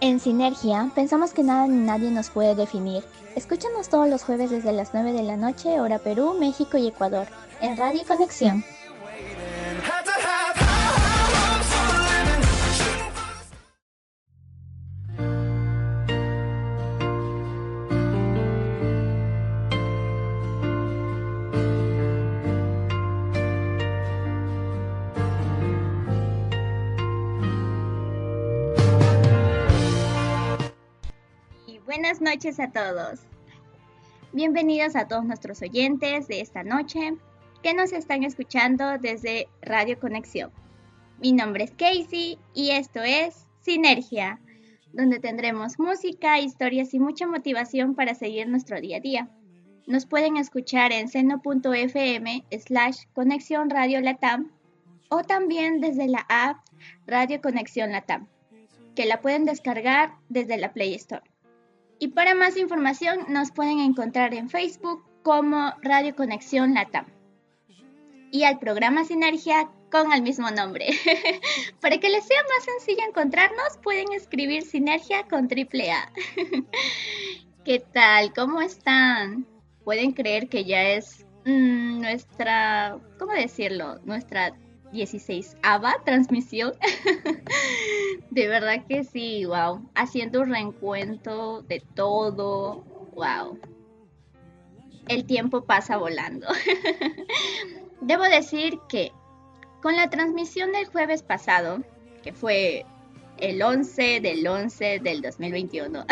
[0.00, 3.04] En Sinergia, pensamos que nada ni nadie nos puede definir.
[3.36, 7.26] Escúchanos todos los jueves desde las 9 de la noche, hora Perú, México y Ecuador,
[7.60, 8.64] en Radio Conexión.
[32.14, 33.22] Buenas noches a todos.
[34.32, 37.14] Bienvenidos a todos nuestros oyentes de esta noche
[37.60, 40.52] que nos están escuchando desde Radio Conexión.
[41.18, 44.38] Mi nombre es Casey y esto es Sinergia,
[44.92, 49.28] donde tendremos música, historias y mucha motivación para seguir nuestro día a día.
[49.88, 54.52] Nos pueden escuchar en seno.fm slash conexión radio latam
[55.08, 56.58] o también desde la app
[57.08, 58.28] Radio Conexión Latam,
[58.94, 61.33] que la pueden descargar desde la Play Store.
[61.98, 67.06] Y para más información nos pueden encontrar en Facebook como Radio Conexión Latam.
[68.30, 70.88] Y al programa Sinergia con el mismo nombre.
[71.80, 76.12] para que les sea más sencillo encontrarnos, pueden escribir Sinergia con triple A.
[77.64, 78.32] ¿Qué tal?
[78.34, 79.46] ¿Cómo están?
[79.84, 84.00] ¿Pueden creer que ya es mm, nuestra, ¿cómo decirlo?
[84.04, 84.52] Nuestra
[84.94, 86.72] 16 ava transmisión.
[88.30, 89.86] de verdad que sí, wow.
[89.94, 92.84] Haciendo un reencuentro de todo,
[93.14, 93.58] wow.
[95.08, 96.46] El tiempo pasa volando.
[98.00, 99.12] Debo decir que
[99.82, 101.82] con la transmisión del jueves pasado,
[102.22, 102.86] que fue
[103.36, 106.06] el 11 del 11 del 2021,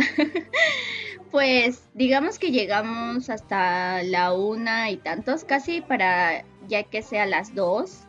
[1.31, 7.55] pues digamos que llegamos hasta la una y tantos, casi para ya que sea las
[7.55, 8.07] dos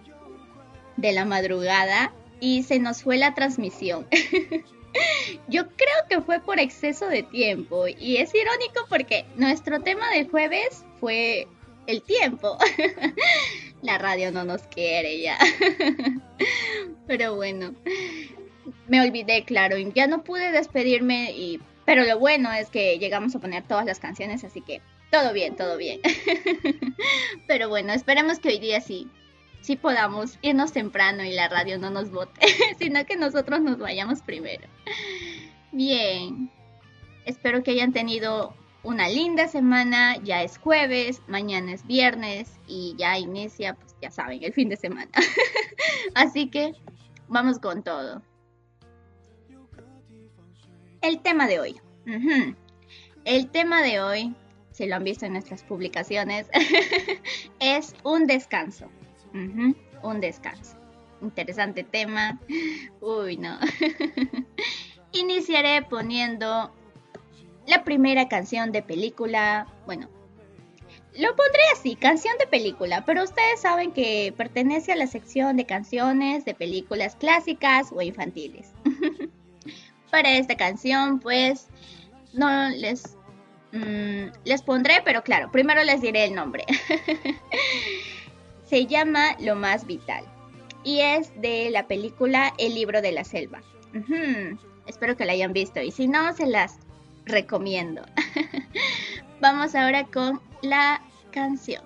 [0.98, 4.08] de la madrugada y se nos fue la transmisión.
[5.48, 10.26] Yo creo que fue por exceso de tiempo y es irónico porque nuestro tema de
[10.26, 11.48] jueves fue
[11.88, 12.58] el tiempo.
[13.82, 15.38] La radio no nos quiere ya.
[17.08, 17.74] Pero bueno,
[18.88, 23.40] me olvidé, claro, ya no pude despedirme y pero lo bueno es que llegamos a
[23.40, 24.82] poner todas las canciones, así que
[25.12, 26.00] todo bien, todo bien.
[27.48, 29.10] Pero bueno, esperemos que hoy día sí
[29.64, 32.40] sí podamos irnos temprano y la radio no nos vote,
[32.80, 34.68] sino que nosotros nos vayamos primero.
[35.72, 36.52] Bien,
[37.26, 38.54] espero que hayan tenido
[38.84, 44.44] una linda semana, ya es jueves, mañana es viernes y ya inicia, pues ya saben,
[44.44, 45.10] el fin de semana.
[46.14, 46.74] Así que
[47.30, 48.22] vamos con todo.
[51.02, 51.82] El tema de hoy.
[53.24, 54.36] El tema de hoy,
[54.72, 56.48] si lo han visto en nuestras publicaciones,
[57.60, 58.90] es un descanso
[59.34, 60.78] un descanso.
[61.22, 62.40] Interesante tema.
[63.02, 63.58] Uy, no.
[65.12, 66.72] Iniciaré poniendo
[67.66, 69.68] la primera canción de película.
[69.86, 70.10] Bueno,
[71.18, 75.66] lo pondré así, canción de película, pero ustedes saben que pertenece a la sección de
[75.66, 78.74] canciones de películas clásicas o infantiles.
[80.12, 81.68] Para esta canción, pues,
[82.34, 83.16] no les,
[83.72, 86.66] mm, les pondré, pero claro, primero les diré el nombre.
[88.74, 90.26] se llama Lo más vital
[90.84, 93.62] y es de la película El libro de la selva.
[94.88, 96.80] Espero que la hayan visto y si no, se las
[97.24, 98.02] recomiendo.
[99.42, 101.84] Vamos ahora con la canción.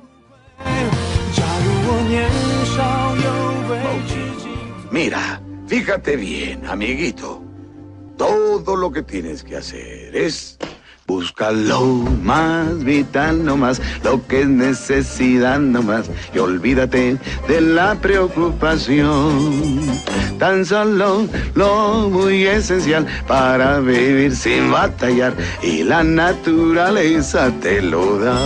[4.89, 7.43] Mira, fíjate bien, amiguito.
[8.17, 10.57] Todo lo que tienes que hacer es
[11.07, 11.85] Busca lo
[12.21, 19.79] más vital nomás, lo que es necesidad nomás, y olvídate de la preocupación.
[20.37, 21.25] Tan solo
[21.55, 28.37] lo muy esencial para vivir sin batallar, y la naturaleza te lo da.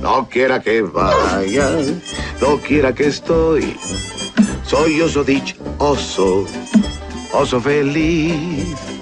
[0.00, 1.70] No quiera que vaya,
[2.40, 3.76] no quiera que estoy,
[4.64, 5.24] soy oso
[5.78, 6.46] oso,
[7.32, 9.01] oso feliz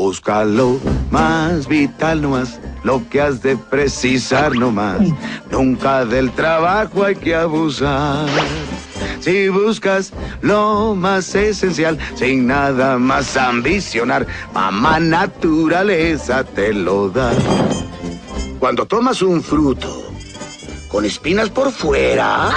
[0.00, 0.80] Búscalo
[1.10, 4.98] más vital nomás, lo que has de precisar nomás.
[5.50, 8.26] Nunca del trabajo hay que abusar.
[9.20, 17.34] Si buscas lo más esencial, sin nada más ambicionar, mamá naturaleza te lo da.
[18.58, 20.10] Cuando tomas un fruto
[20.88, 22.48] con espinas por fuera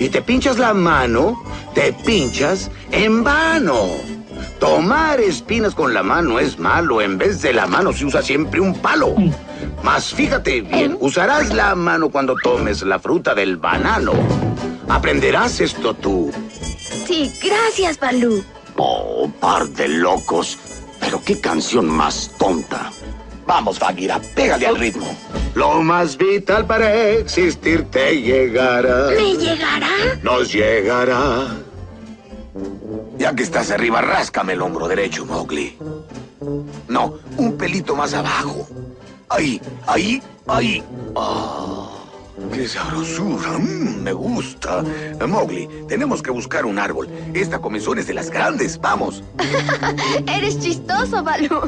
[0.00, 1.44] y te pinchas la mano,
[1.74, 4.21] te pinchas en vano.
[4.62, 7.00] Tomar espinas con la mano es malo.
[7.02, 9.16] En vez de la mano se usa siempre un palo.
[9.82, 14.12] Mas fíjate bien, usarás la mano cuando tomes la fruta del banano.
[14.88, 16.30] Aprenderás esto tú.
[16.78, 18.44] Sí, gracias, Balú.
[18.76, 20.56] Oh, par de locos.
[21.00, 22.92] Pero qué canción más tonta.
[23.44, 25.12] Vamos, Bagheera, pégale al ritmo.
[25.56, 29.08] Lo más vital para existir te llegará.
[29.08, 29.90] ¿Me llegará?
[30.22, 31.48] Nos llegará.
[33.22, 35.78] Ya que estás arriba, ráscame el hombro derecho, Mowgli.
[36.88, 38.66] No, un pelito más abajo.
[39.28, 40.82] Ahí, ahí, ahí.
[41.14, 41.88] Ah,
[42.52, 43.58] ¡Qué sabrosura!
[43.58, 44.82] Mm, me gusta.
[45.24, 47.08] Mowgli, tenemos que buscar un árbol.
[47.32, 48.80] Esta comezón es de las grandes.
[48.80, 49.22] Vamos.
[50.26, 51.60] Eres chistoso, Balú.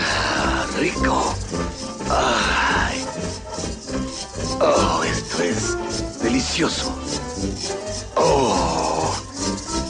[0.00, 1.32] Ah, rico.
[2.10, 3.04] Ay.
[4.60, 6.92] Oh, esto es delicioso.
[8.16, 9.23] Oh.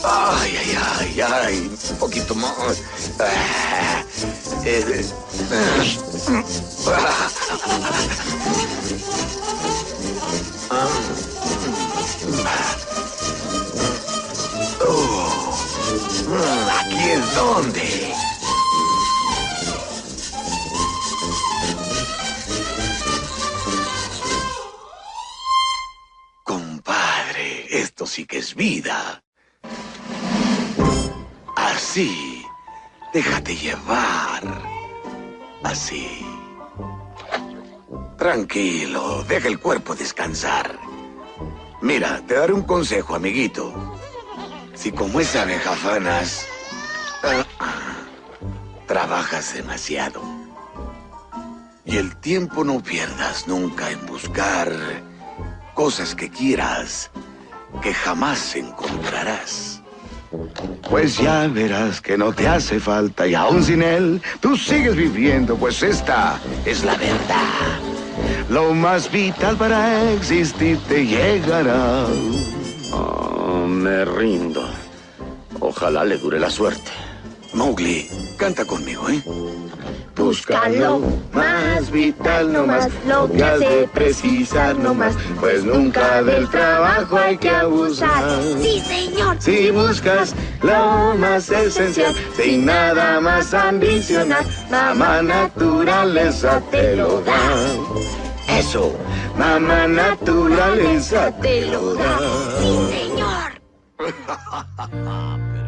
[0.06, 1.78] Ay, ay, ay, ay.
[1.90, 2.82] Un poquito más.
[3.18, 4.04] Ah,
[4.64, 5.04] eh,
[14.80, 15.56] Oh.
[16.28, 18.14] Mm, Aquí es donde.
[26.44, 29.23] Compadre, esto sí que es vida.
[31.64, 32.44] Así.
[33.14, 34.42] Déjate llevar.
[35.62, 36.26] Así.
[38.18, 40.78] Tranquilo, deja el cuerpo descansar.
[41.80, 43.72] Mira, te daré un consejo, amiguito.
[44.74, 45.74] Si como esa abeja
[47.60, 47.96] ah,
[48.86, 50.20] trabajas demasiado.
[51.86, 54.70] Y el tiempo no pierdas nunca en buscar
[55.74, 57.10] cosas que quieras,
[57.82, 59.73] que jamás encontrarás.
[60.88, 65.56] Pues ya verás que no te hace falta y aún sin él, tú sigues viviendo,
[65.56, 67.80] pues esta es la verdad.
[68.48, 72.06] Lo más vital para existir te llegará.
[72.92, 74.68] Oh, me rindo.
[75.60, 76.90] Ojalá le dure la suerte.
[77.54, 79.22] Mowgli, canta conmigo, ¿eh?
[80.16, 81.00] Busca lo
[81.32, 87.50] más vital nomás, lo que has de precisar nomás, pues nunca del trabajo hay que
[87.50, 88.22] abusar.
[88.60, 89.36] Sí, señor.
[89.40, 97.56] Si buscas lo más esencial, sin nada más ambicionar, mamá naturaleza te lo da.
[98.48, 98.92] Eso.
[99.36, 102.18] Mamá naturaleza te lo da.
[102.60, 103.60] Sí, señor.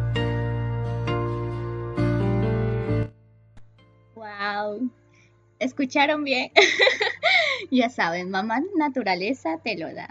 [5.59, 6.51] ¿Escucharon bien?
[7.71, 10.09] ya saben, mamá naturaleza te lo da.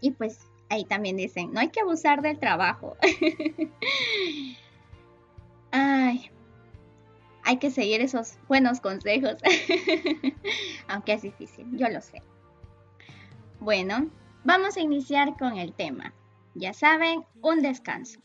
[0.00, 2.96] Y pues ahí también dicen, no hay que abusar del trabajo.
[5.70, 6.30] Ay,
[7.44, 9.36] hay que seguir esos buenos consejos.
[10.88, 12.22] Aunque es difícil, yo lo sé.
[13.60, 14.10] Bueno,
[14.44, 16.12] vamos a iniciar con el tema.
[16.54, 18.20] Ya saben, un descanso.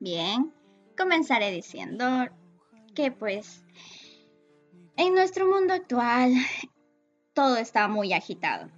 [0.00, 0.52] Bien,
[0.96, 2.28] comenzaré diciendo
[2.94, 3.64] que pues
[4.98, 6.34] en nuestro mundo actual
[7.32, 8.68] todo está muy agitado,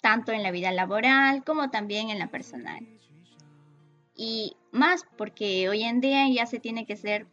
[0.00, 2.86] tanto en la vida laboral como también en la personal.
[4.14, 7.26] Y más porque hoy en día ya se tiene que ser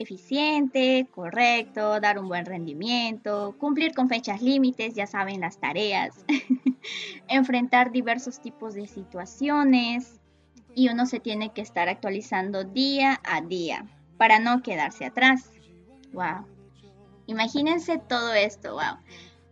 [0.00, 6.24] eficiente, correcto, dar un buen rendimiento, cumplir con fechas límites, ya saben, las tareas,
[7.28, 10.20] enfrentar diversos tipos de situaciones
[10.74, 13.86] y uno se tiene que estar actualizando día a día
[14.18, 15.52] para no quedarse atrás.
[16.12, 16.53] Wow.
[17.26, 18.98] Imagínense todo esto, wow.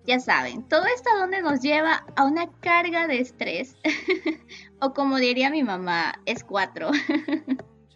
[0.05, 3.76] Ya saben, todo esto a dónde nos lleva a una carga de estrés.
[4.81, 6.91] o como diría mi mamá, es cuatro.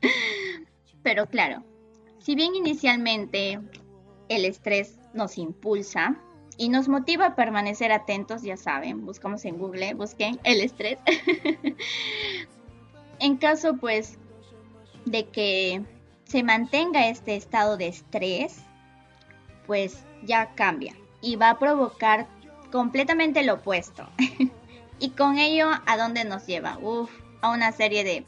[1.03, 1.65] Pero claro,
[2.19, 3.61] si bien inicialmente
[4.29, 6.17] el estrés nos impulsa
[6.59, 10.99] y nos motiva a permanecer atentos, ya saben, buscamos en Google, busquen el estrés.
[13.19, 14.19] en caso pues
[15.05, 15.83] de que
[16.25, 18.66] se mantenga este estado de estrés,
[19.67, 22.27] pues ya cambia y va a provocar
[22.71, 24.09] completamente lo opuesto.
[24.99, 26.79] y con ello, ¿a dónde nos lleva?
[26.79, 28.25] Uf, a una serie de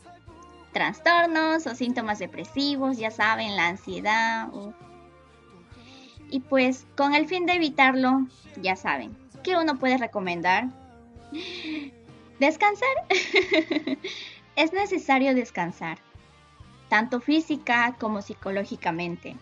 [0.72, 4.48] trastornos o síntomas depresivos, ya saben, la ansiedad.
[6.30, 8.26] Y pues con el fin de evitarlo,
[8.60, 10.68] ya saben, ¿qué uno puede recomendar?
[12.38, 12.88] Descansar.
[14.56, 15.98] es necesario descansar,
[16.88, 19.36] tanto física como psicológicamente.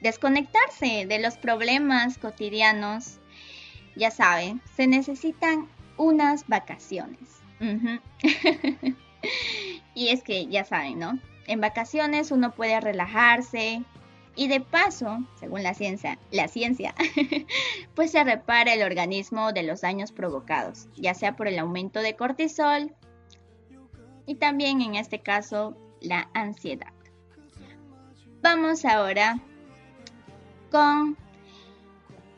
[0.00, 3.18] Desconectarse de los problemas cotidianos.
[3.96, 7.42] Ya saben, se necesitan unas vacaciones.
[9.94, 11.18] y es que ya saben, ¿no?
[11.46, 13.82] En vacaciones uno puede relajarse
[14.36, 16.94] y de paso, según la ciencia, la ciencia,
[17.94, 22.16] pues se repara el organismo de los daños provocados, ya sea por el aumento de
[22.16, 22.94] cortisol
[24.26, 26.92] y también en este caso la ansiedad.
[28.40, 29.42] Vamos ahora
[30.70, 31.16] con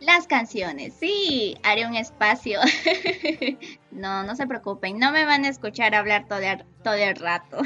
[0.01, 0.95] las canciones.
[0.99, 2.61] Sí, haré un espacio.
[3.91, 7.59] no, no se preocupen, no me van a escuchar hablar todo el, todo el rato.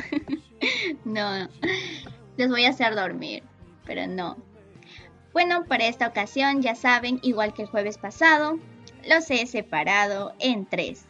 [1.05, 1.49] no,
[2.37, 3.43] les voy a hacer dormir,
[3.85, 4.37] pero no.
[5.33, 8.59] Bueno, para esta ocasión ya saben, igual que el jueves pasado,
[9.09, 11.05] los he separado en tres.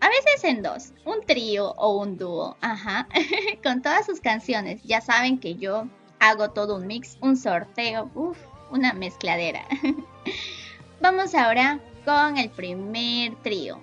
[0.00, 3.08] A veces en dos, un trío o un dúo, ajá,
[3.62, 4.82] con todas sus canciones.
[4.82, 5.86] Ya saben que yo
[6.18, 8.38] hago todo un mix, un sorteo, uff,
[8.72, 9.62] una mezcladera.
[11.00, 13.80] Vamos ahora con el primer trío.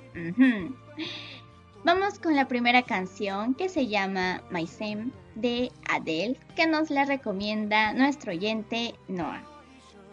[1.83, 7.05] Vamos con la primera canción que se llama My Same de Adele, que nos la
[7.05, 9.43] recomienda nuestro oyente Noah.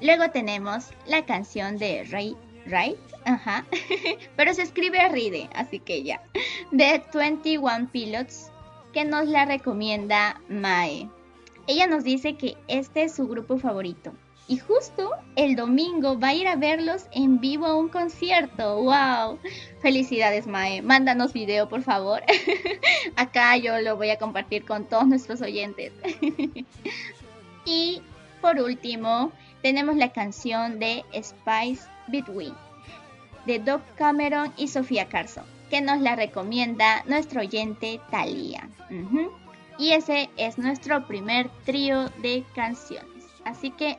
[0.01, 3.65] Luego tenemos la canción de Ray Right, ajá,
[4.37, 6.21] pero se escribe Ride, así que ya,
[6.73, 8.51] de 21 Pilots,
[8.93, 11.09] que nos la recomienda Mae.
[11.69, 14.13] Ella nos dice que este es su grupo favorito
[14.49, 18.83] y justo el domingo va a ir a verlos en vivo a un concierto.
[18.83, 19.39] ¡Wow!
[19.81, 20.83] Felicidades, Mae.
[20.83, 22.23] Mándanos video, por favor.
[23.17, 25.93] Acá yo lo voy a compartir con todos nuestros oyentes.
[27.65, 28.03] y
[28.41, 32.55] por último, tenemos la canción de Spice Between
[33.47, 38.69] de Doc Cameron y Sofía Carson, que nos la recomienda nuestro oyente Thalía.
[39.79, 43.25] Y ese es nuestro primer trío de canciones.
[43.45, 43.99] Así que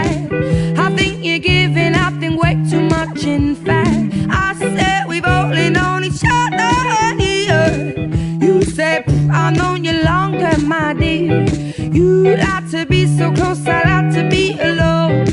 [12.23, 15.25] You like to be so close, I like to be alone.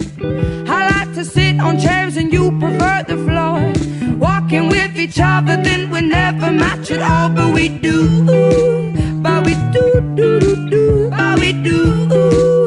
[0.66, 3.60] I like to sit on chairs and you prefer the floor.
[4.16, 8.24] Walking with each other, then we never match at all, but we do.
[9.20, 12.57] But we do, do, do, do, but we do.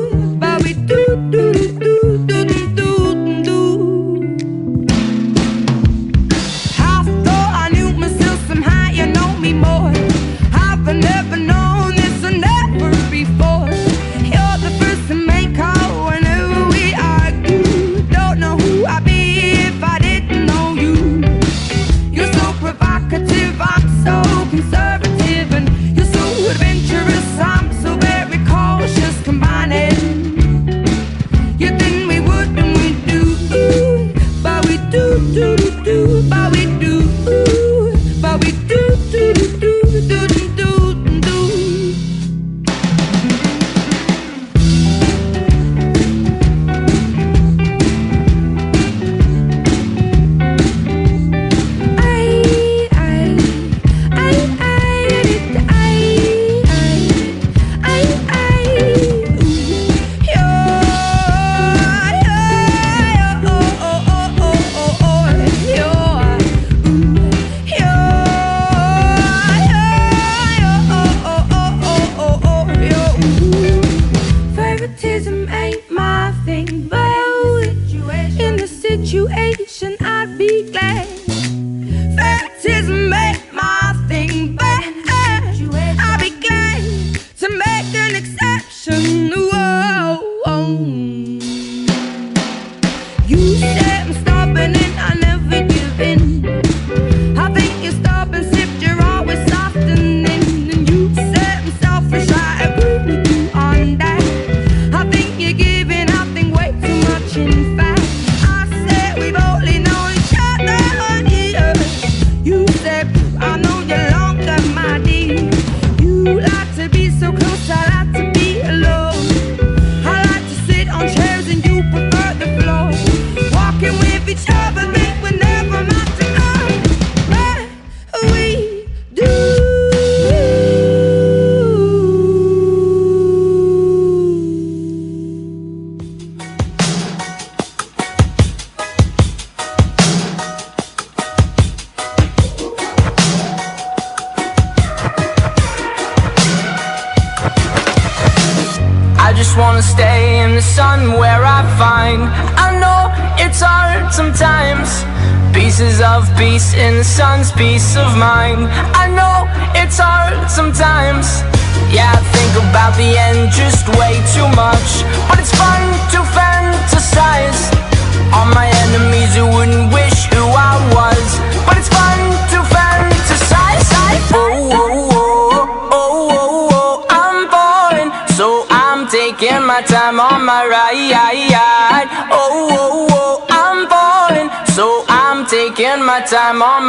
[186.33, 186.80] I'm on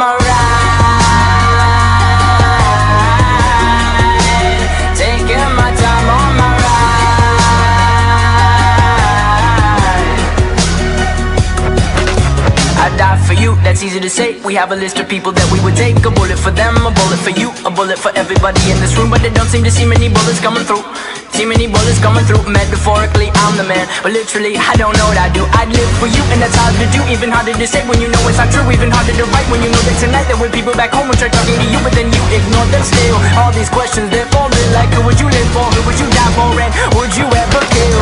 [25.59, 27.01] I'd live for you, and that's hard to do.
[27.11, 28.65] Even harder to say when you know it's not true.
[28.71, 31.15] Even harder to write when you know that tonight There were people back home who
[31.15, 33.17] tried talking to you But then you ignored them still.
[33.39, 35.65] All these questions, they're falling Like who would you live for?
[35.77, 36.49] Who would you die for?
[36.57, 38.01] And would you ever kill?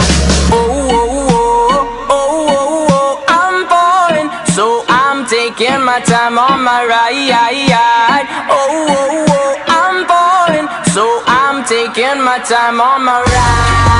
[0.53, 4.29] Oh, oh, oh, oh, oh, oh I'm falling.
[4.55, 8.27] So I'm taking my time on my ride.
[8.49, 10.67] Oh, oh, oh, I'm falling.
[10.93, 13.91] So I'm taking my time on my ride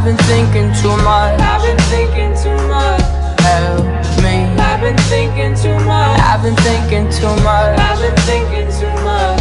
[0.00, 1.40] I've been thinking too much.
[1.40, 3.09] I've been thinking too much.
[5.10, 6.20] Thinking too much.
[6.20, 9.40] I've been thinking too much I've been thinking too much.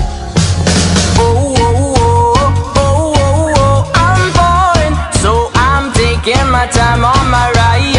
[1.22, 2.34] Oh, oh, oh,
[2.76, 7.99] oh, oh, oh, oh I'm falling, so I'm taking my time on my ride.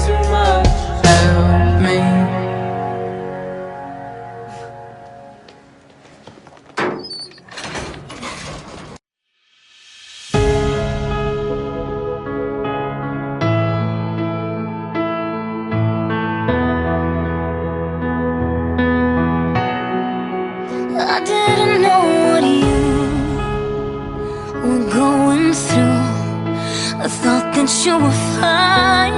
[27.61, 29.13] that you were fine.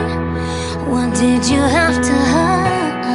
[0.91, 3.05] What did you have to hide?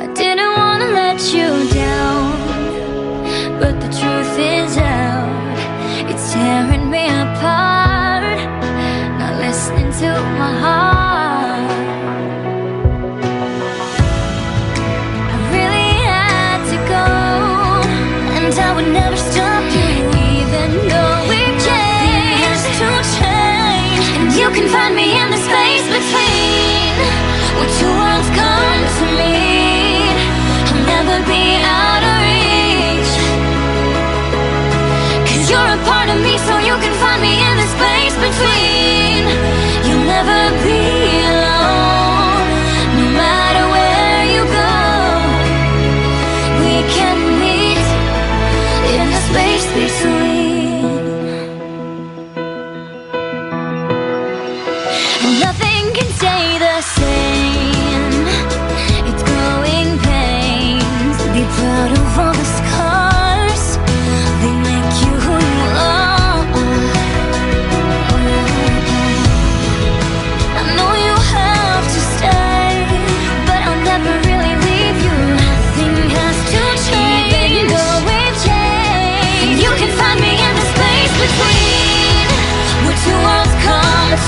[0.00, 1.71] I didn't wanna let you down,
[38.32, 38.81] between.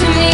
[0.00, 0.34] to me.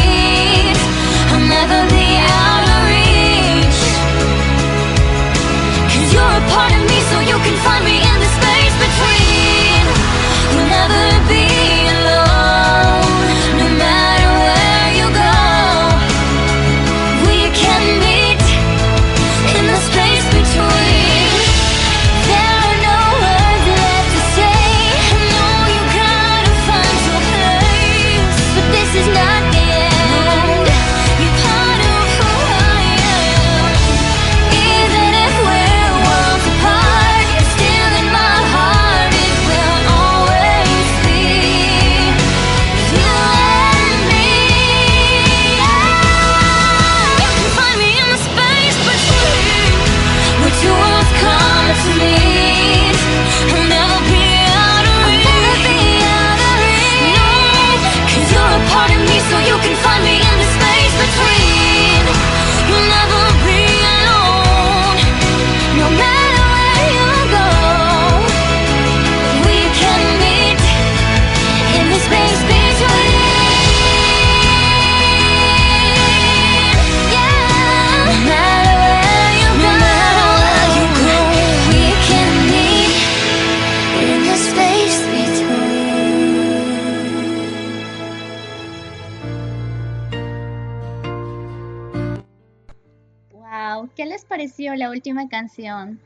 [94.76, 96.00] La última canción?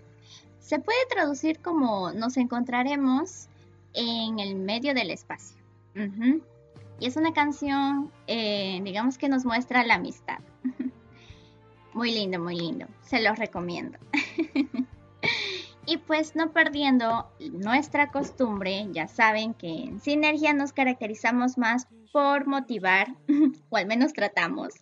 [0.60, 3.48] Se puede traducir como nos encontraremos
[3.92, 5.56] en el medio del espacio.
[7.00, 10.38] Y es una canción, eh, digamos que nos muestra la amistad.
[11.92, 12.86] muy lindo, muy lindo.
[13.02, 13.98] Se los recomiendo.
[15.86, 22.46] y pues no perdiendo nuestra costumbre, ya saben que en Sinergia nos caracterizamos más por
[22.46, 23.14] motivar,
[23.70, 24.74] o al menos tratamos.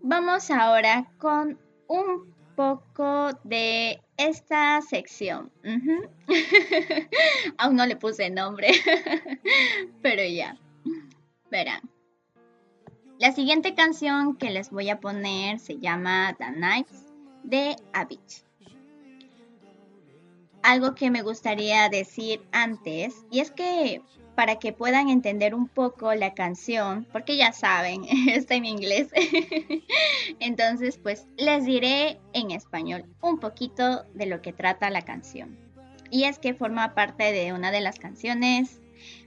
[0.00, 1.58] Vamos ahora con
[1.88, 5.50] un poco de esta sección.
[7.58, 8.70] Aún no le puse nombre,
[10.02, 10.56] pero ya.
[11.50, 11.80] Verán.
[13.18, 17.06] La siguiente canción que les voy a poner se llama The Nights
[17.42, 18.44] de Avicii.
[20.62, 24.02] Algo que me gustaría decir antes, y es que
[24.38, 29.08] para que puedan entender un poco la canción, porque ya saben, está en inglés.
[30.38, 35.58] Entonces, pues les diré en español un poquito de lo que trata la canción.
[36.12, 38.80] Y es que forma parte de una de las canciones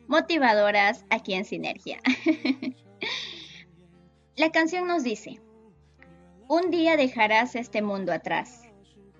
[0.07, 1.99] motivadoras aquí en Sinergia.
[4.37, 5.41] la canción nos dice,
[6.47, 8.61] un día dejarás este mundo atrás,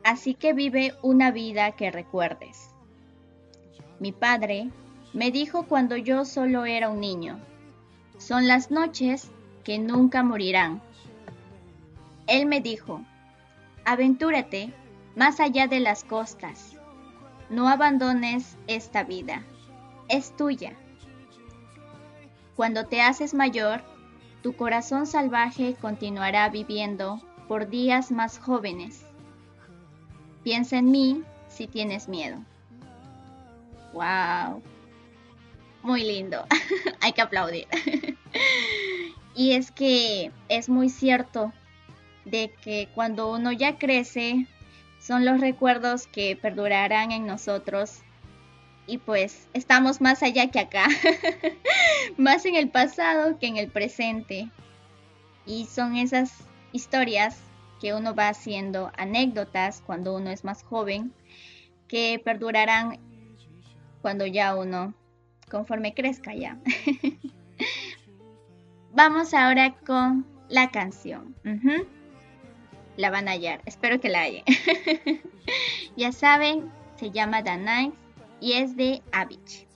[0.06, 2.70] así que vive una vida que recuerdes.
[4.00, 4.70] Mi padre
[5.14, 7.40] me dijo cuando yo solo era un niño.
[8.18, 9.30] Son las noches
[9.64, 10.82] que nunca morirán.
[12.28, 13.02] Él me dijo,
[13.84, 14.74] aventúrate
[15.16, 16.78] más allá de las costas.
[17.50, 19.44] No abandones esta vida.
[20.08, 20.74] Es tuya.
[22.56, 23.82] Cuando te haces mayor,
[24.42, 29.04] tu corazón salvaje continuará viviendo por días más jóvenes.
[30.44, 32.38] Piensa en mí si tienes miedo.
[33.94, 34.62] ¡Wow!
[35.84, 36.46] Muy lindo.
[37.02, 37.68] Hay que aplaudir.
[39.36, 41.54] y es que es muy cierto
[42.26, 44.48] de que cuando uno ya crece,
[45.00, 48.02] son los recuerdos que perdurarán en nosotros.
[48.88, 50.88] Y pues estamos más allá que acá,
[52.18, 54.50] más en el pasado que en el presente.
[55.46, 56.32] Y son esas
[56.72, 57.38] historias
[57.80, 61.14] que uno va haciendo anécdotas cuando uno es más joven,
[61.88, 63.00] que perdurarán
[64.02, 64.94] cuando ya uno
[65.52, 66.58] conforme crezca ya.
[68.94, 71.36] Vamos ahora con la canción.
[72.98, 74.44] La van a hallar, espero que la hayan.
[75.96, 77.94] ya saben, se llama The Night
[78.40, 79.68] y es de Avicii.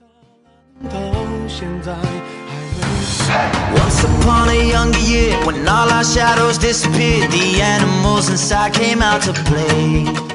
[3.76, 9.22] Once upon a younger year, when all our shadows disappeared, the animals inside came out
[9.24, 10.35] to play.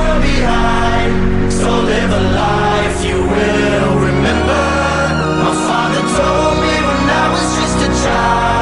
[0.00, 1.52] world behind.
[1.52, 4.64] So live a life you will remember.
[5.44, 8.59] My father told me when I was just a child.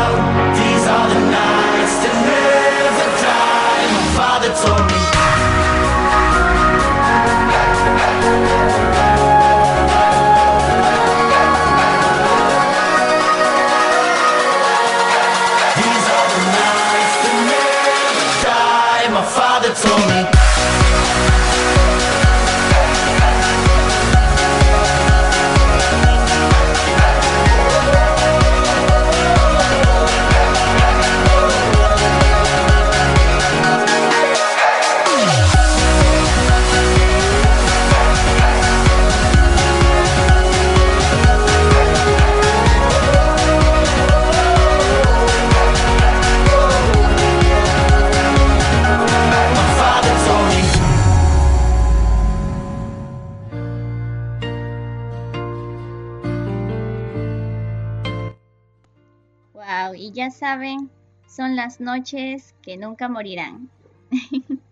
[60.31, 60.91] Saben,
[61.27, 63.71] son las noches que nunca morirán.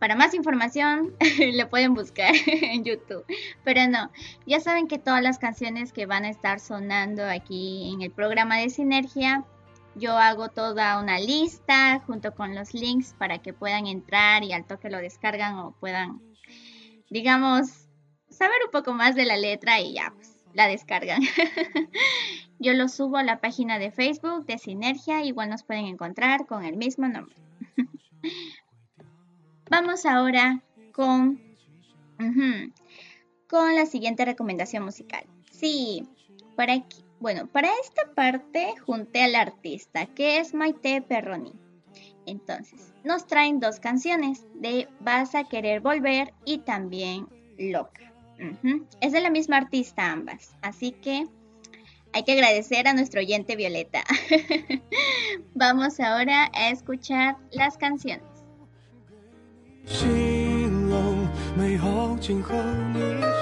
[0.00, 1.14] Para más información
[1.54, 3.24] lo pueden buscar en YouTube.
[3.64, 4.10] Pero no,
[4.46, 8.56] ya saben que todas las canciones que van a estar sonando aquí en el programa
[8.56, 9.44] de Sinergia,
[9.94, 14.64] yo hago toda una lista junto con los links para que puedan entrar y al
[14.64, 16.22] toque lo descargan o puedan,
[17.10, 17.88] digamos,
[18.30, 21.22] saber un poco más de la letra y ya, pues, la descargan.
[22.58, 26.64] Yo lo subo a la página de Facebook de Sinergia, igual nos pueden encontrar con
[26.64, 27.36] el mismo nombre.
[29.70, 31.40] Vamos ahora con,
[33.48, 35.24] con la siguiente recomendación musical.
[35.50, 36.06] Sí,
[36.56, 41.52] para aquí, bueno, para esta parte junté al artista que es Maite Perroni.
[42.26, 47.26] Entonces, nos traen dos canciones de Vas a querer volver y también
[47.58, 48.09] Loca.
[48.39, 51.25] Ujú, Es de la misma artista ambas, así que
[52.13, 54.03] hay que agradecer a nuestro oyente Violeta.
[55.53, 58.23] Vamos ahora a escuchar las canciones.
[59.87, 62.55] 形容美好今后
[62.93, 63.38] 你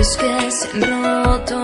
[0.00, 1.59] Labios que se.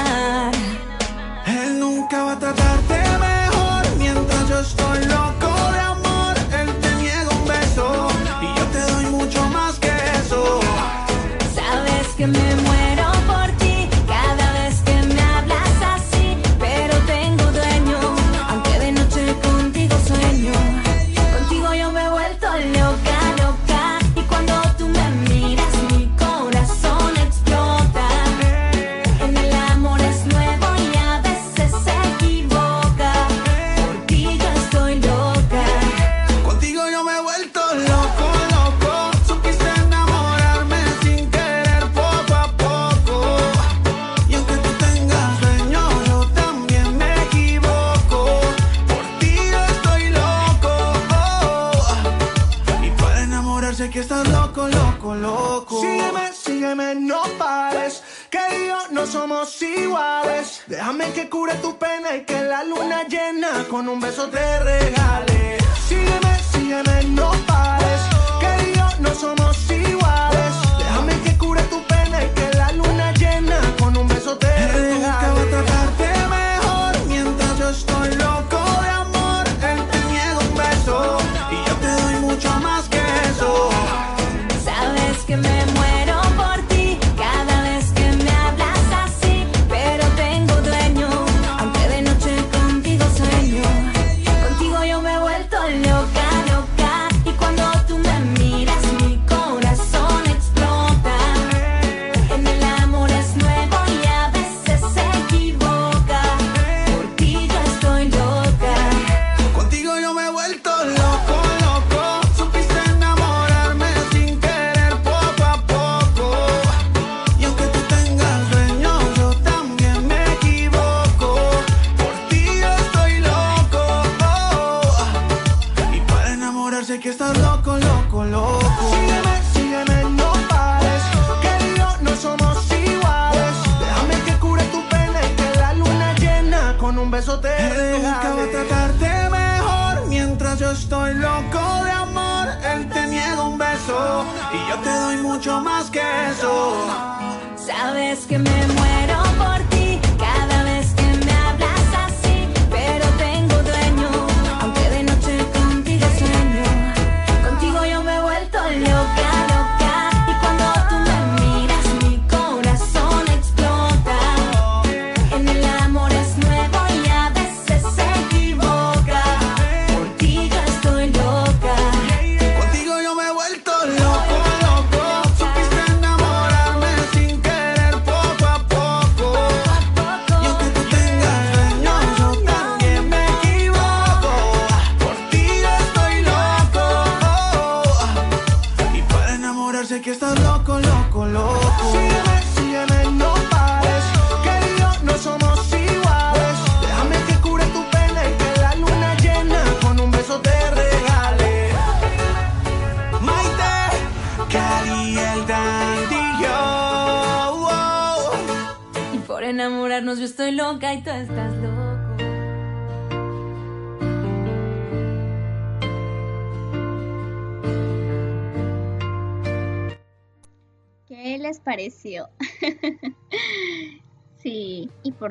[0.00, 0.52] amar.
[1.46, 2.69] Él nunca va a tratar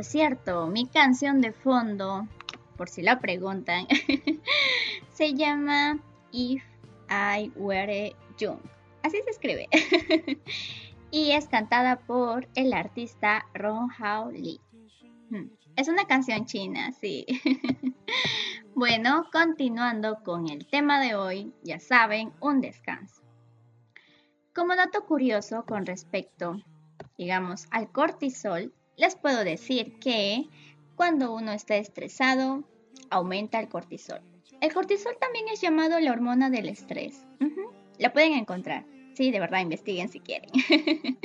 [0.09, 2.27] cierto, mi canción de fondo,
[2.77, 3.87] por si la preguntan,
[5.13, 5.99] se llama
[6.31, 6.63] If
[7.09, 8.59] I Were Young.
[9.03, 9.67] Así se escribe.
[11.11, 14.59] y es cantada por el artista Ron Hao Lee.
[15.29, 15.49] Hmm.
[15.75, 17.27] Es una canción china, sí.
[18.75, 23.21] bueno, continuando con el tema de hoy, ya saben, un descanso.
[24.55, 26.59] Como dato curioso con respecto,
[27.15, 30.49] digamos, al cortisol, les puedo decir que
[30.97, 32.65] cuando uno está estresado,
[33.09, 34.19] aumenta el cortisol.
[34.59, 37.25] El cortisol también es llamado la hormona del estrés.
[37.97, 38.83] La pueden encontrar.
[39.13, 40.49] Sí, de verdad, investiguen si quieren.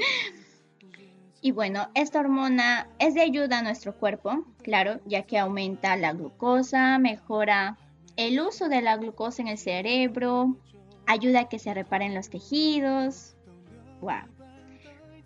[1.40, 6.12] y bueno, esta hormona es de ayuda a nuestro cuerpo, claro, ya que aumenta la
[6.12, 7.76] glucosa, mejora
[8.16, 10.56] el uso de la glucosa en el cerebro,
[11.06, 13.34] ayuda a que se reparen los tejidos.
[14.00, 14.28] ¡Wow!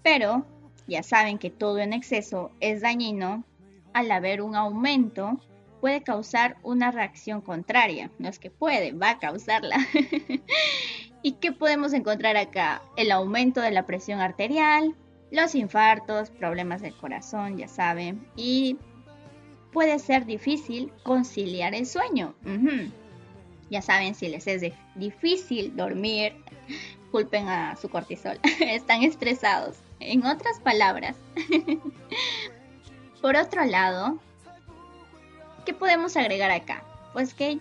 [0.02, 0.46] Pero
[0.88, 3.44] ya saben que todo en exceso es dañino,
[3.92, 5.38] al haber un aumento
[5.80, 8.10] puede causar una reacción contraria.
[8.18, 9.76] No es que puede, va a causarla.
[11.22, 12.82] ¿Y qué podemos encontrar acá?
[12.96, 14.96] El aumento de la presión arterial,
[15.30, 18.78] los infartos, problemas del corazón, ya saben, y
[19.72, 22.34] puede ser difícil conciliar el sueño.
[23.70, 26.34] Ya saben, si les es difícil dormir,
[27.10, 28.38] culpen a su cortisol.
[28.60, 29.76] Están estresados.
[30.00, 31.16] En otras palabras.
[33.20, 34.18] Por otro lado,
[35.66, 36.82] ¿qué podemos agregar acá?
[37.12, 37.58] Pues que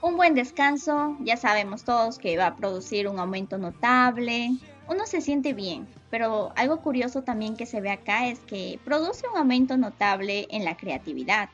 [0.00, 4.50] un buen descanso, ya sabemos todos que va a producir un aumento notable.
[4.86, 9.26] Uno se siente bien, pero algo curioso también que se ve acá es que produce
[9.28, 11.48] un aumento notable en la creatividad.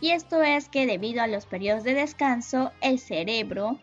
[0.00, 3.78] Y esto es que debido a los periodos de descanso, el cerebro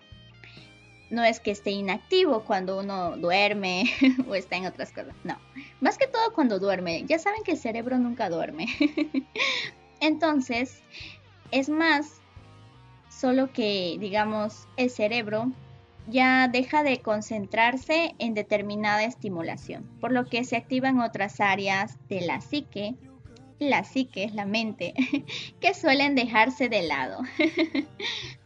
[1.12, 3.84] no es que esté inactivo cuando uno duerme
[4.28, 5.38] o está en otras cosas, no.
[5.82, 7.04] Más que todo cuando duerme.
[7.06, 8.68] Ya saben que el cerebro nunca duerme.
[10.00, 10.82] Entonces,
[11.52, 12.22] es más,
[13.10, 15.52] solo que, digamos, el cerebro
[16.08, 22.22] ya deja de concentrarse en determinada estimulación, por lo que se activan otras áreas de
[22.22, 22.96] la psique,
[23.60, 24.96] la psique es la mente,
[25.60, 27.20] que suelen dejarse de lado,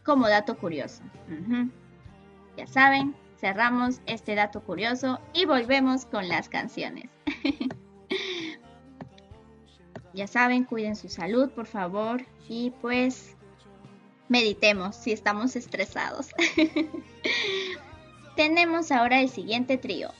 [0.04, 1.02] como dato curioso.
[2.56, 7.10] Ya saben, cerramos este dato curioso y volvemos con las canciones.
[10.14, 13.36] ya saben, cuiden su salud, por favor, y pues
[14.28, 16.30] meditemos si estamos estresados.
[18.36, 20.10] Tenemos ahora el siguiente trío.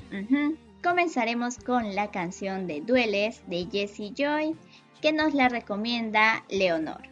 [0.82, 4.56] Comenzaremos con la canción de Dueles de Jessie Joy,
[5.00, 7.02] que nos la recomienda Leonor.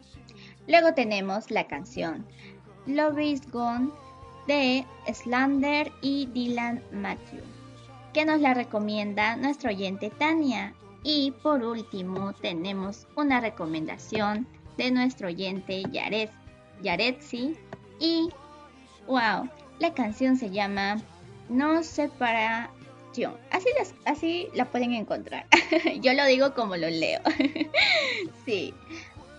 [0.67, 2.25] Luego tenemos la canción
[2.87, 3.91] Love is Gone
[4.47, 7.41] de Slander y Dylan Matthew,
[8.13, 10.73] que nos la recomienda nuestro oyente Tania.
[11.03, 16.31] Y por último tenemos una recomendación de nuestro oyente Yaret,
[16.81, 17.55] Yaretsi
[17.99, 18.29] y
[19.07, 21.01] wow, la canción se llama
[21.47, 23.37] No Separación.
[23.51, 23.69] Así,
[24.05, 25.45] así la pueden encontrar.
[26.01, 27.21] Yo lo digo como lo leo.
[28.45, 28.73] sí.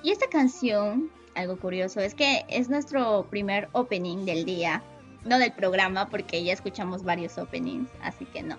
[0.02, 4.82] Y esta canción, algo curioso, es que es nuestro primer opening del día
[5.26, 8.56] no del programa porque ya escuchamos varios openings, así que no.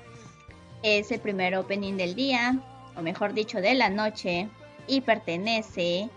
[0.83, 2.59] Es el primer opening del día,
[2.95, 4.49] o mejor dicho, de la noche,
[4.87, 6.09] y pertenece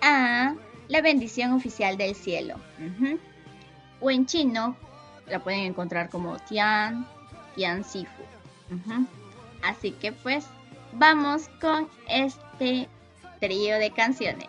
[0.00, 0.54] a
[0.88, 2.56] la bendición oficial del cielo.
[4.00, 4.76] O en chino
[5.26, 7.06] la pueden encontrar como Tian,
[7.54, 8.22] Tian Sifu.
[9.62, 10.46] Así que pues
[10.92, 12.88] vamos con este
[13.40, 14.48] trío de canciones.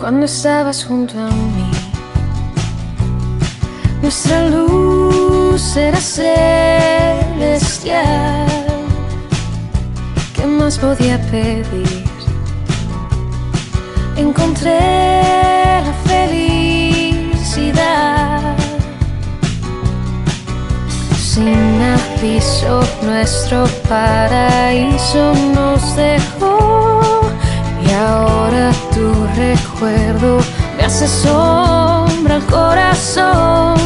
[0.00, 1.70] Cuando estabas junto a mí,
[4.02, 6.80] nuestra luz era celestial.
[10.34, 12.04] ¿Qué más podía pedir?
[14.16, 14.80] Encontré
[15.84, 17.40] la felicidad
[21.34, 27.20] sin aviso nuestro paraíso nos dejó
[27.86, 30.40] y ahora tu recuerdo
[30.76, 33.78] me hace sombra al corazón.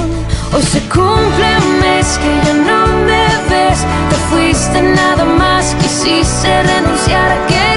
[0.54, 6.62] Hoy se cumple un mes que ya no me ves, te fuiste nada más, quisiste
[6.62, 7.74] renunciar a quererme.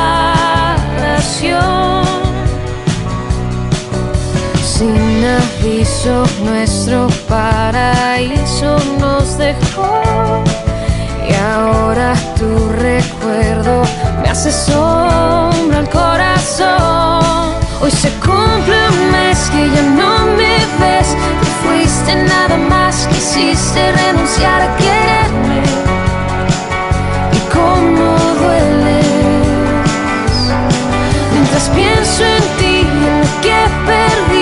[4.64, 10.02] Sin aviso, nuestro paraíso nos dejó
[11.30, 13.84] y ahora tu recuerdo
[14.24, 17.54] me hace sombra al corazón.
[17.82, 21.16] Hoy se cumple un mes que ya no me ves,
[21.68, 25.62] fuiste nada más quisiste renunciar a quererme.
[27.38, 28.08] Y cómo
[28.42, 29.06] dueles
[31.34, 33.60] mientras pienso en ti en lo que
[33.92, 34.37] perdí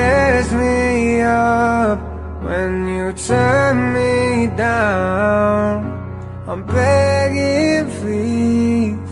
[0.00, 1.98] tears me up
[2.46, 5.72] when you turn me down.
[6.50, 9.10] I'm begging, please,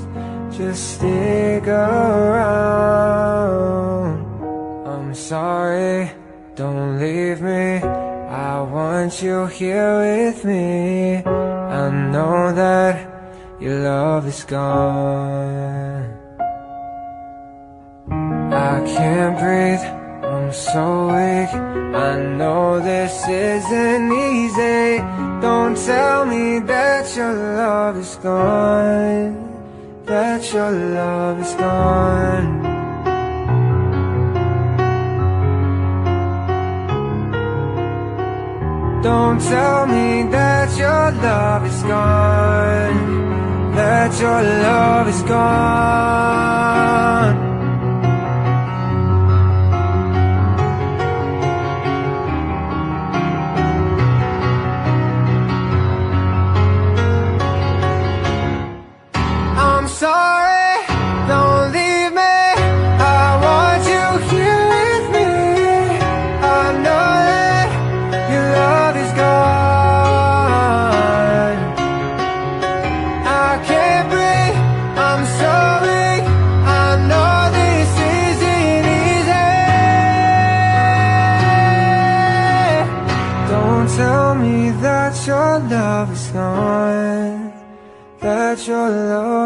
[0.57, 2.59] just stick around.
[4.93, 6.11] I'm sorry,
[6.55, 7.66] don't leave me.
[8.51, 11.22] I want you here with me.
[11.80, 11.82] I
[12.12, 12.95] know that
[13.61, 16.05] your love is gone.
[18.70, 19.86] I can't breathe,
[20.53, 21.51] So weak.
[21.94, 24.99] I know this isn't easy.
[25.42, 29.36] Don't tell me that your love is gone.
[30.07, 32.62] That your love is gone.
[39.03, 43.74] Don't tell me that your love is gone.
[43.74, 46.49] That your love is gone.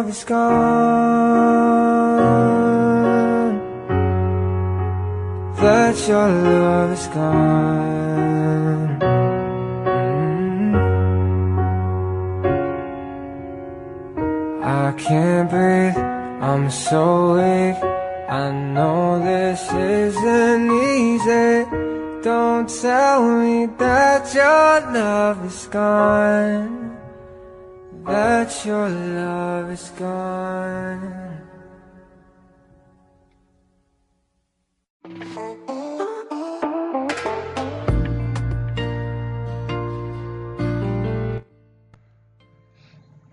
[0.03, 0.42] Love is gone.
[5.57, 8.98] That your love is gone.
[9.00, 10.74] Mm.
[14.64, 15.96] I can't breathe,
[16.42, 17.76] I'm so weak.
[18.28, 21.64] I know this isn't easy.
[22.24, 26.82] Don't tell me that your love is gone
[28.07, 31.32] that your love is gone.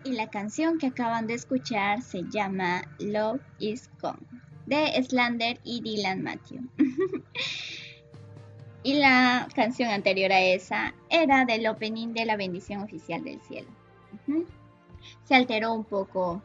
[0.04, 4.26] Y la canción que acaban de escuchar se llama Love is Gone
[4.70, 6.62] de Slander y Dylan Matthew.
[8.84, 13.68] y la canción anterior a esa era del opening de la bendición oficial del cielo.
[14.28, 14.46] Ujú.
[15.24, 16.42] Se alteró un poco,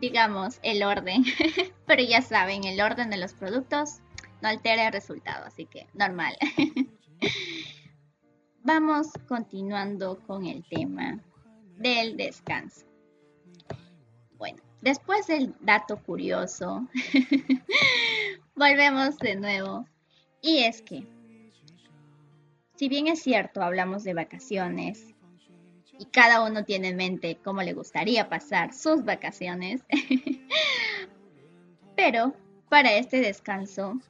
[0.00, 1.24] digamos, el orden,
[1.86, 4.00] pero ya saben, el orden de los productos
[4.42, 6.36] no altera el resultado, así que normal.
[8.62, 11.20] Vamos continuando con el tema
[11.76, 12.86] del descanso.
[14.38, 16.88] Bueno, después del dato curioso,
[18.54, 19.86] volvemos de nuevo.
[20.40, 21.06] Y es que,
[22.76, 25.13] si bien es cierto, hablamos de vacaciones
[25.98, 29.82] y cada uno tiene en mente cómo le gustaría pasar sus vacaciones,
[31.96, 32.34] Pero
[32.68, 34.00] para este descanso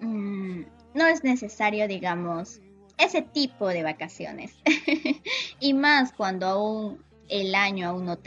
[0.00, 0.62] mm,
[0.94, 2.60] no es necesario, digamos,
[2.98, 4.54] ese tipo de vacaciones.
[5.60, 8.18] y más cuando aún el año aún no,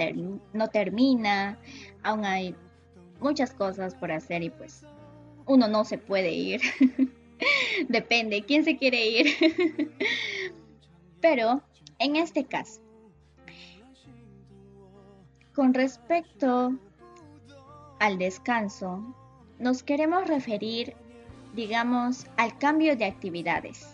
[0.54, 1.58] no termina,
[2.04, 2.56] aún hay
[3.20, 4.84] muchas cosas por hacer y pues
[5.46, 6.62] uno no se puede ir.
[7.90, 9.28] Depende, ¿quién se quiere ir?
[11.22, 11.64] Pero
[12.00, 12.82] en este caso,
[15.54, 16.74] con respecto
[18.00, 19.16] al descanso,
[19.60, 20.96] nos queremos referir,
[21.56, 23.88] digamos, al cambio de actividades.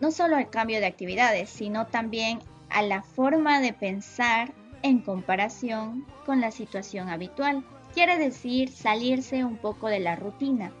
[0.00, 6.06] No solo al cambio de actividades, sino también a la forma de pensar en comparación
[6.26, 7.64] con la situación habitual.
[7.94, 10.72] Quiere decir salirse un poco de la rutina,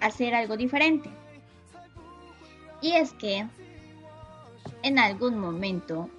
[0.00, 1.08] hacer algo diferente.
[2.82, 3.46] Y es que
[4.82, 6.10] en algún momento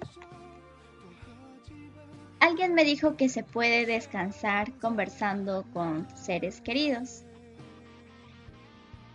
[2.42, 7.22] alguien me dijo que se puede descansar conversando con seres queridos.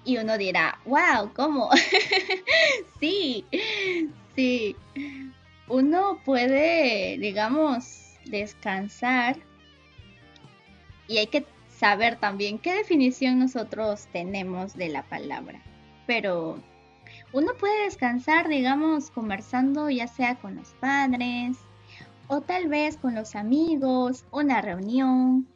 [0.06, 1.70] Y uno dirá, wow, ¿cómo?
[3.02, 3.45] sí,
[4.34, 4.78] sí.
[5.68, 9.36] Uno puede, digamos, descansar
[11.10, 15.62] y hay que saber también qué definición nosotros tenemos de la palabra.
[16.06, 16.64] Pero
[17.38, 21.56] uno puede descansar, digamos, conversando ya sea con los padres
[22.28, 25.48] o tal vez con los amigos, una reunión,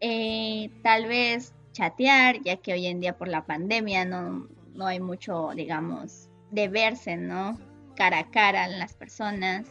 [0.00, 5.00] eh, tal vez chatear, ya que hoy en día por la pandemia no, no hay
[5.00, 7.58] mucho, digamos, de verse, ¿no?
[7.94, 9.66] Cara a cara en las personas.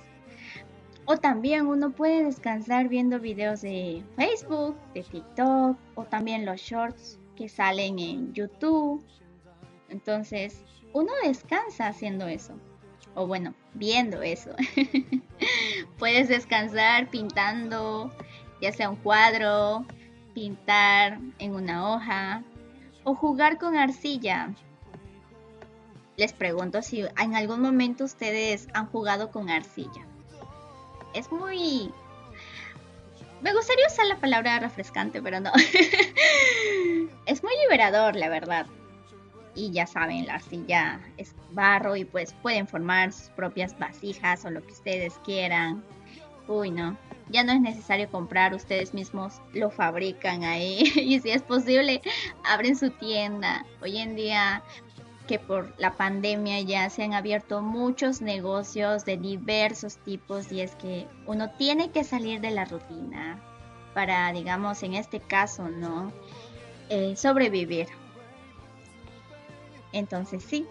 [1.05, 7.19] O también uno puede descansar viendo videos de Facebook, de TikTok o también los shorts
[7.35, 9.03] que salen en YouTube.
[9.89, 10.63] Entonces,
[10.93, 12.53] uno descansa haciendo eso.
[13.15, 14.51] O bueno, viendo eso.
[15.97, 18.11] Puedes descansar pintando,
[18.61, 19.85] ya sea un cuadro,
[20.33, 22.43] pintar en una hoja
[23.03, 24.53] o jugar con arcilla.
[26.17, 30.05] Les pregunto si en algún momento ustedes han jugado con arcilla.
[31.13, 31.91] Es muy...
[33.41, 35.51] Me gustaría usar la palabra refrescante, pero no.
[37.25, 38.67] es muy liberador, la verdad
[39.55, 44.49] y ya saben, la arcilla es barro y pues pueden formar sus propias vasijas o
[44.49, 45.83] lo que ustedes quieran.
[46.47, 46.97] Uy, no,
[47.29, 52.01] ya no es necesario comprar, ustedes mismos lo fabrican ahí y si es posible,
[52.43, 53.65] abren su tienda.
[53.81, 54.63] Hoy en día
[55.27, 60.75] que por la pandemia ya se han abierto muchos negocios de diversos tipos y es
[60.75, 63.41] que uno tiene que salir de la rutina
[63.93, 66.11] para, digamos, en este caso, ¿no?
[66.89, 67.87] Eh, sobrevivir
[69.93, 70.65] entonces sí,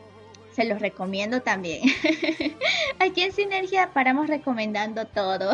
[0.53, 1.83] se los recomiendo también.
[2.99, 5.53] Aquí en Sinergia paramos recomendando todo.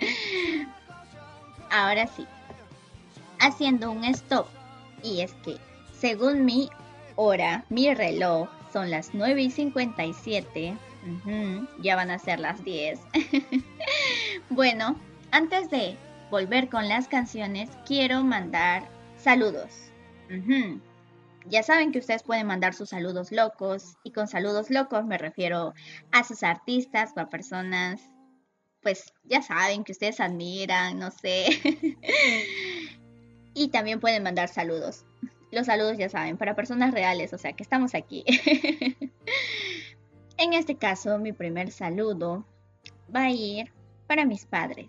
[1.70, 2.26] Ahora sí,
[3.38, 4.46] haciendo un stop.
[5.02, 5.56] Y es que,
[5.92, 6.68] según mi
[7.16, 10.76] hora, mi reloj, son las 9 y 57.
[11.82, 13.00] ya van a ser las 10.
[14.50, 14.96] bueno,
[15.30, 15.96] antes de
[16.30, 19.90] volver con las canciones, quiero mandar saludos.
[21.46, 25.74] Ya saben que ustedes pueden mandar sus saludos locos y con saludos locos me refiero
[26.12, 28.00] a sus artistas o a personas,
[28.82, 31.46] pues ya saben que ustedes admiran, no sé.
[33.54, 35.04] y también pueden mandar saludos.
[35.50, 38.24] Los saludos ya saben, para personas reales, o sea que estamos aquí.
[40.36, 42.46] en este caso, mi primer saludo
[43.14, 43.72] va a ir
[44.06, 44.88] para mis padres,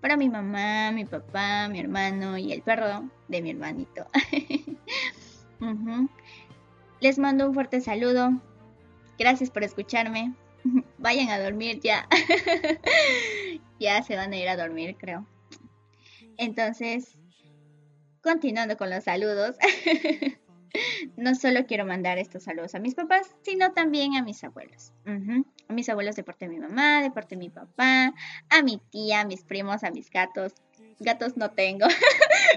[0.00, 4.06] para mi mamá, mi papá, mi hermano y el perro de mi hermanito.
[7.00, 8.40] Les mando un fuerte saludo.
[9.18, 10.34] Gracias por escucharme.
[10.98, 12.08] Vayan a dormir ya.
[13.80, 15.26] ya se van a ir a dormir, creo.
[16.36, 17.18] Entonces,
[18.22, 19.56] continuando con los saludos.
[21.16, 24.92] no solo quiero mandar estos saludos a mis papás, sino también a mis abuelos.
[25.68, 28.14] A mis abuelos de parte de mi mamá, de parte de mi papá,
[28.48, 30.54] a mi tía, a mis primos, a mis gatos,
[31.00, 31.86] gatos no tengo.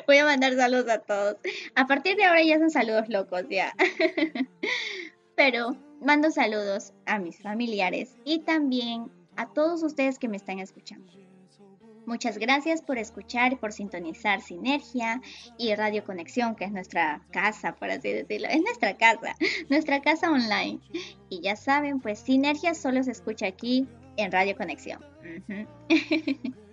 [0.07, 1.37] Voy a mandar saludos a todos.
[1.75, 3.73] A partir de ahora ya son saludos locos, ya.
[5.35, 11.11] Pero mando saludos a mis familiares y también a todos ustedes que me están escuchando.
[12.05, 15.21] Muchas gracias por escuchar y por sintonizar Sinergia
[15.57, 18.49] y Radio Conexión, que es nuestra casa, por así decirlo.
[18.49, 19.35] Es nuestra casa,
[19.69, 20.81] nuestra casa online.
[21.29, 23.87] Y ya saben, pues Sinergia solo se escucha aquí
[24.17, 24.99] en Radio Conexión.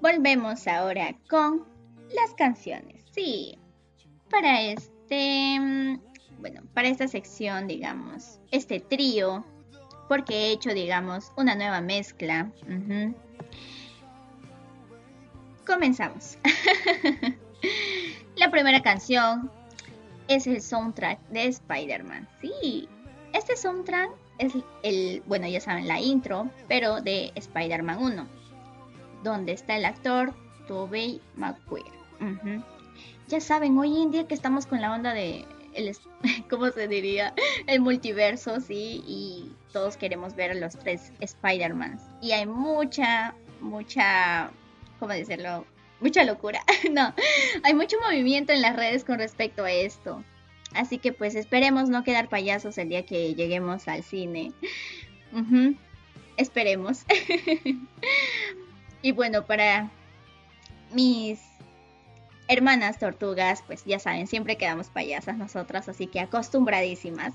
[0.00, 1.66] Volvemos ahora con
[2.14, 3.04] las canciones.
[3.12, 3.58] Sí,
[4.30, 6.00] para este, mm,
[6.40, 9.44] bueno, para esta sección, digamos, este trío,
[10.08, 12.50] porque he hecho, digamos, una nueva mezcla.
[15.66, 16.38] comenzamos.
[18.36, 19.50] la primera canción
[20.28, 22.26] es el soundtrack de Spider-Man.
[22.40, 22.88] Sí,
[23.34, 28.39] este soundtrack es el, bueno, ya saben, la intro, pero de Spider-Man 1,
[29.22, 30.34] donde está el actor
[30.66, 31.90] Tobey Maguire.
[33.28, 35.96] Ya saben, hoy en día que estamos con la onda de, el,
[36.50, 37.34] ¿cómo se diría?
[37.66, 42.02] El multiverso, sí, y todos queremos ver a los tres Spider-Mans.
[42.20, 44.50] Y hay mucha, mucha,
[44.98, 45.64] ¿cómo decirlo?
[46.00, 46.60] Mucha locura.
[46.90, 47.14] no,
[47.62, 50.24] hay mucho movimiento en las redes con respecto a esto.
[50.74, 54.52] Así que pues esperemos no quedar payasos el día que lleguemos al cine.
[56.36, 57.04] Esperemos.
[59.02, 59.90] y bueno, para
[60.92, 61.40] mis
[62.48, 67.34] hermanas tortugas, pues ya saben, siempre quedamos payasas nosotras, así que acostumbradísimas.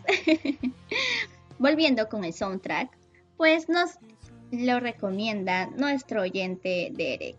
[1.58, 2.90] Volviendo con el soundtrack,
[3.38, 3.98] pues nos
[4.52, 7.38] lo recomienda nuestro oyente Derek.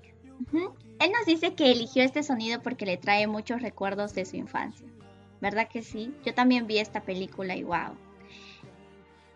[0.53, 4.87] Él nos dice que eligió este sonido porque le trae muchos recuerdos de su infancia.
[5.41, 6.15] ¿Verdad que sí?
[6.25, 7.95] Yo también vi esta película y wow.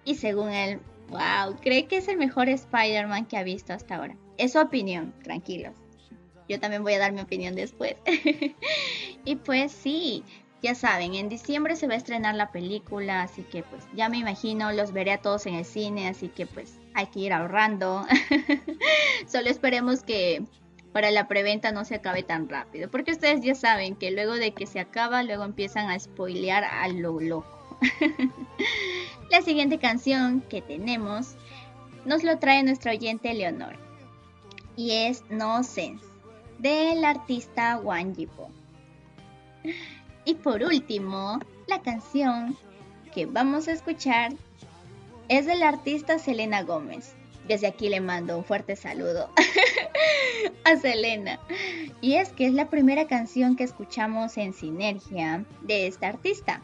[0.05, 0.81] Y según él,
[1.11, 4.17] wow, cree que es el mejor Spider-Man que ha visto hasta ahora.
[4.41, 5.75] Es su opinión, tranquilos.
[6.49, 7.95] Yo también voy a dar mi opinión después.
[9.27, 10.25] y pues sí,
[10.63, 14.17] ya saben, en diciembre se va a estrenar la película, así que pues ya me
[14.17, 18.07] imagino, los veré a todos en el cine, así que pues hay que ir ahorrando.
[19.27, 20.43] Solo esperemos que
[20.95, 22.91] para la preventa no se acabe tan rápido.
[22.91, 26.89] Porque ustedes ya saben que luego de que se acaba, luego empiezan a spoilear a
[26.89, 27.79] lo loco.
[29.31, 31.37] la siguiente canción que tenemos
[32.07, 33.90] nos lo trae nuestra oyente Leonor.
[34.77, 36.05] Y es No Sense,
[36.59, 38.51] del artista Wang Yipo.
[40.25, 42.57] Y por último, la canción
[43.13, 44.33] que vamos a escuchar
[45.29, 47.15] es del artista Selena Gómez
[47.51, 49.29] desde aquí le mando un fuerte saludo
[50.65, 51.41] a Selena.
[52.01, 56.63] Y es que es la primera canción que escuchamos en sinergia de esta artista.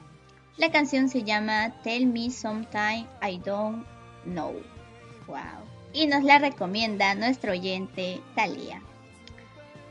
[0.56, 3.84] La canción se llama Tell Me Sometime I Don't
[4.26, 4.54] Know.
[5.26, 5.65] Wow.
[5.96, 8.82] Y nos la recomienda nuestro oyente Talia.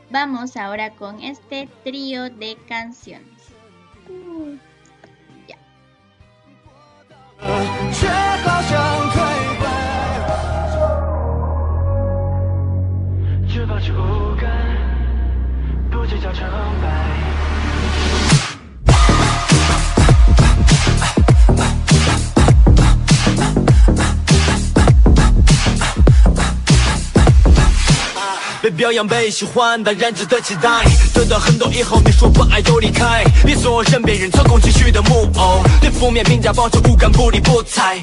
[0.08, 3.26] Vamos ahora con este trío de canciones.
[28.66, 30.82] 被表扬被喜欢，当然值得期待。
[31.14, 37.94] 得到很多以后，你说不爱就离开，别做身边人操控情绪的木偶，对负面评价保持无感，不理不睬。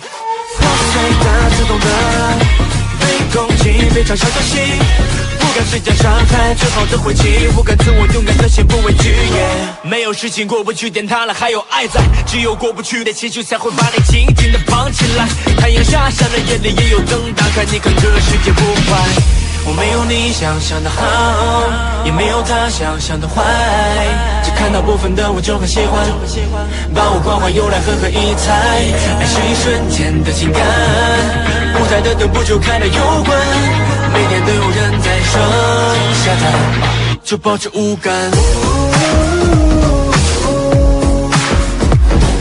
[0.58, 1.88] 破碎的，自动的，
[2.98, 3.06] 被
[3.36, 4.80] 攻击，被嘲笑的心。
[5.38, 7.46] 不敢施加伤害，最好的回击。
[7.54, 9.14] 不敢自我勇敢的心，不畏惧。
[9.82, 12.00] 没有事情过不去，点塌了还有爱在。
[12.26, 15.28] 只有过不去的情绪，才会把你紧紧的绑起来。
[15.58, 17.66] 太阳下山了，夜里也有灯打开。
[17.66, 19.53] 你看这世界不坏。
[19.66, 21.02] 我没有你想象的好，
[22.06, 23.42] 也没有他想象的坏，
[24.44, 26.06] 只看到部分的我就很喜欢，
[26.94, 28.52] 把我关怀用来狠狠一踩，
[29.20, 30.62] 爱是一瞬间的情感，
[31.80, 33.40] 舞台的灯不就开了又关，
[34.14, 35.42] 每天都有人在上
[36.24, 36.52] 下台，
[37.24, 38.32] 就保持无感，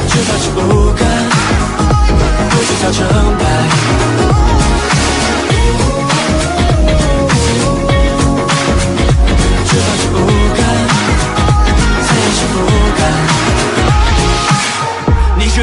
[0.08, 1.06] 就保持无感，
[2.50, 3.06] 不计较成
[3.38, 3.91] 败。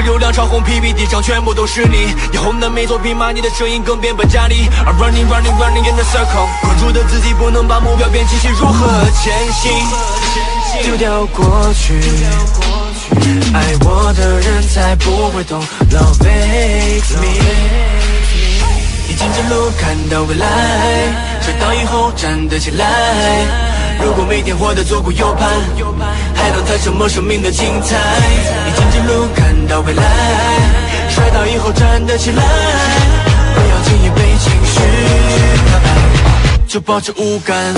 [0.02, 2.14] 流量超红，PPT 上全部都是你。
[2.34, 4.68] 以后的每作品骂你的声音更变本加厉。
[4.86, 8.88] I'm running running running in the circle，关注的自己不能把目标变清晰，如何
[9.22, 9.72] 前行？
[10.84, 12.00] 丢掉过去，
[13.54, 15.62] 爱我的人才不会懂。
[15.92, 17.28] Love makes me，
[19.08, 20.48] 你经着路看到未来，
[21.42, 23.79] 摔倒以后站得起来。
[24.02, 25.50] 如果每天活得左顾右盼，
[26.34, 27.98] 还能谈什么生命的精彩？
[28.66, 30.04] 你经着路看到未来，
[31.10, 32.44] 摔倒以后站得起来，
[33.54, 34.80] 不要轻易被情绪
[35.72, 35.90] 打败，
[36.68, 37.74] 就保持无感，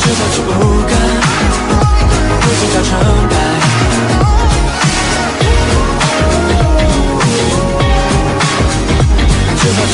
[0.00, 0.50] 就保持无
[0.86, 0.96] 感，
[2.40, 2.90] 不计较成
[3.28, 3.34] 败，
[9.56, 9.92] 就保持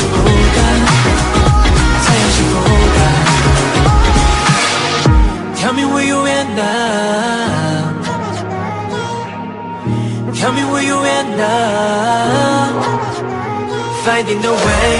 [14.05, 14.93] Finding a way.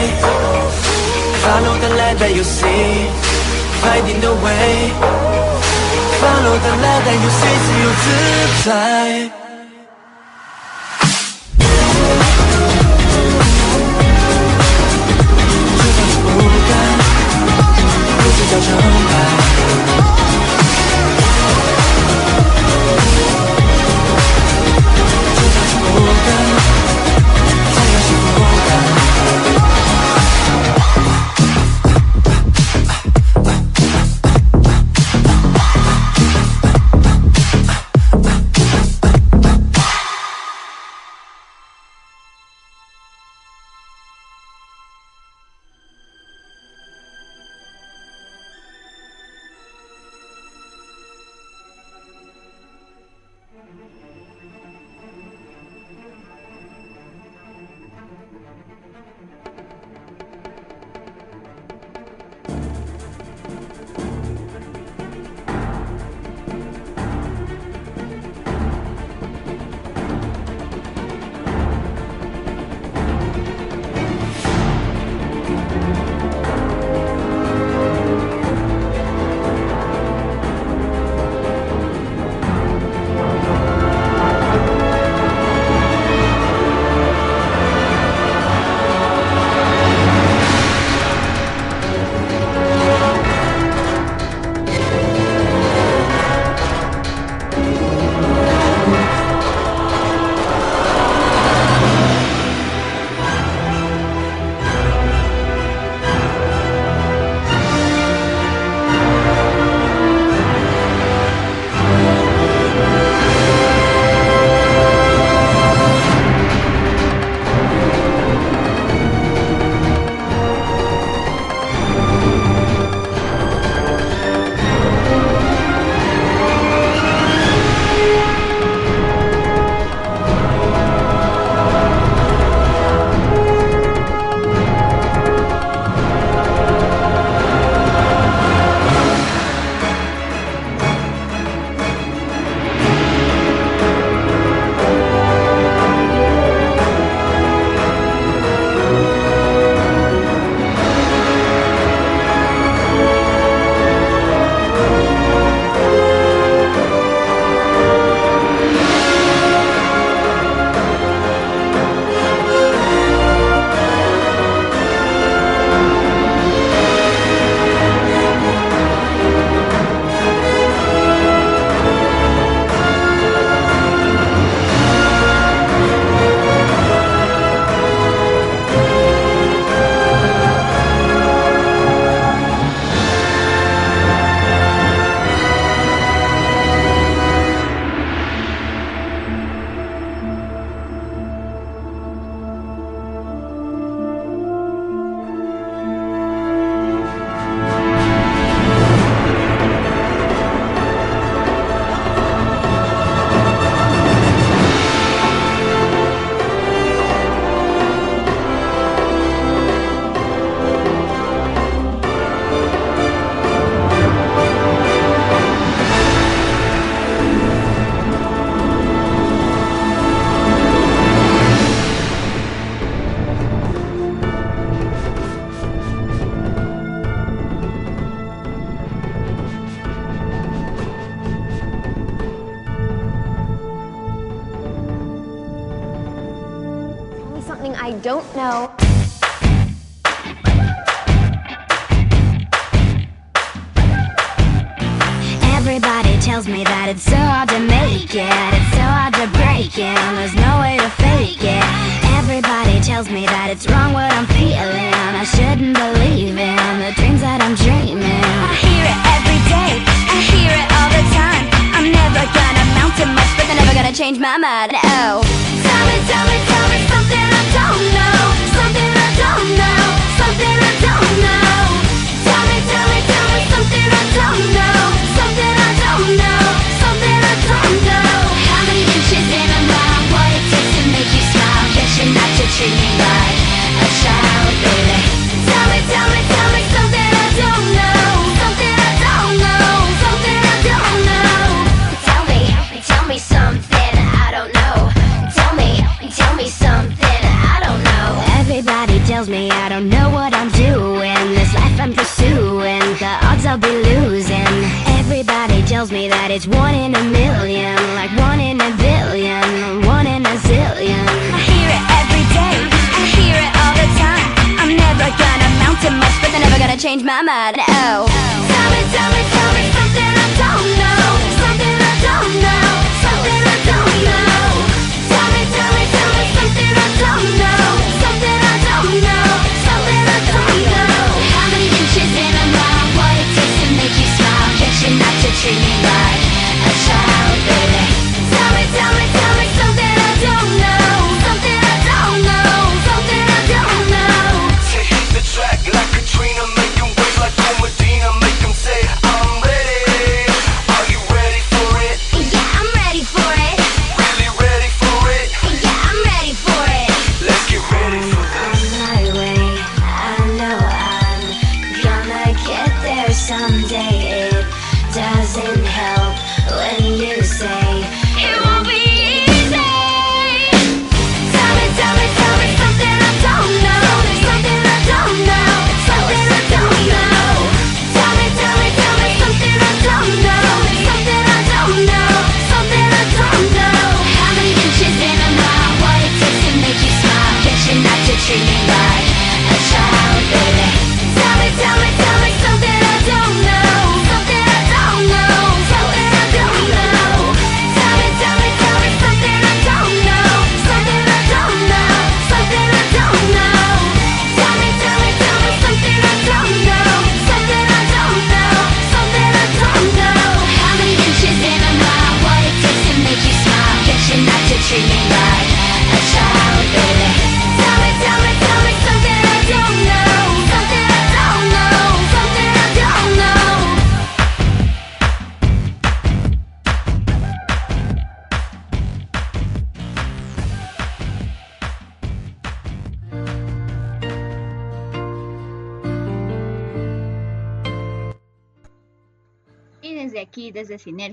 [1.44, 3.08] Follow the light that you see.
[3.84, 4.92] Finding a way.
[6.22, 7.54] Follow the light that you see.
[7.66, 8.06] 只有自
[8.66, 8.70] 在
[18.36, 18.68] 这叫成
[19.08, 20.23] 败。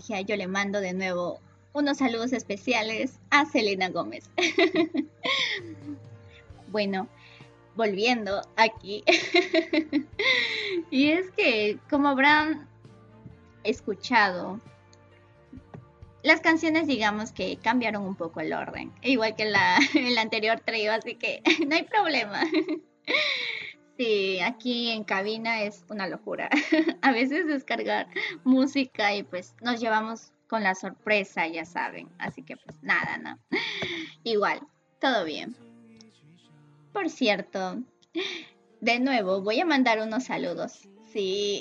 [0.08, 1.40] Yo le mando de nuevo
[1.72, 4.28] unos saludos especiales a Selena Gómez.
[6.68, 7.08] bueno,
[7.76, 9.04] volviendo aquí.
[10.90, 12.68] y es que, como habrán
[13.62, 14.60] escuchado,
[16.22, 20.92] las canciones digamos que cambiaron un poco el orden, igual que la, el anterior trío,
[20.92, 22.42] así que no hay problema.
[24.00, 26.48] Sí, aquí en cabina es una locura.
[27.02, 28.06] A veces descargar
[28.44, 32.08] música y pues nos llevamos con la sorpresa, ya saben.
[32.16, 33.38] Así que pues nada, ¿no?
[34.24, 34.62] Igual,
[35.02, 35.54] todo bien.
[36.94, 37.82] Por cierto,
[38.80, 40.88] de nuevo voy a mandar unos saludos.
[41.12, 41.60] Sí.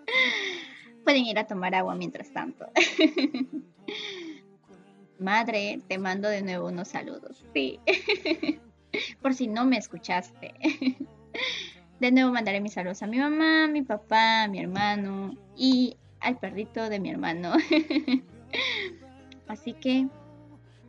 [1.04, 2.64] Pueden ir a tomar agua mientras tanto.
[5.18, 7.44] Madre, te mando de nuevo unos saludos.
[7.52, 7.78] Sí.
[9.20, 10.54] Por si no me escuchaste.
[12.00, 16.88] De nuevo mandaré mis saludos a mi mamá, mi papá, mi hermano y al perrito
[16.90, 17.54] de mi hermano.
[19.48, 20.06] Así que,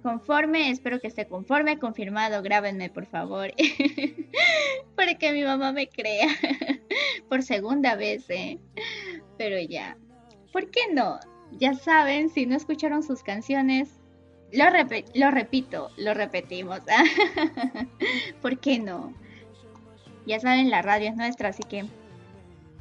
[0.03, 3.53] conforme, espero que esté conforme, confirmado, grábenme por favor.
[4.95, 6.27] Para que mi mamá me crea.
[7.29, 8.57] Por segunda vez, ¿eh?
[9.37, 9.97] Pero ya.
[10.51, 11.19] ¿Por qué no?
[11.51, 13.99] Ya saben, si no escucharon sus canciones,
[14.51, 14.69] lo
[15.31, 16.79] repito, lo repetimos.
[18.41, 19.13] ¿Por qué no?
[20.27, 21.85] Ya saben, la radio es nuestra, así que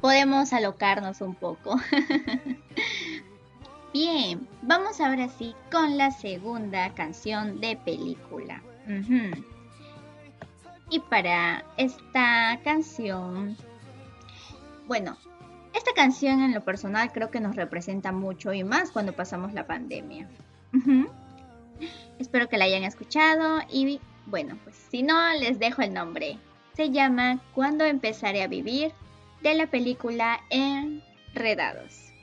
[0.01, 1.79] podemos alocarnos un poco.
[3.93, 8.61] Bien, vamos ahora sí con la segunda canción de película.
[10.89, 13.55] Y para esta canción,
[14.85, 15.17] bueno,
[15.73, 19.65] esta canción en lo personal creo que nos representa mucho y más cuando pasamos la
[19.65, 20.27] pandemia.
[22.19, 26.37] Espero que la hayan escuchado y bueno, pues si no, les dejo el nombre.
[26.77, 28.91] Se llama Cuando empezaré a vivir
[29.41, 32.13] de la película Enredados.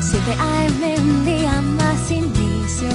[0.00, 2.88] Siempre hay un día más inicio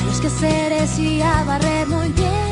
[0.00, 2.45] a los quehaceres y a barrer muy bien.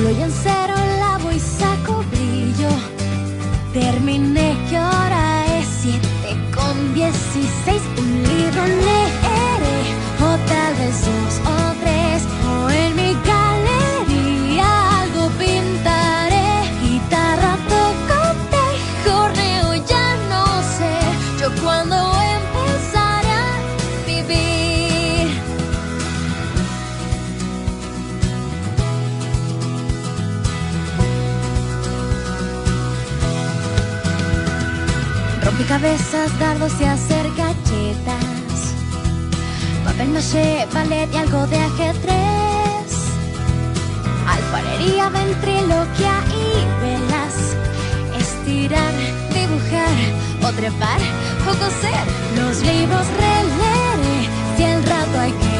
[0.00, 2.70] Pulo y en cero lavo y saco brillo.
[3.74, 7.82] Terminé que ahora es siete con dieciséis.
[7.98, 9.78] Un libro leeré
[10.20, 11.59] o tal vez dos
[35.70, 38.74] Cabezas, dardos y hacer galletas.
[39.84, 42.90] Papel maché, ballet y algo de ajedrez.
[44.26, 47.54] Alfarería, ventriloquia y velas.
[48.18, 48.92] Estirar,
[49.32, 49.96] dibujar
[50.42, 51.00] o trepar
[51.46, 52.04] o coser.
[52.34, 55.59] Los libros releeré si el rato hay que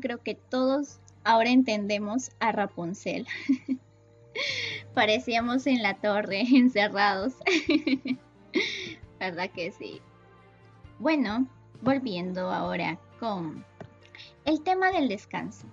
[0.00, 3.26] creo que todos ahora entendemos a Rapunzel.
[4.94, 7.34] Parecíamos en la torre, encerrados.
[9.18, 10.00] ¿Verdad que sí?
[10.98, 11.46] Bueno,
[11.82, 13.64] volviendo ahora con
[14.44, 15.66] el tema del descanso.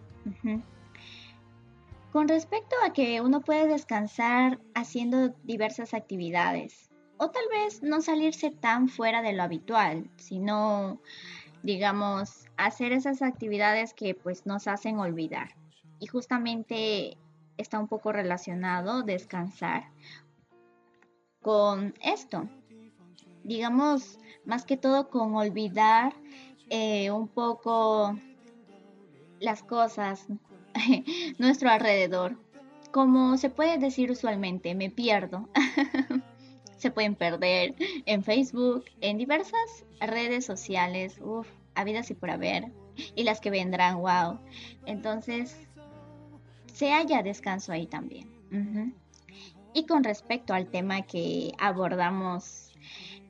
[2.11, 8.51] Con respecto a que uno puede descansar haciendo diversas actividades, o tal vez no salirse
[8.51, 10.99] tan fuera de lo habitual, sino,
[11.63, 15.55] digamos, hacer esas actividades que pues nos hacen olvidar.
[15.99, 17.17] Y justamente
[17.57, 19.89] está un poco relacionado descansar
[21.41, 22.47] con esto.
[23.43, 26.13] Digamos, más que todo con olvidar
[26.69, 28.17] eh, un poco
[29.39, 30.27] las cosas,
[31.37, 32.37] nuestro alrededor.
[32.91, 35.47] Como se puede decir usualmente, me pierdo.
[36.77, 37.75] se pueden perder
[38.05, 41.47] en Facebook, en diversas redes sociales, uff,
[41.77, 42.71] habidas y por haber,
[43.15, 44.39] y las que vendrán, wow.
[44.85, 45.67] Entonces,
[46.73, 48.29] se haya descanso ahí también.
[49.73, 52.71] Y con respecto al tema que abordamos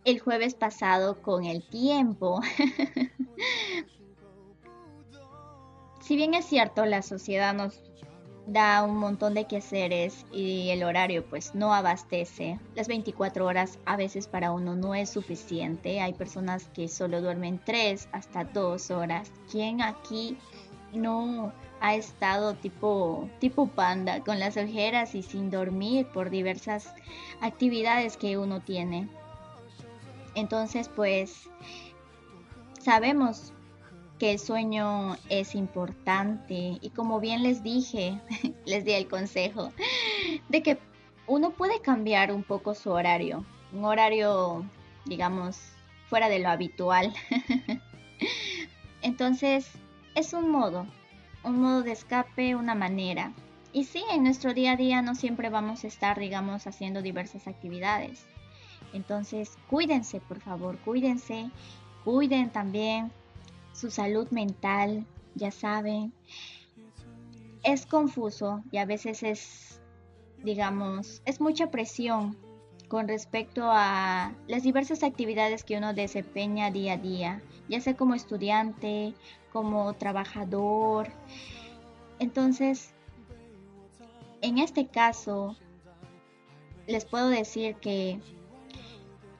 [0.05, 2.41] el jueves pasado con el tiempo,
[6.01, 7.86] si bien es cierto, la sociedad nos
[8.47, 12.59] da un montón de quehaceres y el horario pues no abastece.
[12.75, 15.99] Las 24 horas a veces para uno no es suficiente.
[15.99, 19.31] Hay personas que solo duermen 3 hasta 2 horas.
[19.51, 20.37] ¿Quién aquí
[20.93, 21.51] no
[21.81, 26.93] ha estado tipo tipo panda con las ojeras y sin dormir por diversas
[27.41, 29.09] actividades que uno tiene?
[30.35, 31.49] Entonces, pues
[32.79, 33.51] sabemos
[34.19, 38.19] que el sueño es importante y como bien les dije,
[38.65, 39.71] les di el consejo
[40.49, 40.77] de que
[41.27, 44.65] uno puede cambiar un poco su horario, un horario,
[45.05, 45.59] digamos,
[46.09, 47.13] fuera de lo habitual.
[49.01, 49.69] Entonces,
[50.15, 50.87] es un modo,
[51.43, 53.33] un modo de escape, una manera.
[53.73, 57.47] Y sí, en nuestro día a día no siempre vamos a estar, digamos, haciendo diversas
[57.47, 58.25] actividades.
[58.93, 61.51] Entonces, cuídense, por favor, cuídense,
[62.05, 63.11] cuiden también
[63.77, 65.05] su salud mental,
[65.35, 66.11] ya saben.
[67.63, 69.81] Es confuso y a veces es,
[70.43, 72.35] digamos, es mucha presión
[72.87, 78.15] con respecto a las diversas actividades que uno desempeña día a día, ya sea como
[78.15, 79.13] estudiante,
[79.53, 81.09] como trabajador.
[82.17, 82.93] Entonces,
[84.41, 85.55] en este caso,
[86.87, 88.19] les puedo decir que,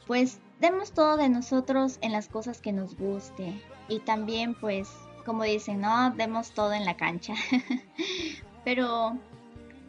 [0.06, 3.60] pues, demos todo de nosotros en las cosas que nos guste,
[3.90, 4.90] y también pues
[5.28, 7.34] como dicen, no demos todo en la cancha.
[8.64, 9.18] pero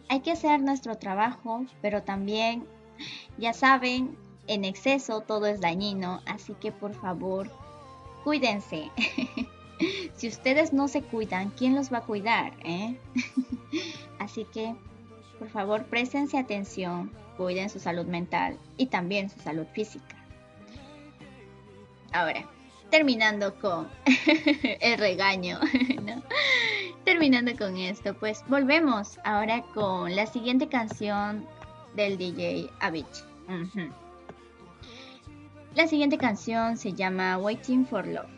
[0.09, 2.67] hay que hacer nuestro trabajo, pero también
[3.39, 4.19] ya saben,
[4.49, 7.53] en exceso todo es dañino, así que por favor,
[8.25, 8.91] cuídense.
[10.17, 12.55] si ustedes no se cuidan, ¿quién los va a cuidar?
[12.65, 12.99] eh?
[14.19, 14.75] así que
[15.39, 20.17] por favor, préstense atención, cuiden su salud mental y también su salud física.
[22.13, 22.45] Ahora,
[22.91, 23.89] terminando con
[24.81, 25.61] el regaño,
[26.03, 26.23] ¿no?
[27.05, 31.47] Terminando con esto, pues volvemos ahora con la siguiente canción
[31.95, 33.25] del DJ Avicii.
[35.75, 38.29] La siguiente canción se llama Waiting for Love.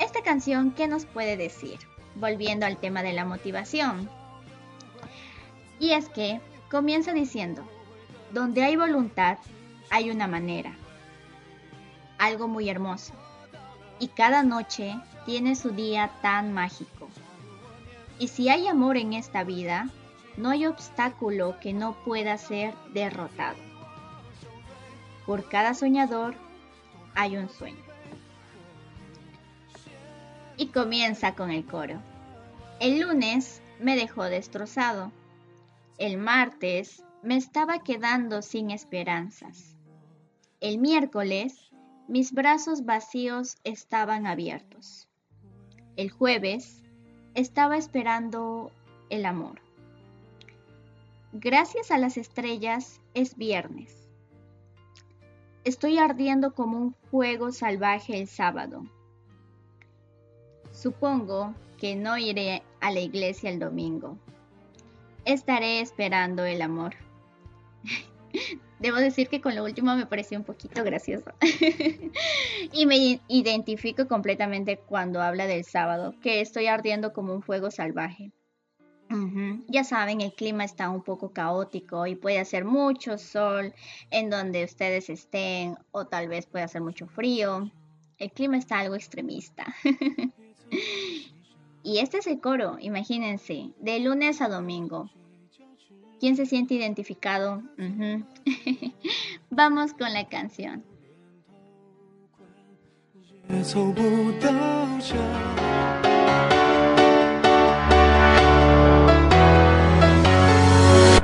[0.00, 1.78] Esta canción, ¿qué nos puede decir?
[2.16, 4.08] volviendo al tema de la motivación.
[5.78, 7.62] Y es que comienza diciendo,
[8.32, 9.38] donde hay voluntad,
[9.90, 10.76] hay una manera.
[12.18, 13.12] Algo muy hermoso.
[13.98, 14.94] Y cada noche
[15.24, 17.08] tiene su día tan mágico.
[18.18, 19.90] Y si hay amor en esta vida,
[20.36, 23.56] no hay obstáculo que no pueda ser derrotado.
[25.26, 26.34] Por cada soñador
[27.14, 27.84] hay un sueño.
[30.56, 32.00] Y comienza con el coro.
[32.80, 35.10] El lunes me dejó destrozado.
[35.98, 39.76] El martes me estaba quedando sin esperanzas.
[40.60, 41.70] El miércoles
[42.08, 45.08] mis brazos vacíos estaban abiertos.
[45.96, 46.82] El jueves
[47.34, 48.70] estaba esperando
[49.10, 49.60] el amor.
[51.32, 54.08] Gracias a las estrellas es viernes.
[55.64, 58.84] Estoy ardiendo como un fuego salvaje el sábado.
[60.70, 64.16] Supongo que no iré a la iglesia el domingo.
[65.24, 66.94] Estaré esperando el amor.
[68.78, 71.32] Debo decir que con lo último me pareció un poquito gracioso.
[72.72, 78.32] y me identifico completamente cuando habla del sábado, que estoy ardiendo como un fuego salvaje.
[79.68, 83.72] Ya saben, el clima está un poco caótico y puede hacer mucho sol
[84.10, 87.70] en donde ustedes estén o tal vez puede hacer mucho frío.
[88.18, 89.66] El clima está algo extremista.
[91.82, 95.08] y este es el coro, imagínense, de lunes a domingo.
[96.26, 97.62] ¿Quién se siente identificado?
[99.50, 100.82] Vamos con la canción.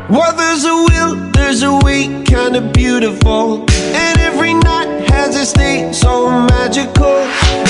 [0.08, 3.66] Well, there's a will, there's a way, kinda beautiful.
[3.96, 7.16] And every night has its day, so magical.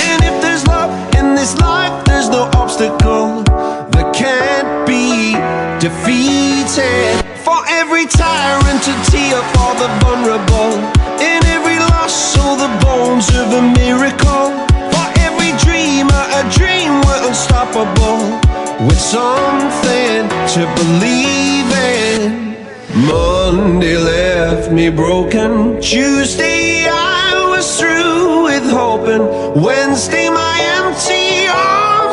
[0.05, 5.33] And if there's love in this life, there's no obstacle that can't be
[5.83, 7.22] defeated.
[7.62, 10.74] For every tyrant to tear for the vulnerable.
[11.22, 14.51] In every loss, so the bones of a miracle.
[14.90, 18.18] For every dreamer, a dream we're unstoppable.
[18.84, 22.56] With something to believe in.
[23.06, 25.80] Monday left me broken.
[25.80, 29.22] Tuesday I was through with hoping.
[29.62, 31.82] Wednesday my empty arms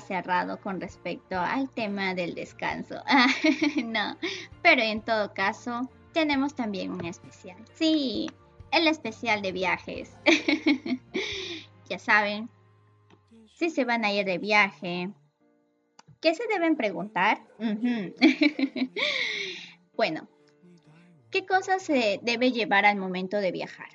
[0.00, 3.02] cerrado con respecto al tema del descanso.
[3.84, 4.16] no,
[4.62, 7.56] pero en todo caso, tenemos también un especial.
[7.74, 8.30] Sí,
[8.72, 10.16] el especial de viajes.
[11.88, 12.48] ya saben,
[13.54, 15.10] si se van a ir de viaje,
[16.20, 17.42] ¿qué se deben preguntar?
[19.96, 20.28] bueno,
[21.30, 23.88] ¿qué cosas se debe llevar al momento de viajar?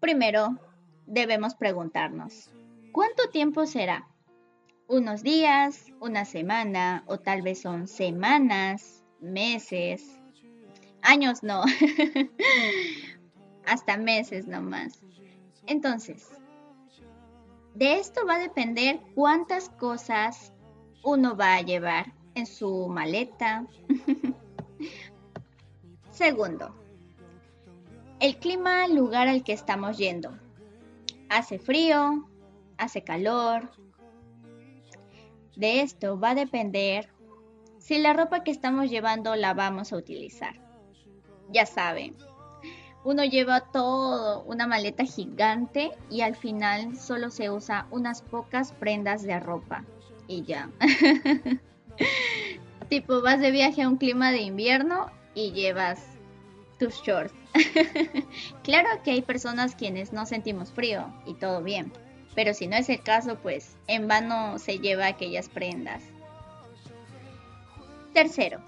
[0.00, 0.58] Primero,
[1.06, 2.50] debemos preguntarnos,
[2.92, 4.09] ¿cuánto tiempo será?
[4.90, 10.18] ¿Unos días, una semana o tal vez son semanas, meses?
[11.00, 11.62] Años no,
[13.66, 15.00] hasta meses nomás.
[15.68, 16.30] Entonces,
[17.76, 20.52] de esto va a depender cuántas cosas
[21.04, 23.68] uno va a llevar en su maleta.
[26.10, 26.74] Segundo,
[28.18, 30.36] el clima lugar al que estamos yendo.
[31.28, 32.28] Hace frío,
[32.76, 33.70] hace calor.
[35.60, 37.10] De esto va a depender
[37.76, 40.54] si la ropa que estamos llevando la vamos a utilizar.
[41.50, 42.16] Ya saben,
[43.04, 49.22] uno lleva todo, una maleta gigante y al final solo se usa unas pocas prendas
[49.22, 49.84] de ropa
[50.26, 50.70] y ya.
[52.88, 56.02] tipo, vas de viaje a un clima de invierno y llevas
[56.78, 57.34] tus shorts.
[58.64, 61.92] claro que hay personas quienes no sentimos frío y todo bien,
[62.34, 66.02] pero si no es el caso, pues en vano se lleva aquellas prendas.
[68.14, 68.60] Tercero,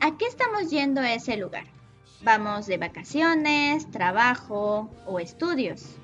[0.00, 1.64] ¿a qué estamos yendo a ese lugar?
[2.22, 5.96] Vamos de vacaciones, trabajo o estudios.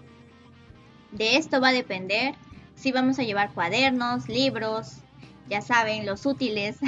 [1.13, 2.35] De esto va a depender
[2.75, 4.99] si vamos a llevar cuadernos, libros,
[5.49, 6.79] ya saben, los útiles,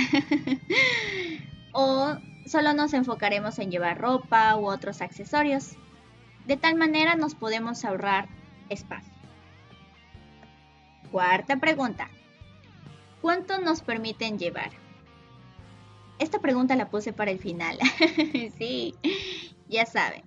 [1.73, 5.73] o solo nos enfocaremos en llevar ropa u otros accesorios.
[6.47, 8.29] De tal manera nos podemos ahorrar
[8.69, 9.18] espacio.
[11.11, 12.11] Cuarta pregunta.
[13.21, 14.71] ¿Cuánto nos permiten llevar?
[16.19, 17.79] Esta pregunta la puse para el final.
[18.59, 18.95] sí,
[19.69, 20.23] ya saben.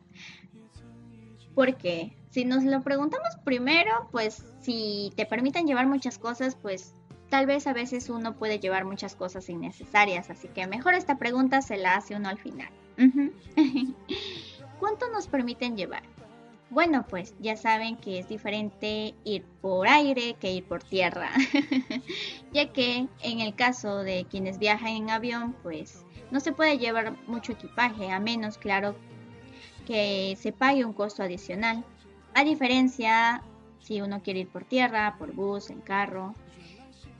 [1.53, 6.93] Porque si nos lo preguntamos primero, pues si te permiten llevar muchas cosas, pues
[7.29, 10.29] tal vez a veces uno puede llevar muchas cosas innecesarias.
[10.29, 12.69] Así que mejor esta pregunta se la hace uno al final.
[14.79, 16.03] ¿Cuánto nos permiten llevar?
[16.71, 21.29] Bueno, pues ya saben que es diferente ir por aire que ir por tierra,
[22.53, 27.17] ya que en el caso de quienes viajan en avión, pues no se puede llevar
[27.27, 28.95] mucho equipaje, a menos, claro,
[29.85, 31.83] que se pague un costo adicional.
[32.35, 33.43] A diferencia,
[33.79, 36.35] si uno quiere ir por tierra, por bus, en carro.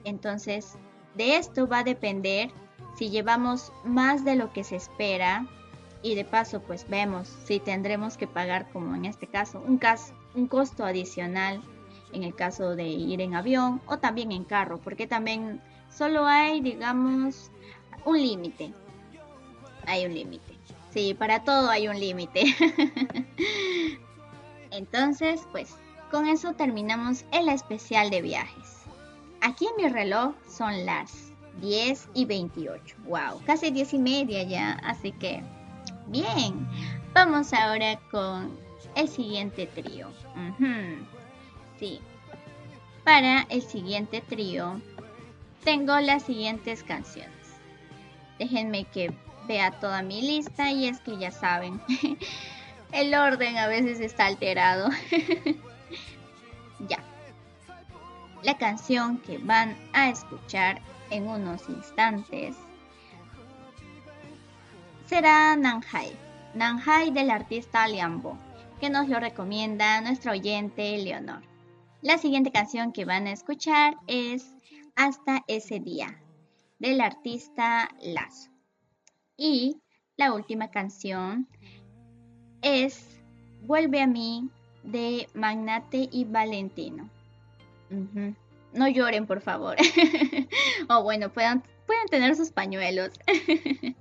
[0.06, 0.78] Entonces,
[1.16, 2.52] de esto va a depender
[2.98, 5.46] si llevamos más de lo que se espera
[6.04, 9.80] y de paso pues vemos si tendremos que pagar como en este caso un,
[10.36, 11.62] un costo adicional
[12.14, 16.62] en el caso de ir en avión o también en carro porque también solo hay
[16.62, 17.52] digamos
[18.06, 18.74] un límite.
[19.86, 20.58] Hay un límite.
[20.92, 22.44] Sí para todo hay un límite.
[24.72, 25.76] Entonces pues
[26.10, 28.82] con eso terminamos el especial de viajes.
[29.42, 34.72] Aquí en mi reloj son las 10 y 28 wow casi 10 y media ya
[34.86, 35.44] así que
[36.12, 36.68] Bien,
[37.14, 38.60] vamos ahora con
[38.96, 40.10] el siguiente trío.
[41.80, 42.02] Sí,
[43.06, 44.82] para el siguiente trío
[45.64, 47.32] tengo las siguientes canciones.
[48.40, 49.14] Déjenme que
[49.48, 51.82] vea toda mi lista y es que ya saben,
[52.92, 54.90] el orden a veces está alterado.
[56.90, 57.00] ya.
[58.44, 62.58] La canción que van a escuchar en unos instantes
[65.12, 66.16] será Nanhai,
[66.54, 68.38] Nanhai del artista Liambo,
[68.80, 71.42] que nos lo recomienda nuestro oyente Leonor.
[72.02, 74.56] La siguiente canción que van a escuchar es
[74.96, 76.18] Hasta ese día,
[76.80, 78.52] del artista Lazo.
[79.36, 79.82] Y
[80.16, 81.46] la última canción
[82.62, 83.06] es
[83.64, 84.50] Vuelve a mí
[84.84, 87.10] de Magnate y Valentino.
[88.72, 89.76] No lloren, por favor.
[90.90, 93.10] o bueno, puedan, pueden tener sus pañuelos.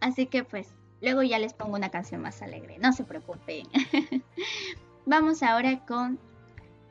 [0.00, 0.68] Así que pues
[1.00, 3.66] luego ya les pongo una canción más alegre, no se preocupen.
[5.06, 6.18] Vamos ahora con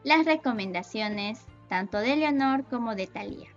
[0.04, 1.40] las recomendaciones
[1.70, 3.57] tanto de Leonor como de Talía.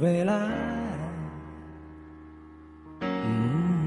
[0.00, 0.32] 未来，
[3.02, 3.86] 嗯，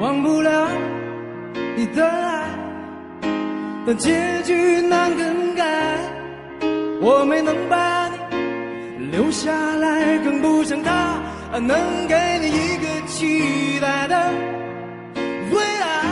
[0.00, 0.68] 忘不了
[1.76, 2.48] 你的爱，
[3.86, 5.64] 但结局难更改。
[7.00, 8.10] 我没能把
[8.98, 11.20] 你留下来，更不像他
[11.60, 14.32] 能给你一个期待的
[15.52, 16.02] 未来。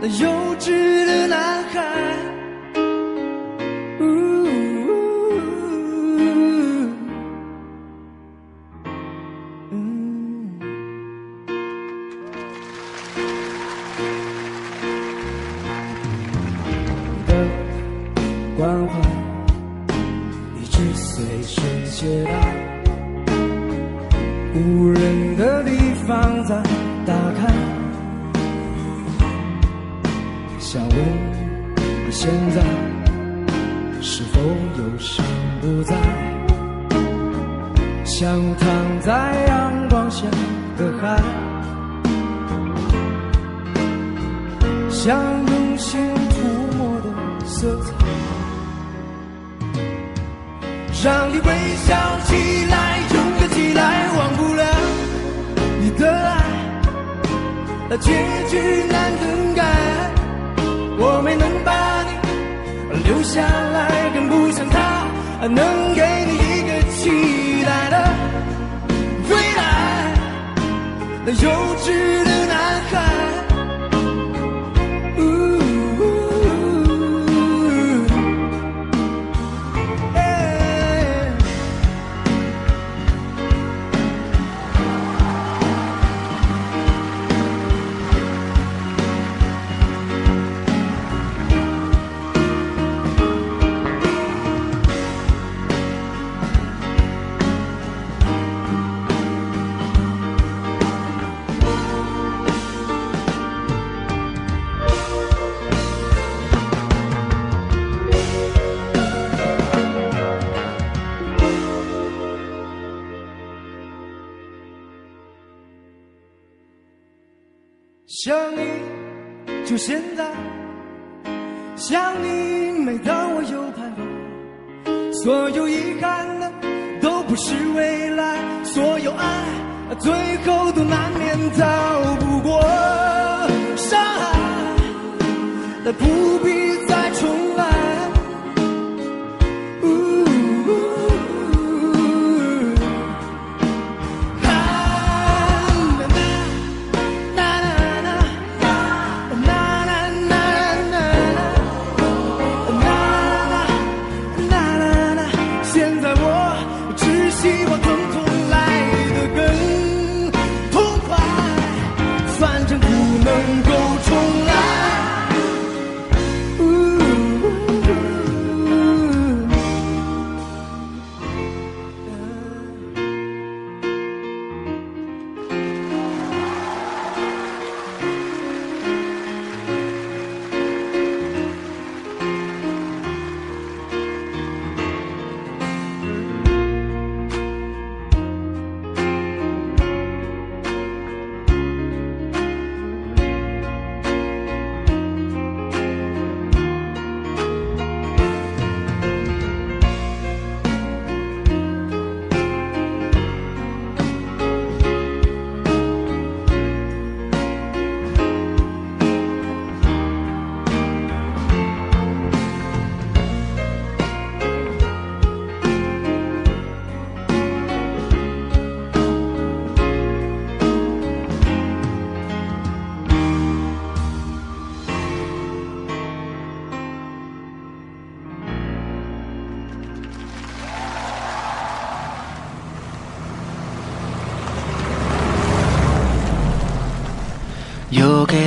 [0.00, 2.29] 那幼稚的男孩。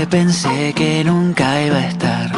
[0.07, 2.31] pensé que nunca iba a estar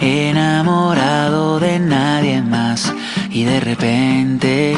[0.00, 2.92] enamorado de nadie más
[3.30, 4.76] y de repente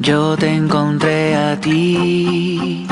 [0.00, 2.86] yo te encontré a ti.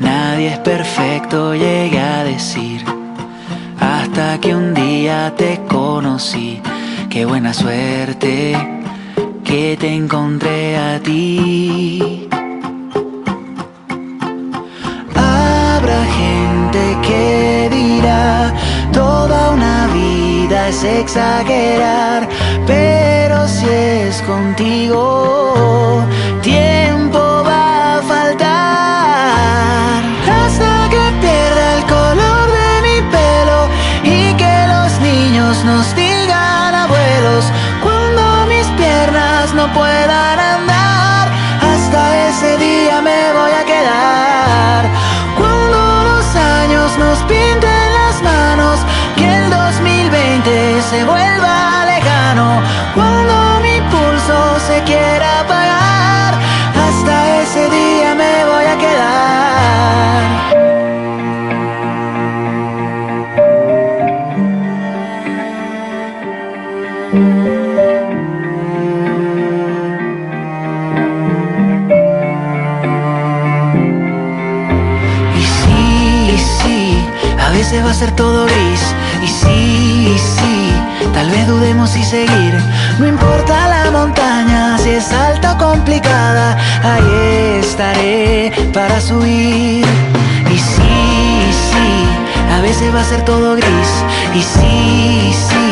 [0.00, 2.84] Nadie es perfecto, llegué a decir,
[3.80, 6.60] hasta que un día te conocí.
[7.10, 8.56] Qué buena suerte
[9.44, 12.28] que te encontré a ti.
[16.74, 18.52] gente que dirá,
[18.92, 22.28] toda una vida es exagerar,
[22.66, 26.04] pero si es contigo
[47.14, 48.80] les pinto en las manos
[49.16, 51.43] que el 2020 se vuelva
[78.12, 78.94] todo gris.
[79.22, 80.72] Y sí, y sí,
[81.12, 82.54] tal vez dudemos si seguir.
[82.98, 89.86] No importa la montaña, si es alta o complicada, ahí estaré para subir.
[90.50, 90.82] Y sí,
[91.48, 91.88] y sí,
[92.56, 93.90] a veces va a ser todo gris.
[94.34, 95.66] Y sí, y sí,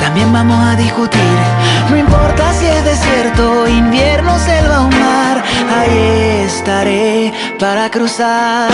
[0.00, 1.38] también vamos a discutir.
[1.90, 5.42] No importa si es desierto, invierno, selva o mar,
[5.78, 8.70] ahí estaré para cruzar.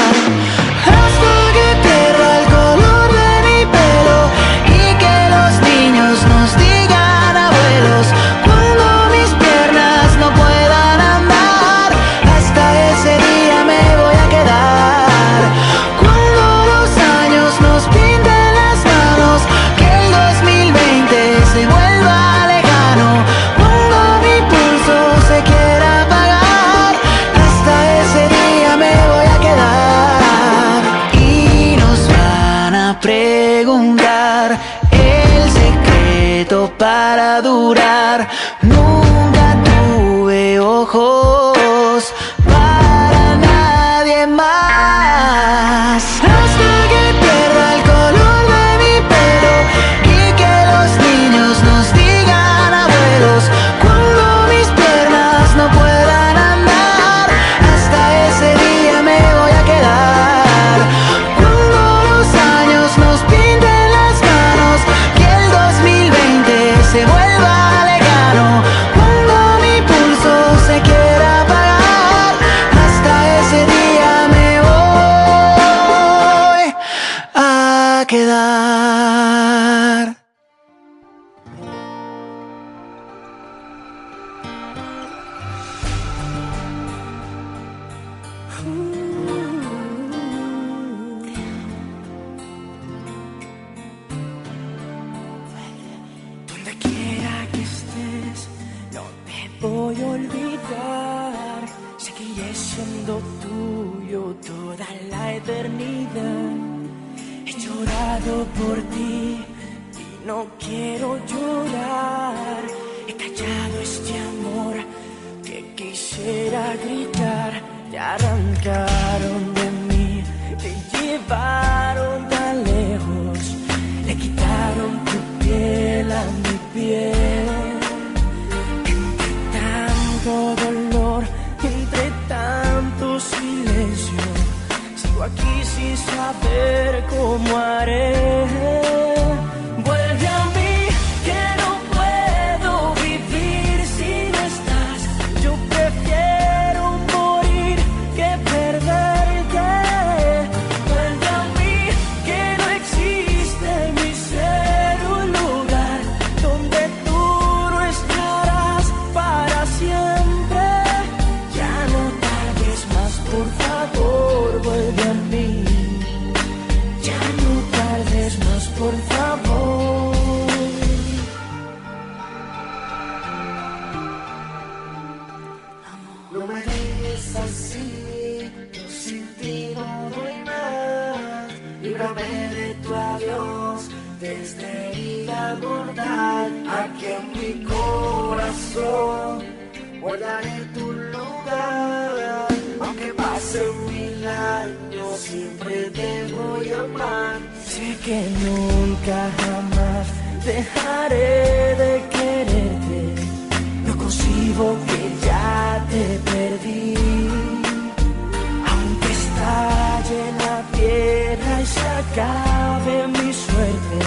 [211.74, 213.98] Se acabe mi suerte,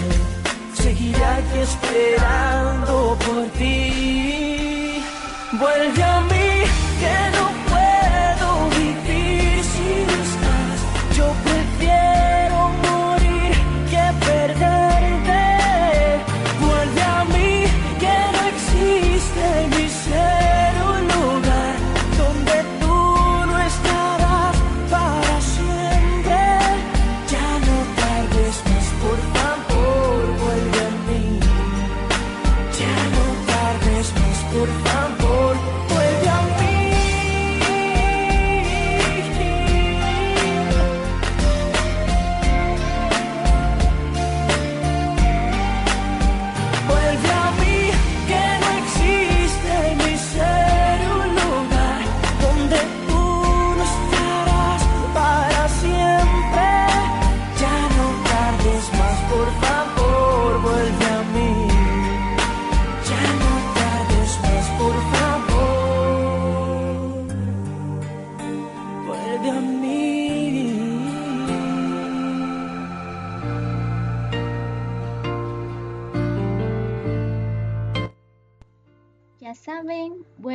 [0.82, 5.04] seguiré aquí esperando por ti.
[5.60, 6.50] Vuelve a mí,
[7.02, 7.46] que no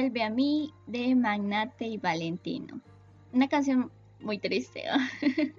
[0.03, 2.81] Vuelve a mí de Magnate y Valentino.
[3.33, 4.83] Una canción muy triste.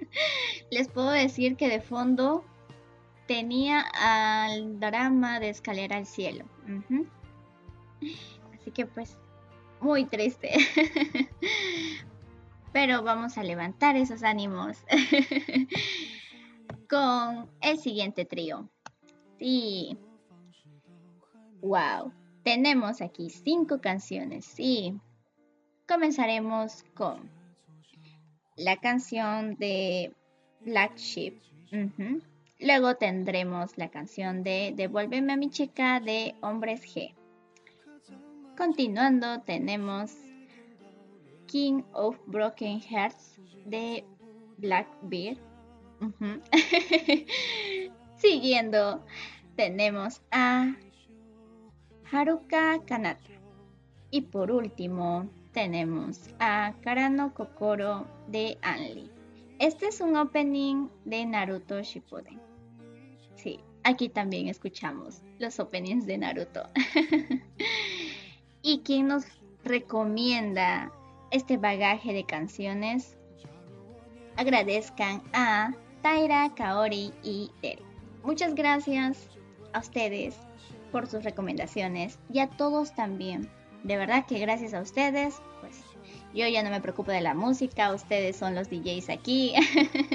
[0.69, 2.43] Les puedo decir que de fondo
[3.25, 6.43] tenía al drama de Escalera al Cielo.
[8.53, 9.17] Así que pues,
[9.79, 10.51] muy triste.
[12.73, 14.83] Pero vamos a levantar esos ánimos
[16.89, 18.67] con el siguiente trío.
[19.39, 19.97] Sí.
[21.61, 22.11] Wow.
[22.43, 24.45] Tenemos aquí cinco canciones.
[24.45, 24.99] Sí.
[25.87, 27.29] Comenzaremos con
[28.57, 30.13] la canción de
[30.61, 31.41] Black Sheep.
[32.59, 37.13] Luego tendremos la canción de Devuélveme a mi chica de Hombres G.
[38.57, 40.15] Continuando tenemos
[41.47, 44.05] King of Broken Hearts de
[44.57, 45.37] Blackbeard.
[46.01, 46.41] Ujú.
[48.17, 49.03] Siguiendo
[49.55, 50.75] tenemos a
[52.11, 53.31] Haruka Kanata.
[54.11, 59.09] Y por último tenemos a Karano Kokoro de Anli.
[59.59, 62.39] Este es un opening de Naruto Shippuden.
[63.35, 66.63] Sí, aquí también escuchamos los openings de Naruto.
[68.61, 69.25] y quien nos
[69.63, 70.91] recomienda
[71.31, 73.17] este bagaje de canciones,
[74.35, 77.85] agradezcan a Taira, Kaori y Derek.
[78.23, 79.27] Muchas gracias
[79.73, 80.37] a ustedes
[80.93, 83.49] por sus recomendaciones y a todos también.
[83.83, 85.81] De verdad que gracias a ustedes, pues
[86.33, 89.55] yo ya no me preocupo de la música, ustedes son los DJs aquí.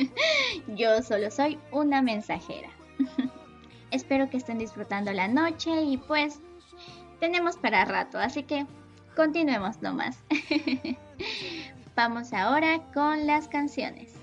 [0.68, 2.70] yo solo soy una mensajera.
[3.90, 6.40] Espero que estén disfrutando la noche y pues
[7.18, 8.64] tenemos para rato, así que
[9.16, 10.22] continuemos nomás.
[11.96, 14.17] Vamos ahora con las canciones.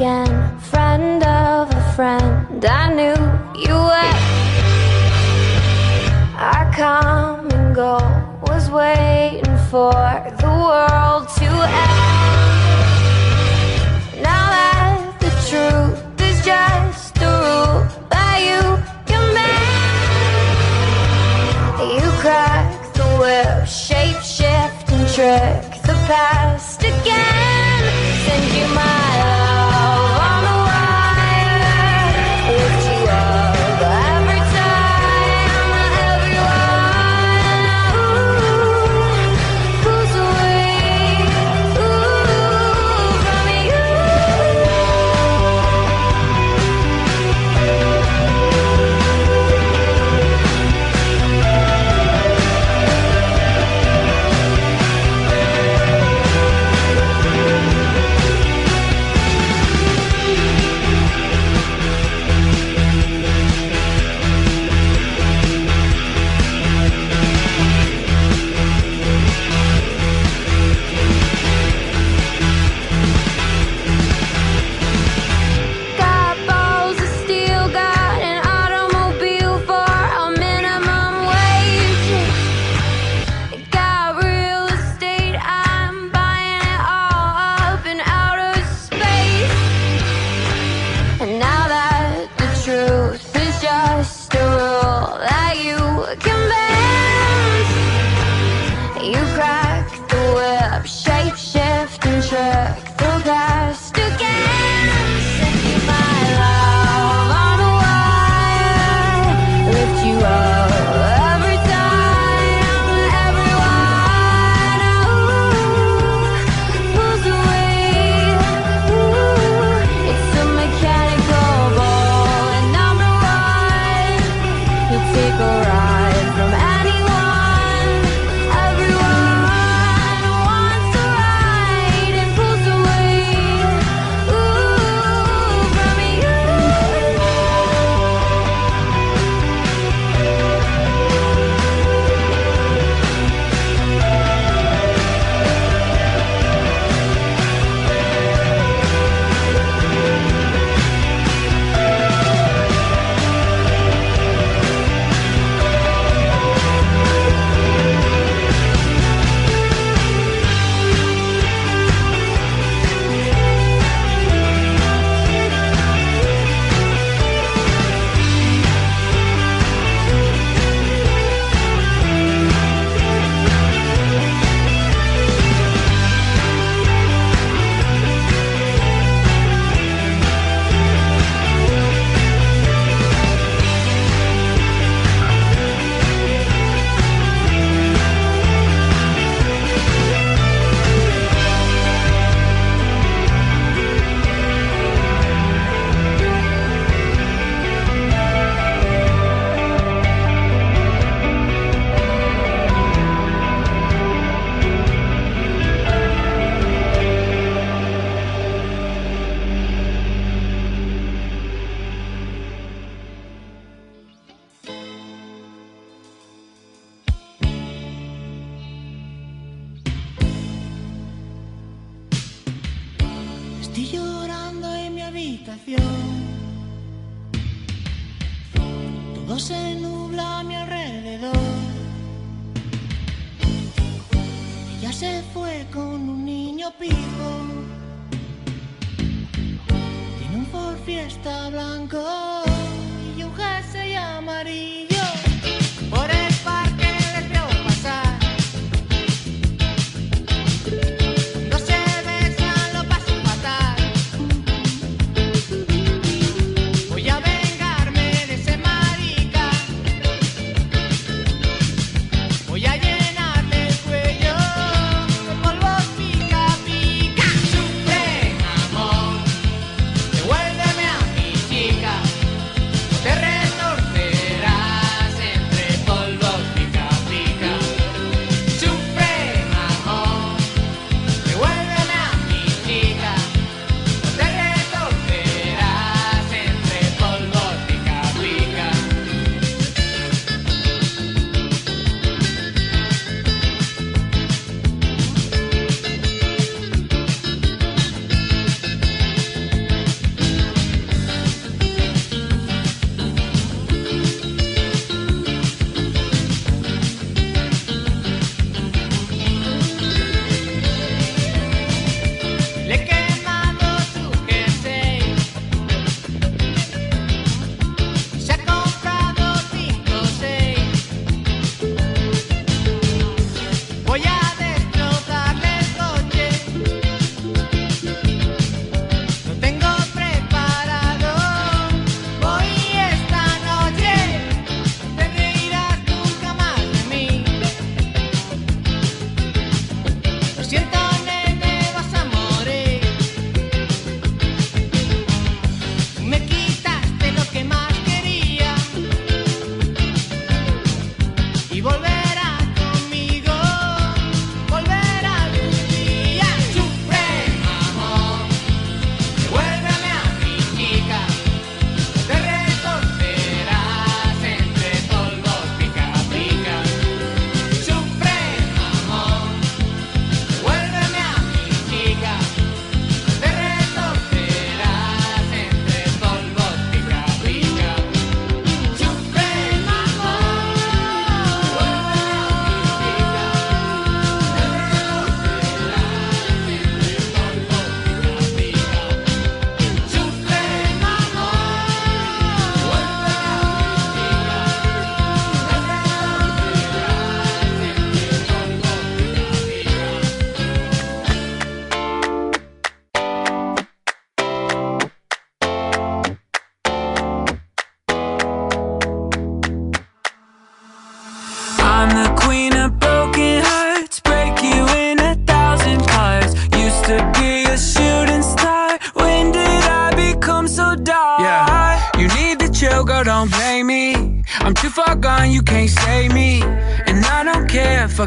[0.00, 2.64] Again, friend of a friend.
[2.64, 3.20] I knew
[3.66, 4.16] you were.
[6.40, 8.00] Our common goal
[8.48, 9.92] was waiting for
[10.40, 11.48] the world to
[11.84, 11.98] end.
[14.22, 18.62] Now that the truth is just a rule that you
[19.04, 20.72] can bend,
[21.94, 27.39] you crack the whip, shape shift and trick the past again.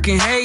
[0.04, 0.43] fucking hate.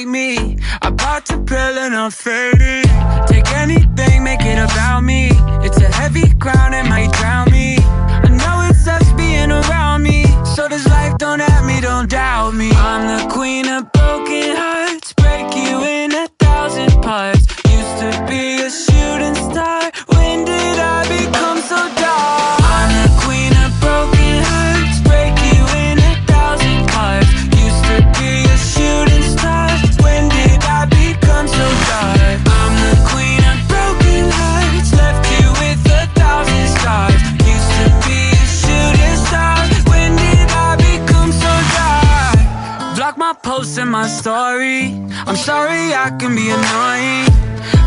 [46.09, 47.29] I can be annoying.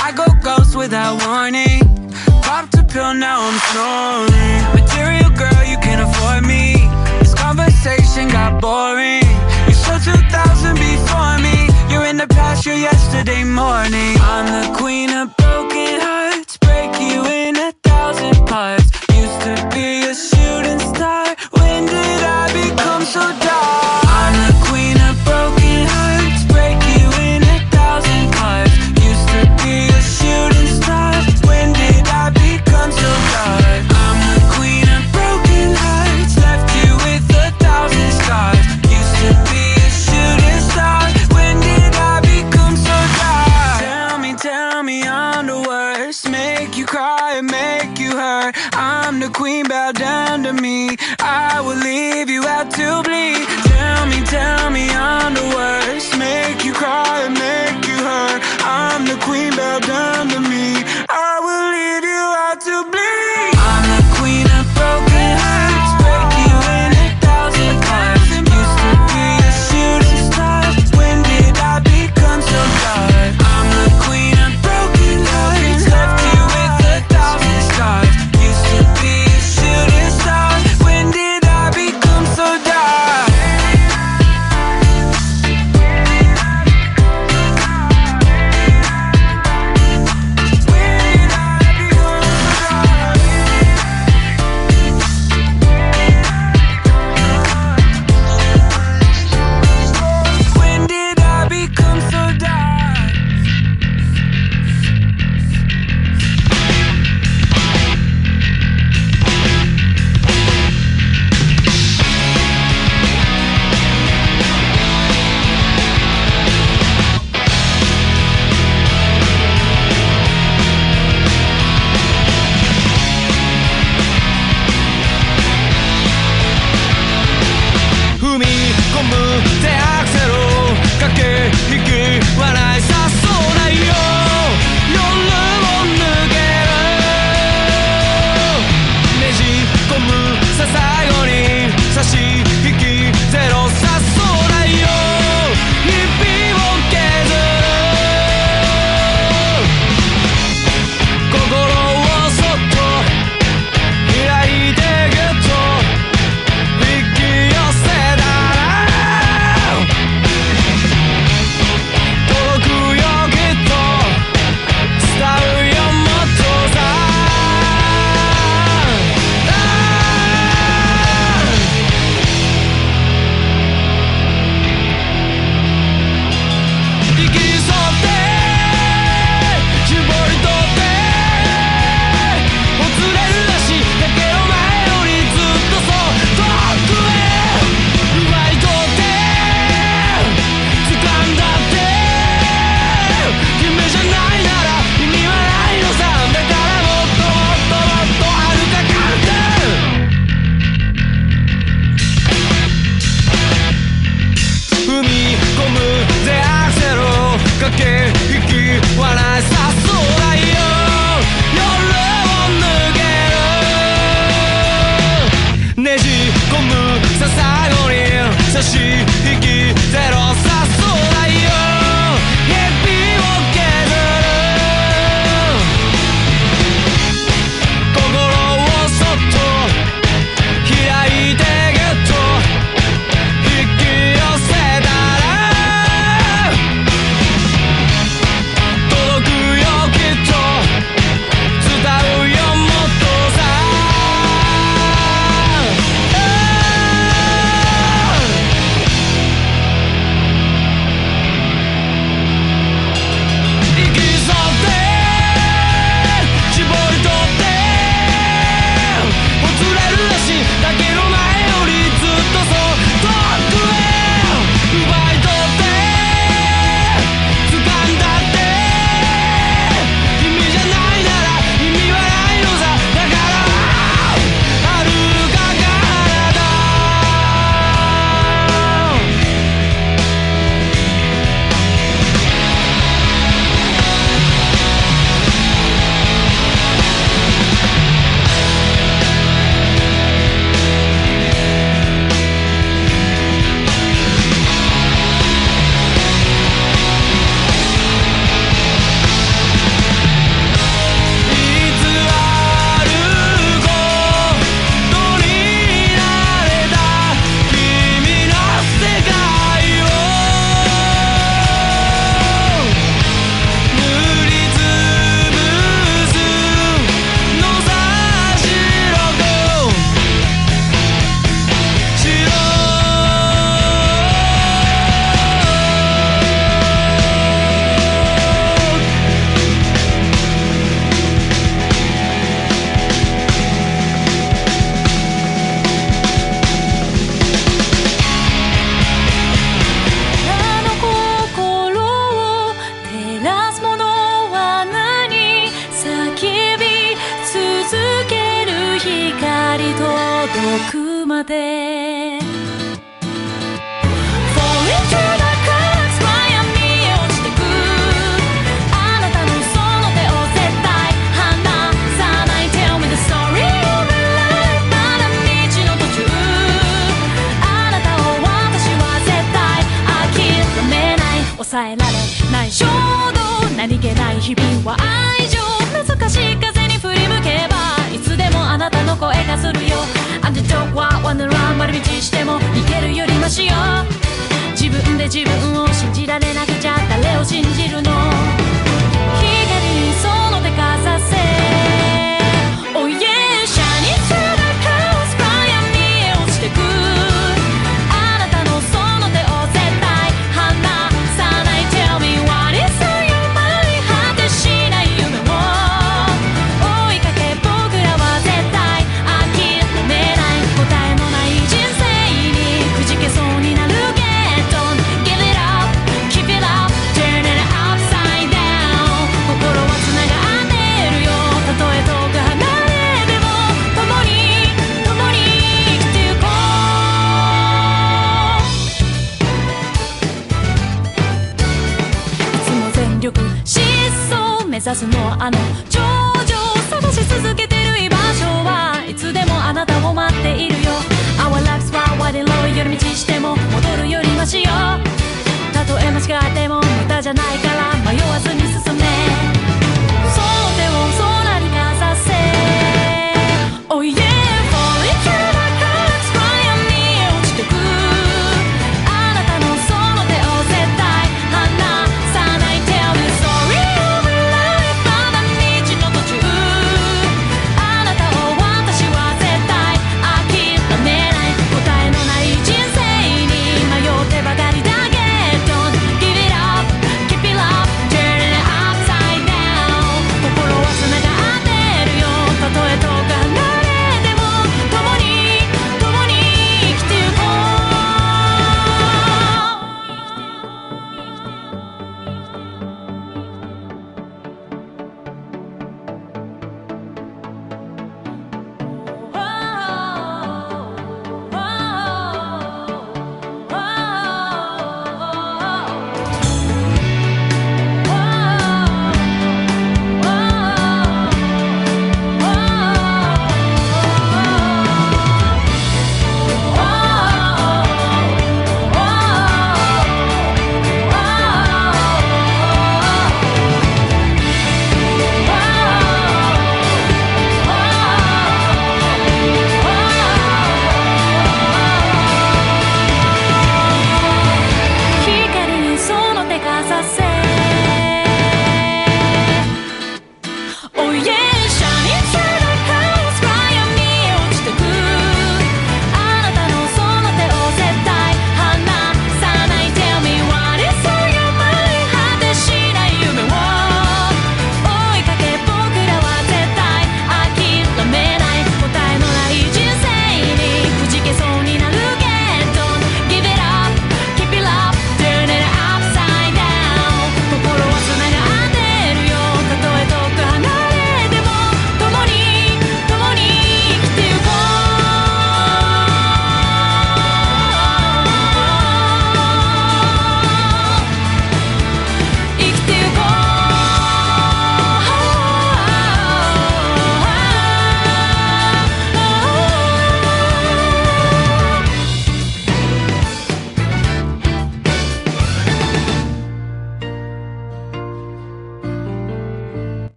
[0.00, 1.84] I go ghost without warning.
[2.40, 4.62] Popped a pill, now I'm snoring.
[4.72, 6.88] Material girl, you can't afford me.
[7.20, 9.20] This conversation got boring.
[9.68, 11.68] You're said 2000 before me.
[11.92, 14.15] You're in the past, you're yesterday morning.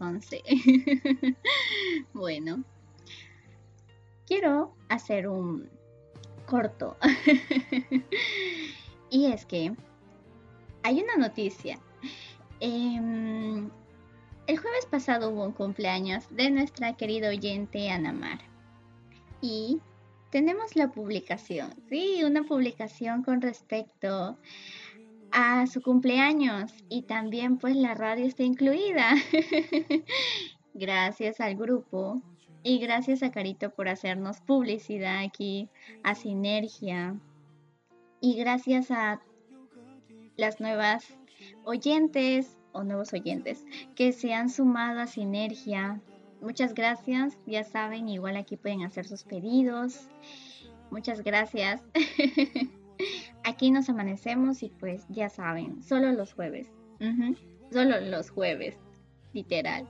[2.14, 2.64] bueno,
[4.26, 5.68] quiero hacer un
[6.46, 6.96] corto.
[9.10, 9.74] y es que
[10.82, 11.78] hay una noticia.
[12.60, 13.70] Em,
[14.46, 18.40] el jueves pasado hubo un cumpleaños de nuestra querida oyente Anamar.
[19.42, 19.80] Y
[20.30, 24.38] tenemos la publicación, sí, una publicación con respecto
[25.66, 29.14] su cumpleaños y también pues la radio está incluida.
[30.74, 32.22] gracias al grupo
[32.62, 35.68] y gracias a Carito por hacernos publicidad aquí,
[36.02, 37.18] a Sinergia
[38.20, 39.20] y gracias a
[40.36, 41.18] las nuevas
[41.64, 43.64] oyentes o nuevos oyentes
[43.94, 46.00] que se han sumado a Sinergia.
[46.40, 50.08] Muchas gracias, ya saben, igual aquí pueden hacer sus pedidos.
[50.90, 51.82] Muchas gracias.
[53.50, 56.68] aquí nos amanecemos y pues ya saben, solo los jueves.
[57.72, 58.76] Solo los jueves,
[59.32, 59.86] literal.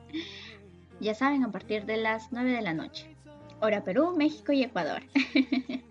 [1.01, 3.17] Ya saben, a partir de las 9 de la noche.
[3.61, 5.03] Hora Perú, México y Ecuador.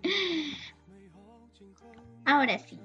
[2.24, 2.78] Ahora sí,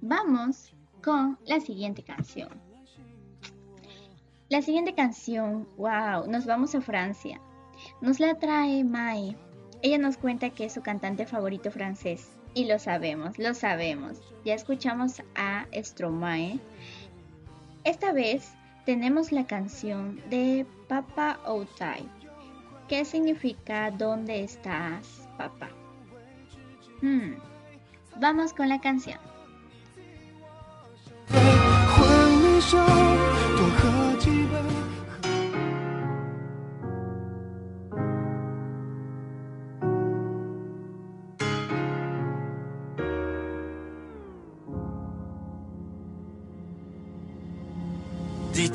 [0.00, 0.72] vamos
[1.02, 2.48] con la siguiente canción.
[4.48, 7.40] La siguiente canción, wow, nos vamos a Francia.
[8.00, 9.36] Nos la trae Mai.
[9.82, 12.37] Ella nos cuenta que es su cantante favorito francés.
[12.58, 14.18] Y lo sabemos, lo sabemos.
[14.44, 16.58] Ya escuchamos a Stromae.
[17.84, 18.50] Esta vez
[18.84, 22.02] tenemos la canción de Papa Outai.
[22.88, 25.68] ¿Qué significa ¿Dónde estás, papá?
[27.00, 27.34] Hmm,
[28.16, 29.20] Vamos con la canción.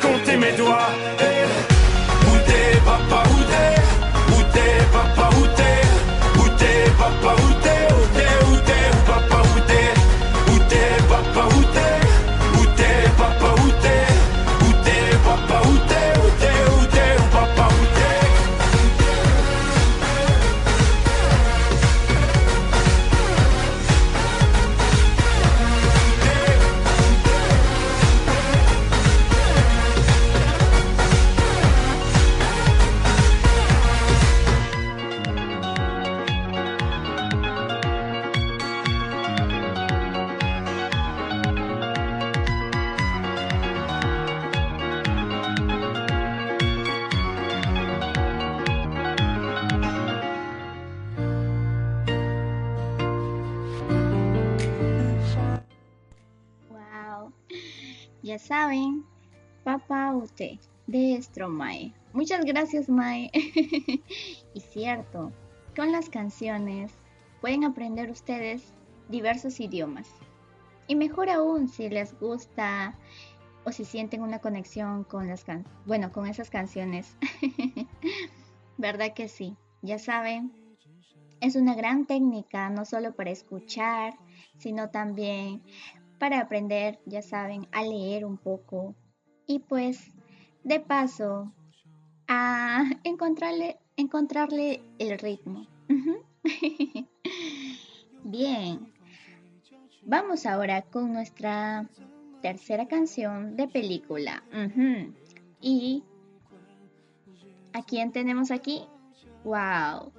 [0.00, 0.90] compté mes doigts.
[2.46, 3.78] T'es papa, où t'es?
[4.92, 7.47] Papa, où t'es papa, Où
[58.68, 59.02] saben,
[59.64, 60.58] Papa Ute.
[60.86, 61.94] de Stromae.
[62.12, 63.30] Muchas gracias, Mae.
[64.54, 65.32] y cierto,
[65.74, 66.92] con las canciones
[67.40, 68.74] pueden aprender ustedes
[69.08, 70.10] diversos idiomas.
[70.86, 72.94] Y mejor aún si les gusta
[73.64, 77.16] o si sienten una conexión con las can bueno, con esas canciones.
[78.76, 79.56] ¿Verdad que sí?
[79.80, 80.52] Ya saben,
[81.40, 84.14] es una gran técnica no solo para escuchar,
[84.58, 85.62] sino también
[86.18, 88.94] para aprender, ya saben, a leer un poco
[89.46, 90.10] y pues
[90.64, 91.52] de paso
[92.26, 95.66] a encontrarle, encontrarle el ritmo.
[98.24, 98.92] Bien,
[100.02, 101.88] vamos ahora con nuestra
[102.42, 104.44] tercera canción de película.
[105.60, 106.04] Y
[107.72, 108.82] ¿a quién tenemos aquí?
[109.44, 110.12] ¡Wow!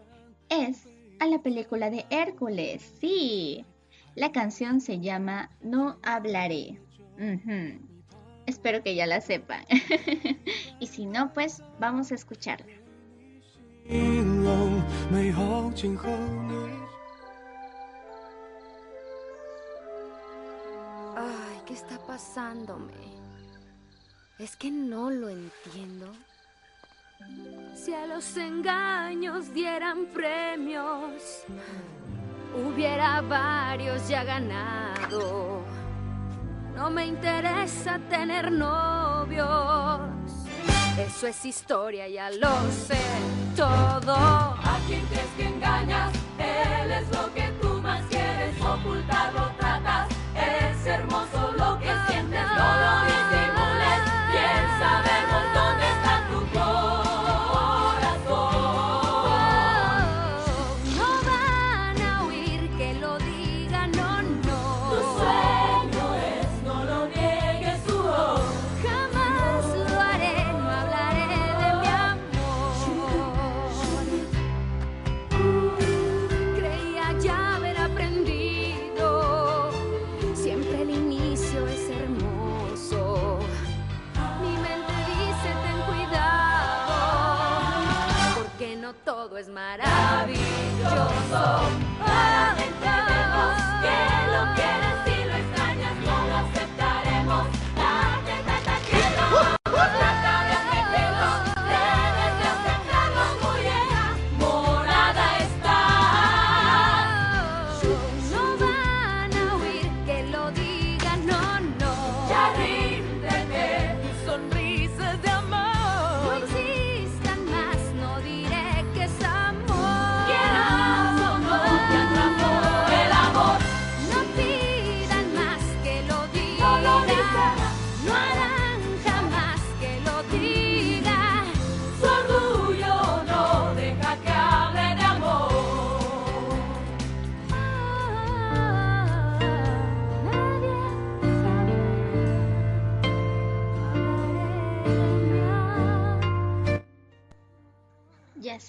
[0.50, 0.88] Es
[1.20, 3.66] a la película de Hércules, sí.
[4.20, 6.78] La canción se llama No hablaré.
[8.48, 9.64] Espero que ya la sepan.
[10.82, 12.76] y si no, pues vamos a escucharla.
[21.16, 22.92] Ay, ¿qué está pasándome?
[24.38, 26.12] Es que no lo entiendo.
[27.74, 31.46] Si a los engaños dieran premios,
[32.56, 35.62] hubiera varios ya ganado.
[36.76, 40.00] No me interesa tener novios.
[40.98, 43.00] Eso es historia, ya lo sé
[43.56, 44.16] todo.
[44.16, 46.19] ¿A quién crees que engañas?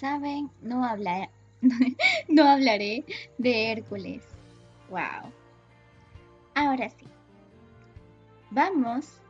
[0.01, 1.29] Saben, no, habla-
[2.27, 3.05] no hablaré
[3.37, 4.23] de Hércules.
[4.89, 5.31] Wow.
[6.55, 7.05] Ahora sí.
[8.49, 9.21] Vamos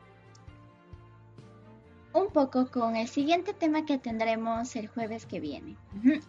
[2.13, 5.75] un poco con el siguiente tema que tendremos el jueves que viene.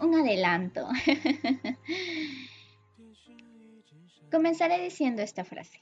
[0.00, 0.88] Un adelanto.
[4.30, 5.80] Comenzaré diciendo esta frase.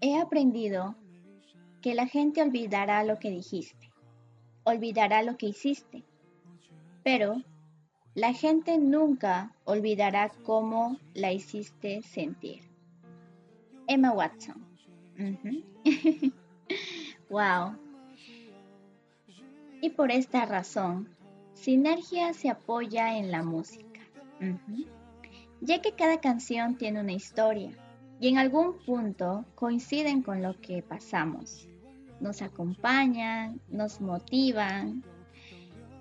[0.00, 0.96] He aprendido
[1.82, 3.90] que la gente olvidará lo que dijiste,
[4.64, 6.04] olvidará lo que hiciste,
[7.06, 7.40] pero
[8.16, 12.68] la gente nunca olvidará cómo la hiciste sentir.
[13.86, 14.66] Emma Watson.
[17.30, 17.78] Wow.
[19.80, 21.08] Y por esta razón,
[21.52, 24.00] Sinergia se apoya en la música,
[25.60, 27.70] ya que cada canción tiene una historia
[28.18, 31.68] y en algún punto coinciden con lo que pasamos.
[32.20, 35.04] Nos acompañan, nos motivan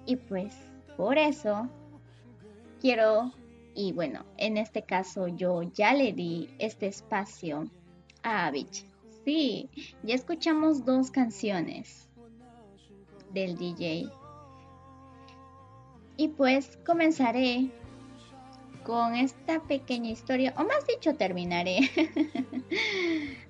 [0.07, 0.55] y pues
[0.97, 1.69] por eso
[2.81, 3.31] quiero,
[3.73, 7.69] y bueno, en este caso yo ya le di este espacio
[8.23, 8.89] a Avicii.
[9.23, 9.69] Sí,
[10.03, 12.07] ya escuchamos dos canciones
[13.33, 14.09] del DJ.
[16.17, 17.71] Y pues comenzaré
[18.83, 21.79] con esta pequeña historia, o más dicho terminaré.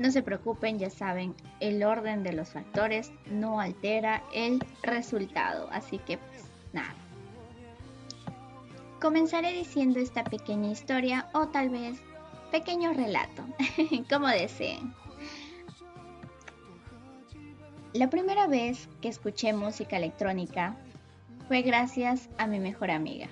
[0.00, 5.98] no se preocupen, ya saben, el orden de los factores no altera el resultado, así
[5.98, 6.94] que pues nada.
[8.98, 12.00] Comenzaré diciendo esta pequeña historia o tal vez
[12.50, 13.44] pequeño relato,
[14.10, 14.94] como deseen.
[17.92, 20.76] La primera vez que escuché música electrónica
[21.46, 23.28] fue gracias a mi mejor amiga.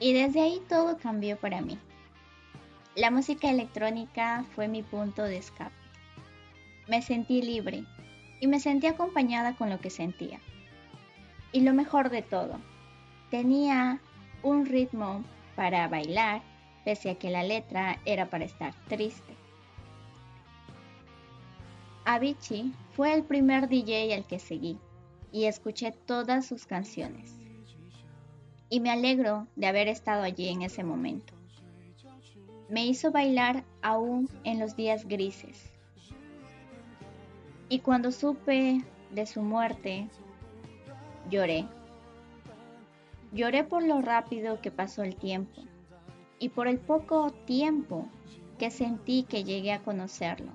[0.00, 1.78] Y desde ahí todo cambió para mí.
[2.96, 5.74] La música electrónica fue mi punto de escape.
[6.88, 7.84] Me sentí libre
[8.40, 10.40] y me sentí acompañada con lo que sentía.
[11.52, 12.58] Y lo mejor de todo,
[13.30, 14.00] tenía
[14.42, 15.22] un ritmo
[15.54, 16.42] para bailar,
[16.84, 19.36] pese a que la letra era para estar triste.
[22.06, 24.78] Avicii fue el primer DJ al que seguí
[25.30, 27.36] y escuché todas sus canciones.
[28.68, 31.39] Y me alegro de haber estado allí en ese momento.
[32.70, 35.72] Me hizo bailar aún en los días grises.
[37.68, 40.08] Y cuando supe de su muerte,
[41.28, 41.66] lloré.
[43.32, 45.62] Lloré por lo rápido que pasó el tiempo
[46.38, 48.06] y por el poco tiempo
[48.56, 50.52] que sentí que llegué a conocerlo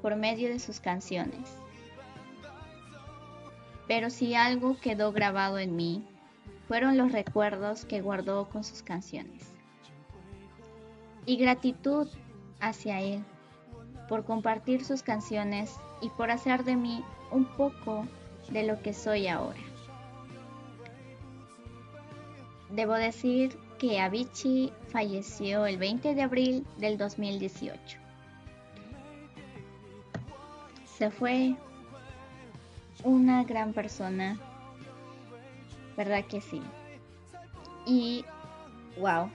[0.00, 1.58] por medio de sus canciones.
[3.86, 6.02] Pero si algo quedó grabado en mí,
[6.66, 9.51] fueron los recuerdos que guardó con sus canciones.
[11.26, 12.08] Y gratitud
[12.60, 13.24] hacia él
[14.08, 18.06] por compartir sus canciones y por hacer de mí un poco
[18.50, 19.60] de lo que soy ahora.
[22.70, 27.98] Debo decir que Avicii falleció el 20 de abril del 2018.
[30.84, 31.56] Se fue
[33.04, 34.38] una gran persona,
[35.96, 36.62] ¿verdad que sí?
[37.84, 38.24] Y,
[38.98, 39.28] wow,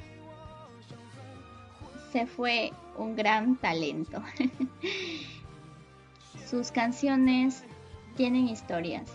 [2.11, 4.21] se fue un gran talento.
[6.49, 7.63] Sus canciones
[8.15, 9.11] tienen historias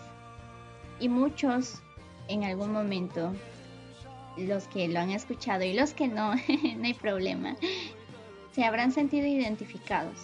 [0.99, 1.81] y muchos
[2.27, 3.33] en algún momento,
[4.37, 7.55] los que lo han escuchado y los que no, no hay problema,
[8.51, 10.17] se habrán sentido identificados.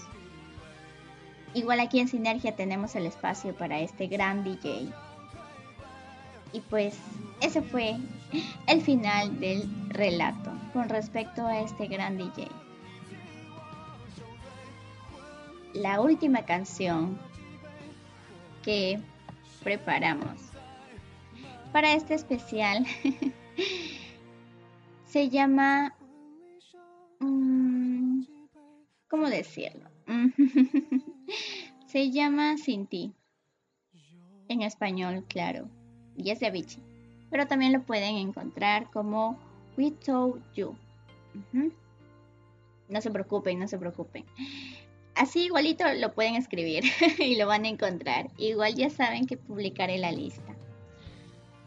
[1.53, 4.87] Igual aquí en Sinergia tenemos el espacio para este gran DJ.
[6.53, 6.97] Y pues
[7.41, 7.97] ese fue
[8.67, 12.47] el final del relato con respecto a este gran DJ.
[15.73, 17.17] La última canción
[18.63, 18.99] que
[19.63, 20.49] preparamos
[21.71, 22.85] para este especial
[25.05, 25.95] se llama...
[27.19, 28.23] mm,
[29.07, 29.89] ¿Cómo decirlo?
[31.87, 33.13] Se llama Sin ti.
[34.47, 35.67] En español, claro.
[36.15, 36.83] Y es de Avicii.
[37.29, 39.37] Pero también lo pueden encontrar como
[39.77, 40.75] We Told You.
[42.87, 44.25] No se preocupen, no se preocupen.
[45.15, 46.83] Así igualito lo pueden escribir
[47.19, 48.29] y lo van a encontrar.
[48.37, 50.55] Igual ya saben que publicaré la lista.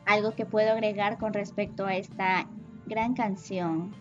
[0.06, 2.48] Algo que puedo agregar con respecto a esta
[2.86, 3.94] gran canción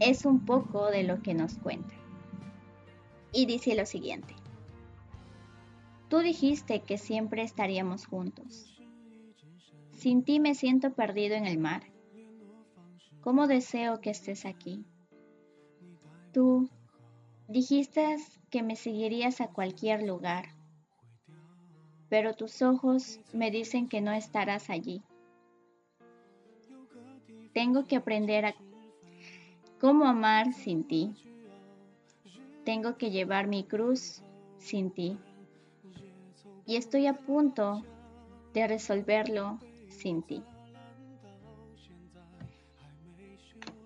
[0.00, 1.94] es un poco de lo que nos cuenta.
[3.32, 4.34] Y dice lo siguiente.
[6.08, 8.77] Tú dijiste que siempre estaríamos juntos.
[9.98, 11.82] Sin ti me siento perdido en el mar.
[13.20, 14.84] ¿Cómo deseo que estés aquí?
[16.32, 16.70] Tú
[17.48, 18.16] dijiste
[18.48, 20.54] que me seguirías a cualquier lugar,
[22.08, 25.02] pero tus ojos me dicen que no estarás allí.
[27.52, 28.54] Tengo que aprender a
[29.80, 31.12] cómo amar sin ti.
[32.64, 34.22] Tengo que llevar mi cruz
[34.58, 35.18] sin ti.
[36.66, 37.82] Y estoy a punto
[38.54, 39.58] de resolverlo
[39.98, 40.42] sin ti.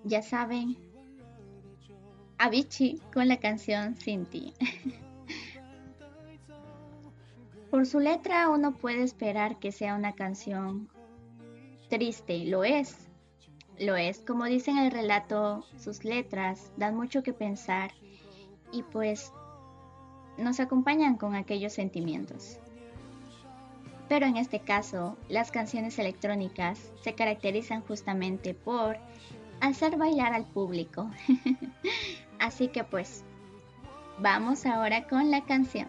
[0.05, 0.77] Ya saben,
[2.39, 4.53] Avicii con la canción Sin ti.
[7.71, 10.89] Por su letra uno puede esperar que sea una canción
[11.89, 12.97] triste, lo es,
[13.79, 14.19] lo es.
[14.21, 17.93] Como dice en el relato, sus letras dan mucho que pensar
[18.73, 19.33] y pues
[20.37, 22.59] nos acompañan con aquellos sentimientos.
[24.13, 28.99] Pero en este caso, las canciones electrónicas se caracterizan justamente por
[29.63, 31.11] hacer bailar al público.
[32.39, 33.25] Así que pues,
[34.19, 35.89] vamos ahora con la canción.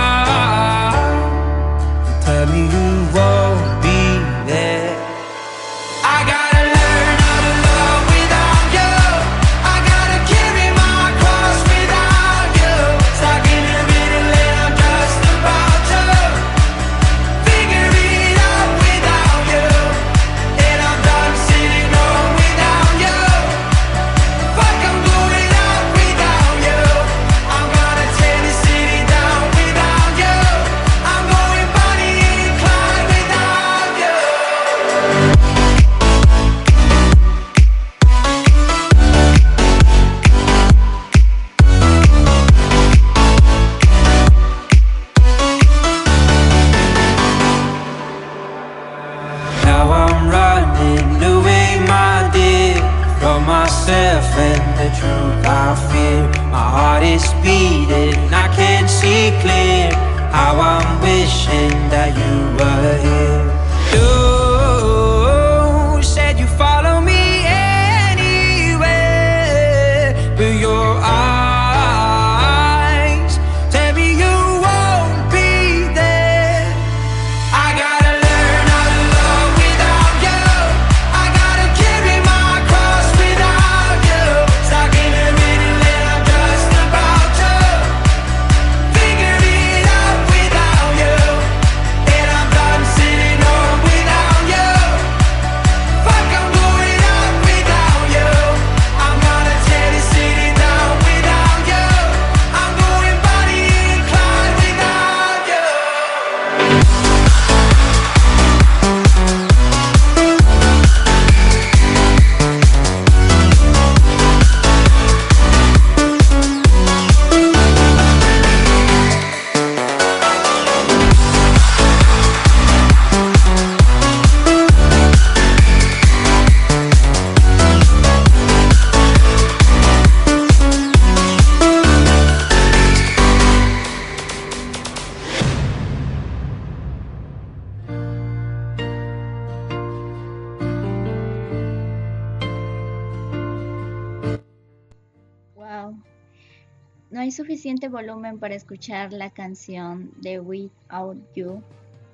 [147.91, 151.61] volumen para escuchar la canción de Without You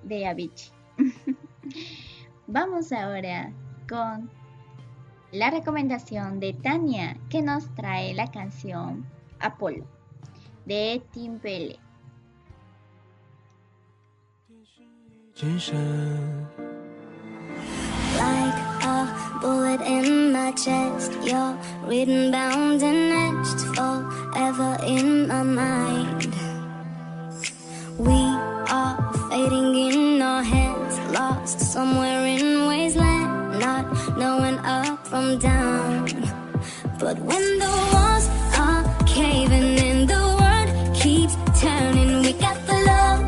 [0.04, 0.74] de Avicii.
[2.48, 3.52] Vamos ahora
[3.88, 4.30] con
[5.32, 9.06] la recomendación de Tania que nos trae la canción
[9.40, 9.86] Apolo
[10.66, 11.80] de Timbele.
[18.18, 21.12] Like a bullet in my chest.
[21.24, 26.34] You're written, bound and etched Forever in my mind.
[27.98, 28.20] We
[28.70, 28.96] are
[29.30, 33.86] fading in our hands Lost somewhere in wasteland Not
[34.18, 36.06] knowing up from down.
[37.00, 42.22] But when the walls are caving in The world keeps turning.
[42.22, 43.24] We got the love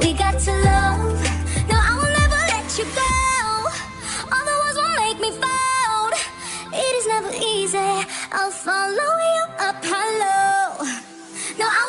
[0.00, 1.07] We got to love.
[8.30, 10.84] I'll follow you up, hello.
[11.58, 11.87] No, I'll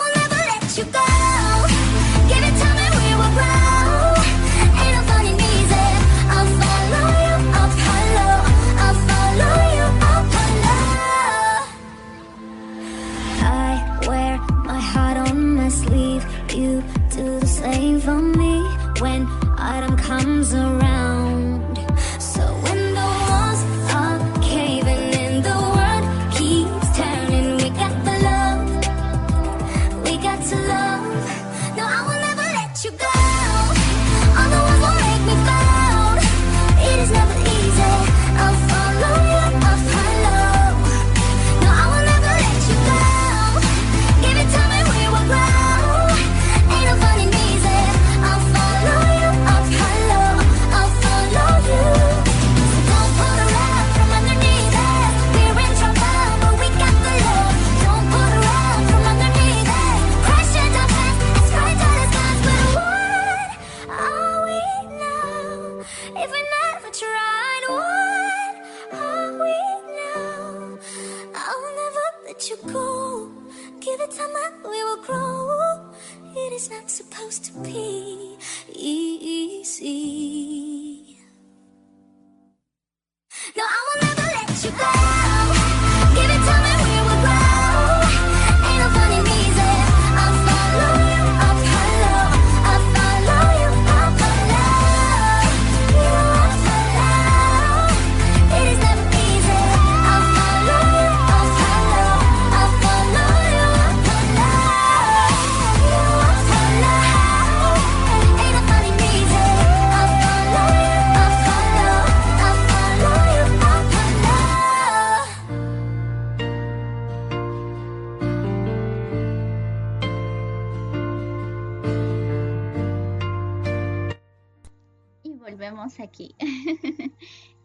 [125.97, 126.35] aquí.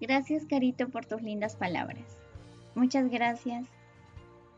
[0.00, 2.16] gracias, Carito, por tus lindas palabras.
[2.74, 3.66] Muchas gracias.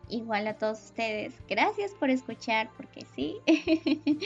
[0.08, 1.34] Igual a todos ustedes.
[1.48, 3.38] Gracias por escuchar, porque sí.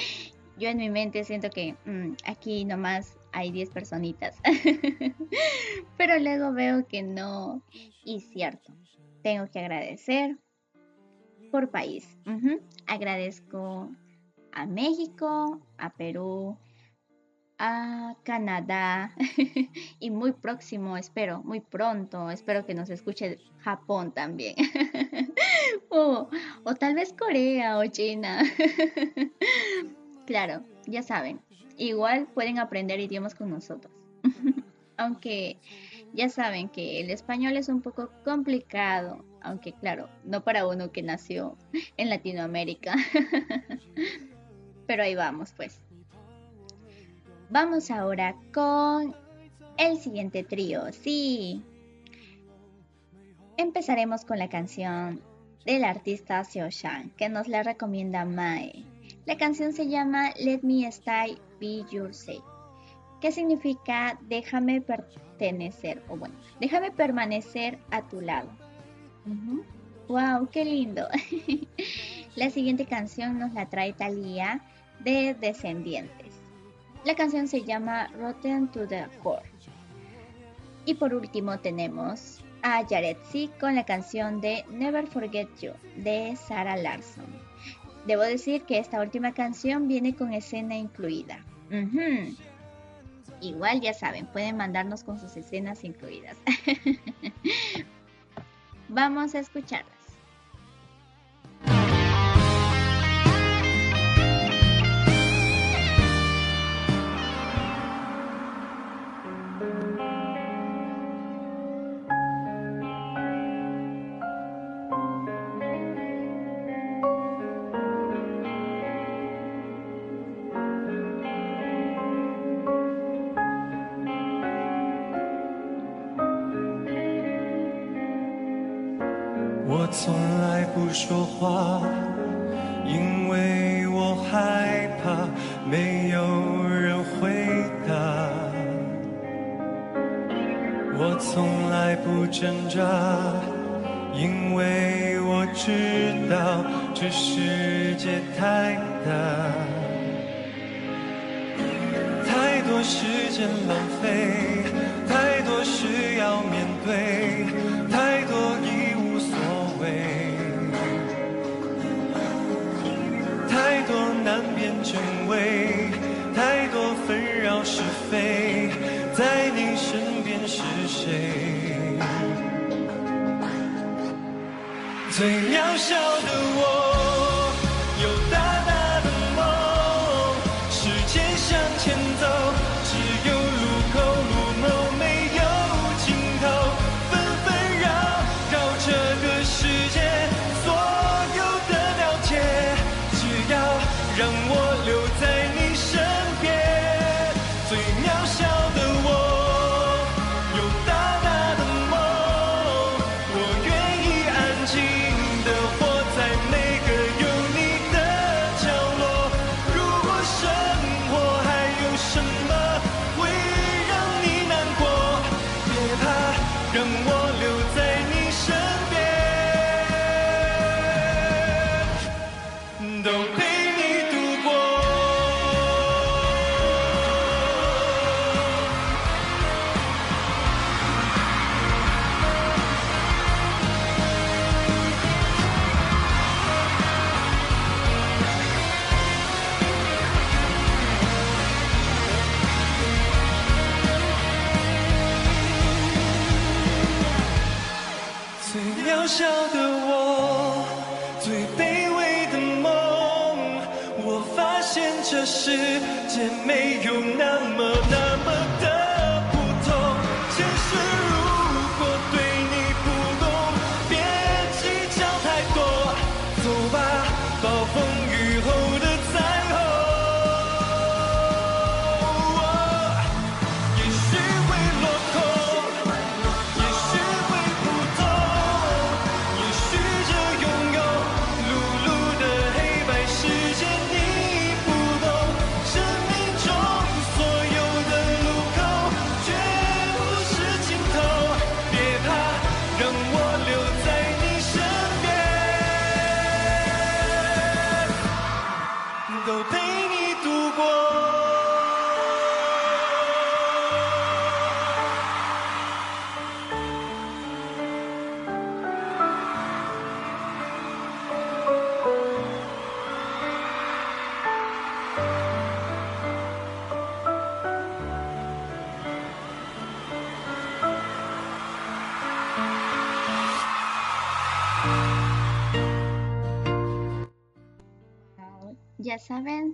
[0.59, 4.37] Yo en mi mente siento que mm, aquí nomás hay 10 personitas.
[5.97, 7.63] Pero luego veo que no.
[8.05, 8.75] Y cierto,
[9.23, 10.37] tengo que agradecer
[11.51, 12.07] por país.
[12.87, 13.91] Agradezco
[14.53, 16.59] a México, a Perú,
[17.63, 19.15] a Canadá
[20.01, 24.57] y muy próximo, espero, muy pronto, espero que nos escuche Japón también.
[25.91, 26.31] o,
[26.65, 28.43] o tal vez Corea o China.
[30.27, 31.39] claro, ya saben,
[31.77, 33.93] igual pueden aprender idiomas con nosotros.
[34.97, 35.59] Aunque
[36.15, 41.03] ya saben que el español es un poco complicado, aunque claro, no para uno que
[41.03, 41.59] nació
[41.99, 42.97] en Latinoamérica.
[44.87, 45.81] Pero ahí vamos, pues.
[47.51, 49.13] Vamos ahora con
[49.77, 50.93] el siguiente trío.
[50.93, 51.61] Sí.
[53.57, 55.21] Empezaremos con la canción
[55.67, 56.69] del artista Seo
[57.17, 58.85] que nos la recomienda Mae.
[59.27, 62.41] La canción se llama Let Me Stay Be Your Say,
[63.21, 68.49] que significa déjame pertenecer, o bueno, déjame permanecer a tu lado.
[70.07, 71.09] Wow, qué lindo.
[72.37, 74.63] la siguiente canción nos la trae Thalía
[75.01, 76.30] de Descendientes.
[77.05, 79.43] La canción se llama Rotten to the Core.
[80.85, 86.77] Y por último tenemos a Yaretsi con la canción de Never Forget You de Sarah
[86.77, 87.27] Larson.
[88.07, 91.45] Debo decir que esta última canción viene con escena incluida.
[93.41, 96.37] Igual ya saben, pueden mandarnos con sus escenas incluidas.
[98.89, 100.00] Vamos a escucharlas.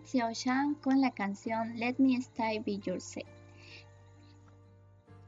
[0.06, 3.28] Xiaoshan con la canción Let Me Stay Be Yourself.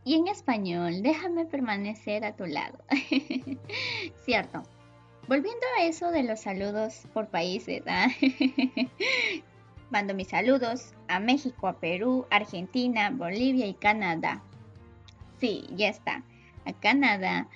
[0.04, 2.78] Y en español, déjame permanecer a tu lado.
[4.24, 4.62] Cierto.
[5.26, 8.88] Volviendo a eso de los saludos por países, ¿eh?
[9.90, 14.42] mando mis saludos a México, a Perú, Argentina, Bolivia y Canadá.
[15.38, 16.22] Sí, ya está.
[16.64, 17.48] A Canadá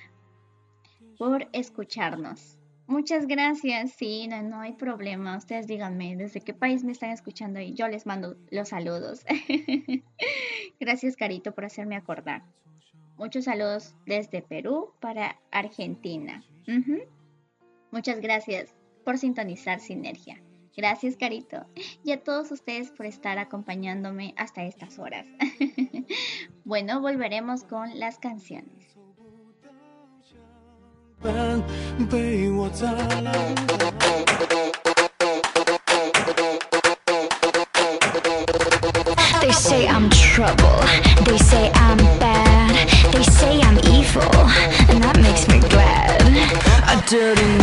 [1.18, 2.58] por escucharnos.
[2.92, 5.38] Muchas gracias, sí, no, no, hay problema.
[5.38, 9.24] Ustedes díganme desde qué país me están escuchando y yo les mando los saludos.
[10.78, 12.42] gracias, Carito, por hacerme acordar.
[13.16, 16.44] Muchos saludos desde Perú para Argentina.
[17.90, 18.74] Muchas gracias
[19.06, 20.42] por sintonizar Sinergia.
[20.76, 21.64] Gracias, Carito.
[22.04, 25.26] Y a todos ustedes por estar acompañándome hasta estas horas.
[26.64, 28.91] bueno, volveremos con las canciones.
[31.22, 31.30] They
[39.52, 40.82] say I'm trouble,
[41.24, 44.22] they say I'm bad, they say I'm evil,
[44.90, 46.22] and that makes me glad.
[46.88, 47.61] I didn't.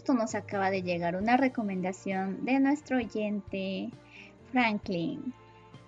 [0.00, 3.90] Justo nos acaba de llegar una recomendación de nuestro oyente
[4.50, 5.32] Franklin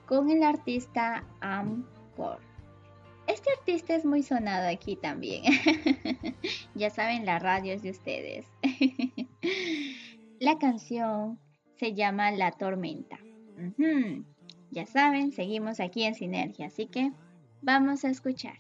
[0.07, 2.39] con el artista Amcor.
[3.27, 5.43] Este artista es muy sonado aquí también.
[6.75, 8.47] ya saben, la radio es de ustedes.
[10.41, 11.39] la canción
[11.77, 13.19] se llama La Tormenta.
[13.57, 14.25] Ujú.
[14.71, 17.13] Ya saben, seguimos aquí en Sinergia, así que
[17.63, 18.57] vamos a escuchar.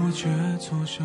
[0.00, 0.28] 我却
[0.58, 1.02] 错手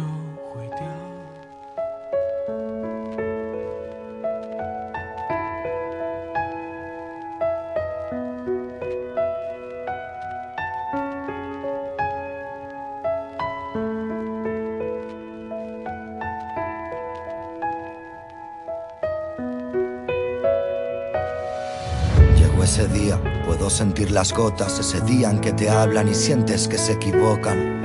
[23.79, 27.81] Sentir las gotas, ese día en que te hablan y sientes que se equivocan.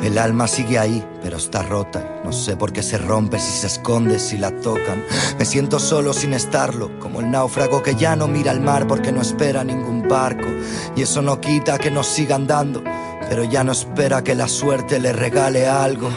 [0.00, 2.20] El alma sigue ahí, pero está rota.
[2.24, 5.04] No sé por qué se rompe si se esconde, si la tocan.
[5.40, 9.10] Me siento solo sin estarlo, como el náufrago que ya no mira al mar porque
[9.10, 10.46] no espera ningún barco.
[10.94, 12.84] Y eso no quita que nos siga andando,
[13.28, 16.08] pero ya no espera que la suerte le regale algo.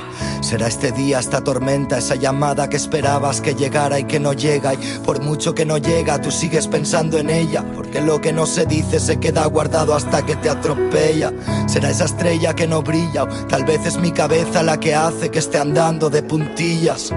[0.41, 4.75] Será este día, esta tormenta, esa llamada que esperabas que llegara y que no llega.
[4.75, 7.65] Y por mucho que no llega, tú sigues pensando en ella.
[7.95, 11.31] Porque lo que no se dice se queda guardado hasta que te atropella.
[11.65, 15.31] Será esa estrella que no brilla, o tal vez es mi cabeza la que hace
[15.31, 17.13] que esté andando de puntillas.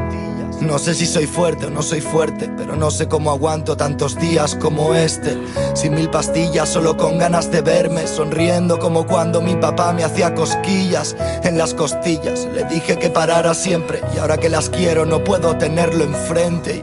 [0.61, 4.17] No sé si soy fuerte o no soy fuerte, pero no sé cómo aguanto tantos
[4.21, 5.37] días como este.
[5.75, 10.33] Sin mil pastillas, solo con ganas de verme, sonriendo como cuando mi papá me hacía
[10.37, 12.47] cosquillas en las costillas.
[12.55, 16.83] Le dije que parara siempre y ahora que las quiero no puedo tenerlo enfrente.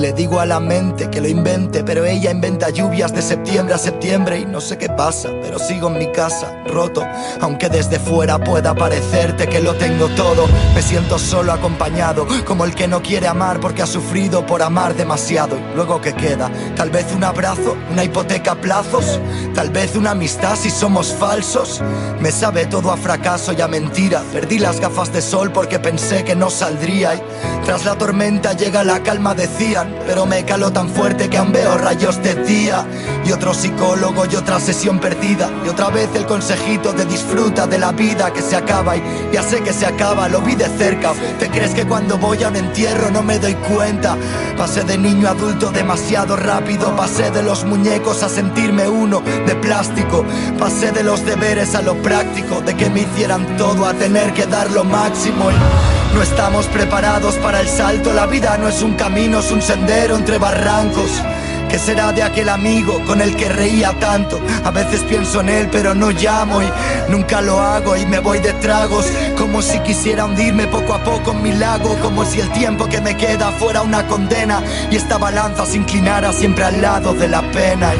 [0.00, 3.78] Le digo a la mente que lo invente, pero ella inventa lluvias de septiembre a
[3.78, 7.04] septiembre y no sé qué pasa, pero sigo en mi casa, roto.
[7.42, 12.74] Aunque desde fuera pueda parecerte que lo tengo todo, me siento solo acompañado, como el
[12.74, 15.58] que no quiere amar porque ha sufrido por amar demasiado.
[15.58, 19.20] Y luego que queda, tal vez un abrazo, una hipoteca a plazos,
[19.54, 21.82] tal vez una amistad si somos falsos.
[22.20, 24.22] Me sabe todo a fracaso y a mentira.
[24.32, 27.22] Perdí las gafas de sol porque pensé que no saldría y
[27.66, 29.89] tras la tormenta llega la calma, decían.
[30.06, 32.86] Pero me caló tan fuerte que aún veo rayos de día.
[33.24, 35.50] Y otro psicólogo y otra sesión perdida.
[35.64, 38.96] Y otra vez el consejito de disfruta de la vida que se acaba.
[38.96, 39.02] Y
[39.32, 41.12] ya sé que se acaba, lo vi de cerca.
[41.38, 44.16] ¿Te crees que cuando voy a un entierro no me doy cuenta?
[44.56, 46.94] Pasé de niño a adulto demasiado rápido.
[46.96, 50.24] Pasé de los muñecos a sentirme uno de plástico.
[50.58, 52.60] Pasé de los deberes a lo práctico.
[52.60, 55.50] De que me hicieran todo a tener que dar lo máximo.
[55.50, 58.12] Y no estamos preparados para el salto.
[58.12, 61.22] La vida no es un camino, es un sendero entre barrancos.
[61.68, 64.40] ¿Qué será de aquel amigo con el que reía tanto?
[64.64, 66.66] A veces pienso en él, pero no llamo y
[67.08, 69.06] nunca lo hago y me voy de tragos.
[69.38, 73.00] Como si quisiera hundirme poco a poco en mi lago, como si el tiempo que
[73.00, 77.42] me queda fuera una condena y esta balanza se inclinara siempre al lado de la
[77.52, 77.92] pena.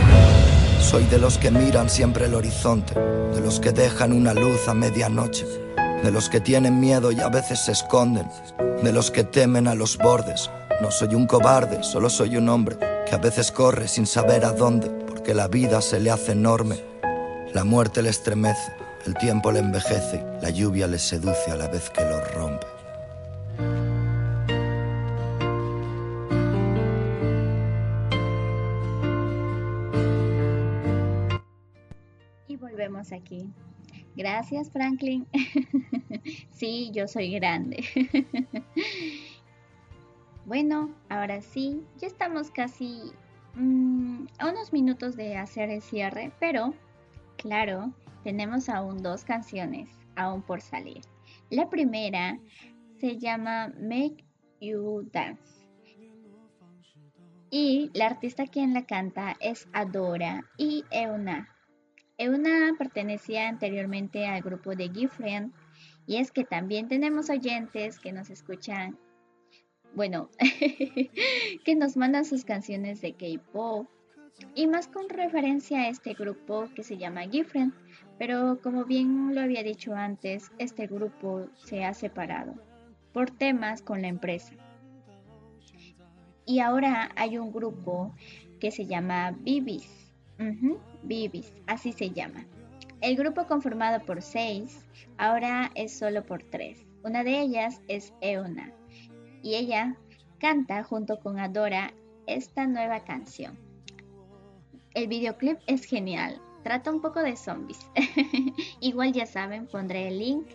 [0.81, 4.75] Soy de los que miran siempre el horizonte, de los que dejan una luz a
[4.75, 5.47] medianoche,
[6.03, 8.29] de los que tienen miedo y a veces se esconden,
[8.83, 10.51] de los que temen a los bordes.
[10.81, 14.53] No soy un cobarde, solo soy un hombre que a veces corre sin saber a
[14.53, 16.83] dónde, porque la vida se le hace enorme.
[17.53, 18.73] La muerte le estremece,
[19.07, 22.67] el tiempo le envejece, la lluvia le seduce a la vez que lo rompe.
[32.49, 33.53] Y volvemos aquí.
[34.21, 35.27] Gracias, Franklin.
[36.51, 37.83] sí, yo soy grande.
[40.45, 43.01] bueno, ahora sí, ya estamos casi
[43.55, 46.75] mm, a unos minutos de hacer el cierre, pero
[47.39, 51.01] claro, tenemos aún dos canciones aún por salir.
[51.49, 52.39] La primera
[52.99, 54.23] se llama Make
[54.61, 55.67] You Dance.
[57.51, 61.49] Y la artista quien la canta es Adora y Euna.
[62.21, 65.55] Euna pertenecía anteriormente al grupo de Gifriend
[66.07, 68.99] y es que también tenemos oyentes que nos escuchan,
[69.95, 70.29] bueno,
[71.65, 73.89] que nos mandan sus canciones de K-pop
[74.55, 77.73] y más con referencia a este grupo que se llama Gifriend,
[78.19, 82.55] pero como bien lo había dicho antes, este grupo se ha separado
[83.15, 84.53] por temas con la empresa.
[86.45, 88.15] Y ahora hay un grupo
[88.61, 90.13] que se llama Bibis.
[91.03, 92.47] Bibis, así se llama.
[93.01, 96.85] El grupo conformado por seis ahora es solo por tres.
[97.03, 98.73] Una de ellas es Euna
[99.43, 99.97] y ella
[100.39, 101.95] canta junto con Adora
[102.27, 103.59] esta nueva canción.
[104.95, 107.89] El videoclip es genial, trata un poco de zombies.
[108.81, 110.47] Igual ya saben, pondré el link,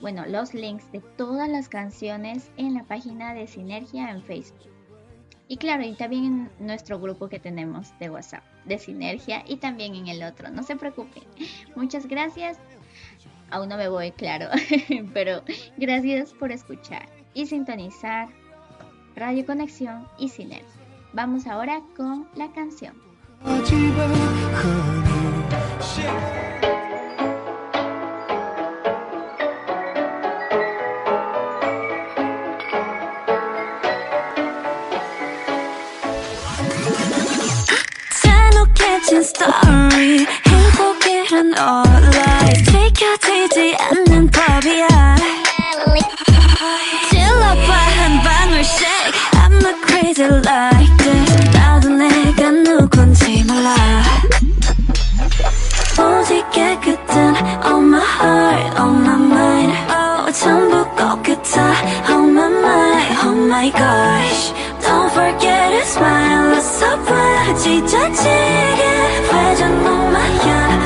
[0.00, 4.70] bueno, los links de todas las canciones en la página de Sinergia en Facebook.
[5.50, 9.96] Y claro, y también en nuestro grupo que tenemos de WhatsApp, de Sinergia, y también
[9.96, 11.24] en el otro, no se preocupen.
[11.74, 12.56] Muchas gracias.
[13.50, 14.46] Aún no me voy, claro,
[15.12, 15.42] pero
[15.76, 18.28] gracias por escuchar y sintonizar
[19.16, 20.70] Radio Conexión y Sinergia.
[21.14, 22.94] Vamos ahora con la canción.
[39.19, 41.83] 녹여진 story 행복이란 all
[42.15, 45.15] lies 지켜지지 않는 법이야
[47.09, 48.87] 질러봐 한 방울씩
[49.33, 53.75] I'm not crazy like this 나도 내가 누군지 몰라
[55.99, 61.73] 오직 깨끗한 on my heart on my mind oh 전부 깨끗하
[62.13, 64.53] on my mind oh my gosh
[65.39, 68.81] don't forget to smile 웃어봐 찢어지게
[69.31, 70.78] 회전 엄마야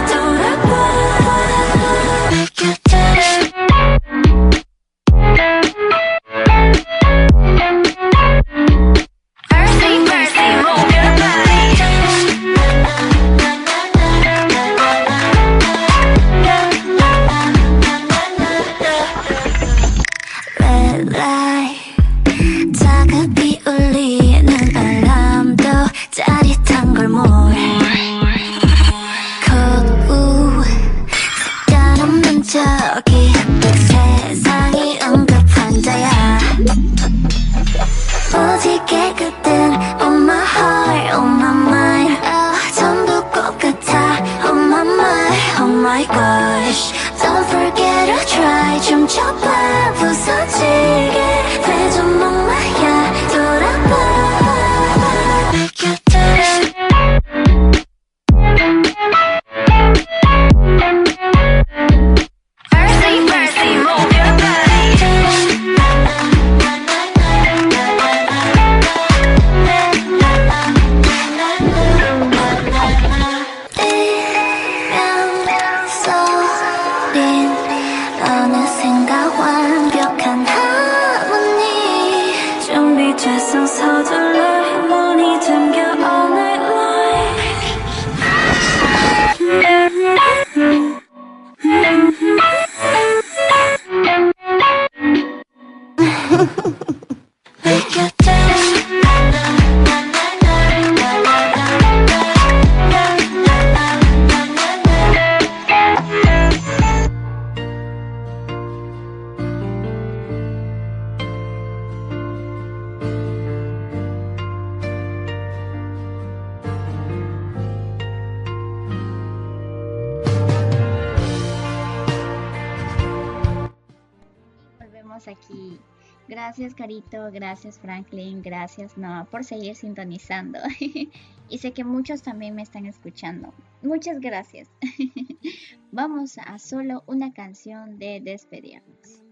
[129.27, 130.59] Por seguir sintonizando.
[131.49, 133.53] y sé que muchos también me están escuchando.
[133.83, 134.69] Muchas gracias.
[135.93, 139.23] Vamos a solo una canción de despedirnos.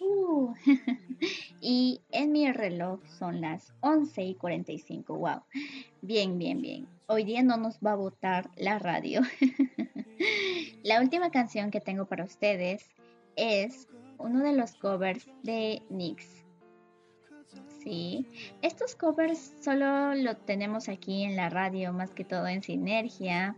[0.00, 0.54] Uh,
[1.60, 5.14] y en mi reloj son las 11 y 45.
[5.14, 5.42] Wow.
[6.00, 6.88] Bien, bien, bien.
[7.06, 9.20] Hoy día no nos va a votar la radio.
[10.82, 12.86] la última canción que tengo para ustedes
[13.36, 16.39] es uno de los covers de Nix.
[17.82, 18.26] Sí,
[18.60, 23.56] estos covers solo lo tenemos aquí en la radio, más que todo en Sinergia.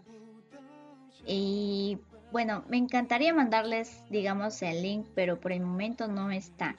[1.26, 1.98] Y
[2.30, 6.76] bueno, me encantaría mandarles, digamos, el link, pero por el momento no está.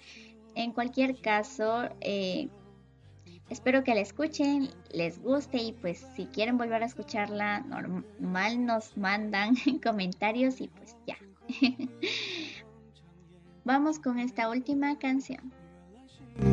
[0.56, 2.48] En cualquier caso, eh,
[3.50, 8.96] espero que la escuchen, les guste y pues si quieren volver a escucharla, normal nos
[8.96, 11.18] mandan comentarios y pues ya.
[13.66, 15.63] Vamos con esta última canción.
[16.40, 16.46] I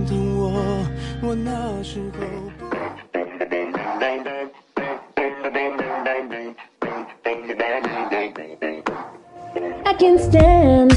[9.99, 10.91] can't stand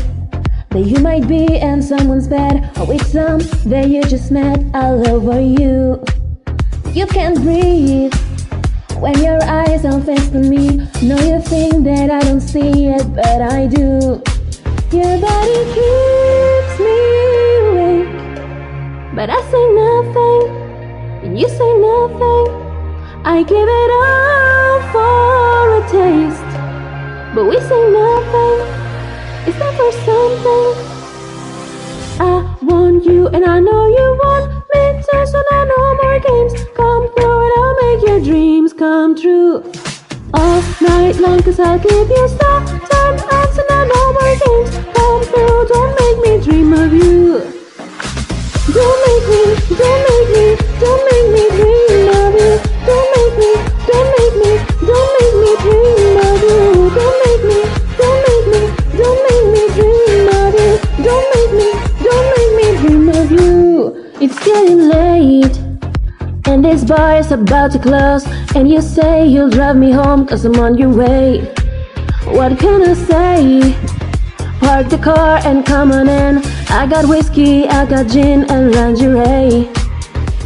[0.70, 3.40] that you might be in someone's bed or with some
[3.70, 6.04] that you just met all over you.
[6.92, 8.14] You can't breathe
[9.00, 10.88] when your eyes are fixed on me.
[11.02, 14.22] No, you think that I don't see it, but I do.
[14.92, 17.13] Your body keeps me
[19.16, 20.42] but I say nothing,
[21.24, 22.46] and you say nothing.
[23.24, 26.52] I give it all for a taste,
[27.36, 28.60] but we say nothing.
[29.48, 30.70] it's not for something?
[32.20, 36.54] I want you, and I know you want me too, so now no more games.
[36.76, 39.64] Come through, and I'll make your dreams come true.
[40.34, 42.66] All night long, cause I'll give you stuff.
[42.90, 43.18] Time
[43.70, 44.72] now no more games.
[44.98, 47.63] Come through, don't make me dream of you.
[48.74, 49.44] Don't make me,
[49.78, 50.46] don't make me,
[50.82, 52.54] don't make me dream of you.
[52.88, 53.52] Don't make me,
[53.86, 54.52] don't make me,
[54.90, 56.58] don't make me dream of you.
[56.98, 57.60] Don't make me,
[58.00, 58.62] don't make me,
[58.98, 60.72] don't make me dream of you.
[61.06, 61.70] Don't make me,
[62.04, 64.12] don't make me dream of you.
[64.20, 65.56] It's getting late.
[66.48, 70.44] And this bar is about to close And you say you'll drive me home cause
[70.46, 71.40] I'm on your way
[72.26, 73.76] What can I say?
[74.60, 76.44] Park the car and come on in
[76.74, 79.70] I got whiskey, I got gin and lingerie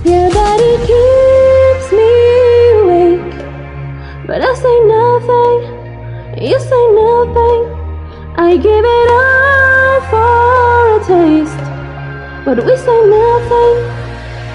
[0.04, 2.12] Your body keeps me
[2.78, 3.38] awake
[4.28, 5.60] But I say nothing,
[6.44, 7.62] you say nothing
[8.36, 11.66] I give it all for a taste
[12.46, 14.08] But we say nothing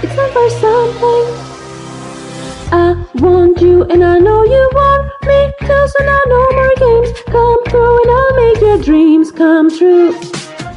[0.05, 1.25] it's for something.
[2.73, 5.52] I want you and I know you want me.
[5.60, 10.12] Cause when I no more games come through and I'll make your dreams come true.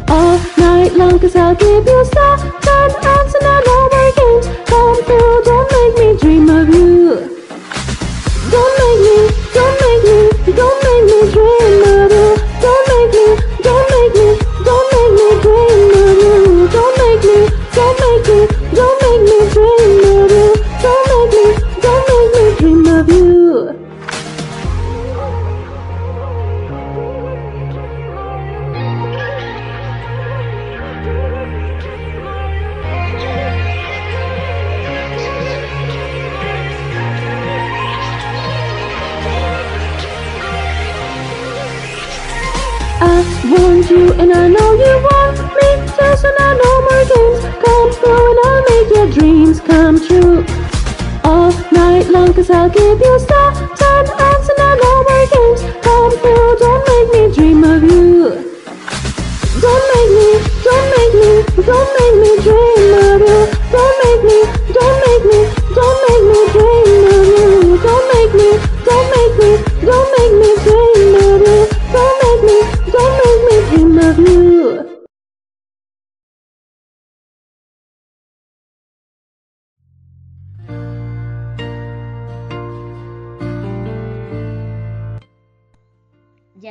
[0.08, 5.44] All night long, cause I'll give you out and I no more games come through.
[5.44, 7.16] Don't make me dream of you.
[8.52, 9.18] Don't make me,
[9.54, 10.35] don't make me,
[47.14, 50.46] Games come through and I'll make your dreams come true.
[51.24, 54.98] All night long cause I'll give you stuff Time out and I know
[55.34, 56.56] games come through.
[56.64, 58.46] Don't make me dream of you.
[59.62, 60.30] Don't make me,
[60.66, 63.55] don't make me, don't make me dream of you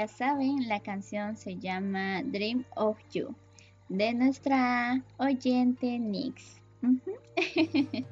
[0.09, 3.35] saben, la canción se llama Dream of You
[3.89, 6.61] de nuestra oyente Nix.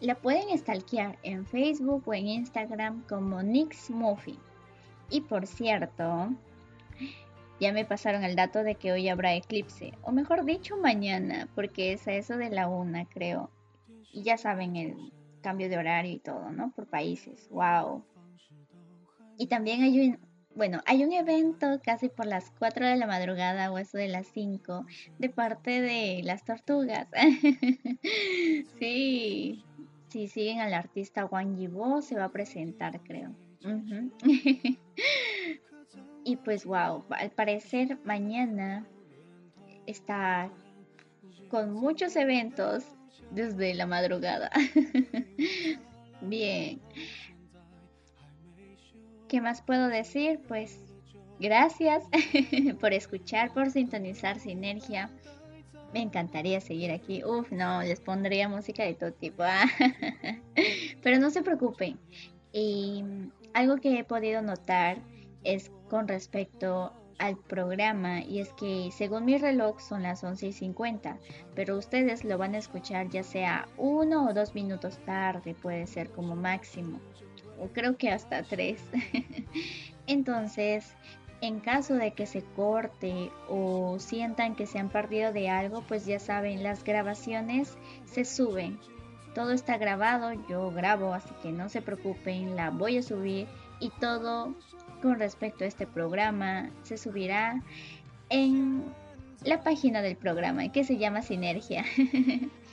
[0.00, 4.38] La pueden stalkear en Facebook o en Instagram como Nix Muffin.
[5.10, 6.30] Y por cierto,
[7.60, 11.92] ya me pasaron el dato de que hoy habrá eclipse, o mejor dicho mañana, porque
[11.92, 13.50] es a eso de la una, creo.
[14.12, 16.72] Y ya saben el cambio de horario y todo, ¿no?
[16.72, 17.48] Por países.
[17.50, 18.04] Wow.
[19.36, 23.70] Y también hay un, bueno, hay un evento casi por las 4 de la madrugada
[23.70, 24.84] o eso de las 5
[25.18, 27.08] de parte de las tortugas.
[28.78, 29.64] sí,
[30.08, 33.34] si siguen al artista Wang Yibo se va a presentar, creo.
[36.22, 38.86] Y pues wow, al parecer mañana
[39.86, 40.50] está
[41.48, 42.84] con muchos eventos
[43.30, 44.50] desde la madrugada.
[46.20, 46.80] Bien.
[49.30, 50.40] ¿Qué más puedo decir?
[50.48, 50.82] Pues
[51.38, 52.02] gracias
[52.80, 55.08] por escuchar, por sintonizar Sinergia.
[55.94, 57.22] Me encantaría seguir aquí.
[57.22, 59.44] Uf, no, les pondría música de todo tipo.
[61.02, 61.96] Pero no se preocupen.
[62.52, 63.04] Y
[63.54, 64.98] algo que he podido notar
[65.44, 70.52] es con respecto al programa y es que según mi reloj son las 11 y
[70.52, 71.18] 50,
[71.54, 76.10] pero ustedes lo van a escuchar ya sea uno o dos minutos tarde, puede ser
[76.10, 76.98] como máximo,
[77.60, 78.82] o creo que hasta tres.
[80.06, 80.94] Entonces,
[81.40, 86.06] en caso de que se corte o sientan que se han perdido de algo, pues
[86.06, 88.78] ya saben, las grabaciones se suben.
[89.34, 93.46] Todo está grabado, yo grabo, así que no se preocupen, la voy a subir
[93.78, 94.54] y todo
[95.00, 97.62] con respecto a este programa se subirá
[98.28, 98.84] en
[99.44, 101.84] la página del programa que se llama Sinergia.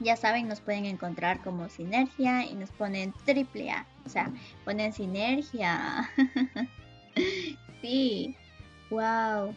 [0.00, 3.86] ya saben, nos pueden encontrar como Sinergia y nos ponen triple A.
[4.06, 4.30] O sea,
[4.64, 6.10] ponen Sinergia.
[7.82, 8.36] sí,
[8.90, 9.54] wow.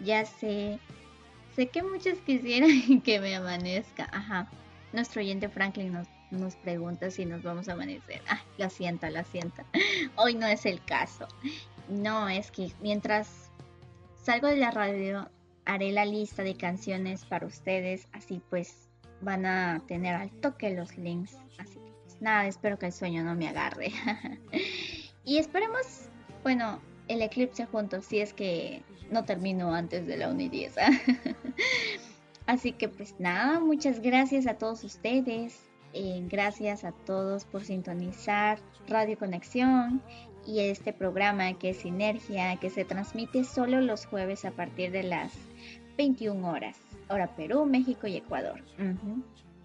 [0.00, 0.78] Ya sé.
[1.54, 4.08] Sé que muchos quisieran que me amanezca.
[4.12, 4.48] Ajá.
[4.92, 5.92] Nuestro oyente Franklin
[6.30, 8.20] nos, pregunta si nos vamos a amanecer.
[8.28, 9.62] Ah, lo siento, lo siento.
[10.16, 11.26] Hoy no es el caso.
[11.88, 13.50] No, es que mientras
[14.22, 15.30] salgo de la radio
[15.64, 18.06] haré la lista de canciones para ustedes.
[18.12, 18.85] Así pues
[19.20, 21.36] van a tener al toque los links.
[21.58, 23.92] Así que pues nada, espero que el sueño no me agarre.
[25.24, 26.08] y esperemos,
[26.42, 30.74] bueno, el eclipse juntos si es que no termino antes de la 1 y 10.
[32.46, 35.58] Así que pues nada, muchas gracias a todos ustedes.
[35.92, 40.02] eh, gracias a todos por sintonizar Radio Conexión
[40.46, 45.02] y este programa que es Sinergia, que se transmite solo los jueves a partir de
[45.02, 45.32] las
[45.96, 46.78] 21 horas,
[47.08, 48.62] hora Perú, México y Ecuador.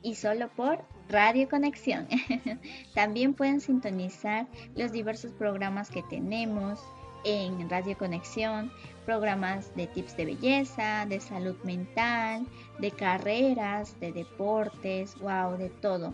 [0.04, 0.80] Y solo por
[1.10, 2.08] Radio Conexión.
[2.96, 6.80] También pueden sintonizar los diversos programas que tenemos
[7.24, 8.72] en Radio Conexión,
[9.06, 12.48] programas de tips de belleza, de salud mental,
[12.80, 16.14] de carreras, de deportes, wow, de todo.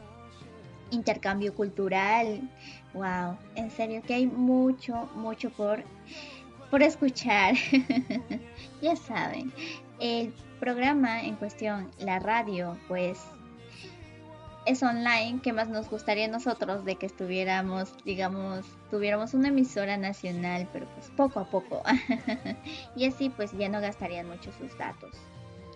[0.91, 2.49] Intercambio cultural,
[2.93, 5.83] wow, en serio que hay mucho, mucho por,
[6.69, 7.55] por escuchar.
[8.81, 9.51] ya saben,
[9.99, 13.19] el programa en cuestión, la radio, pues
[14.67, 19.95] es online, ¿qué más nos gustaría a nosotros de que estuviéramos, digamos, tuviéramos una emisora
[19.95, 21.81] nacional, pero pues poco a poco.
[22.95, 25.11] y así pues ya no gastarían mucho sus datos.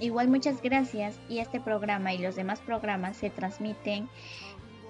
[0.02, 4.10] Igual muchas gracias y este programa y los demás programas se transmiten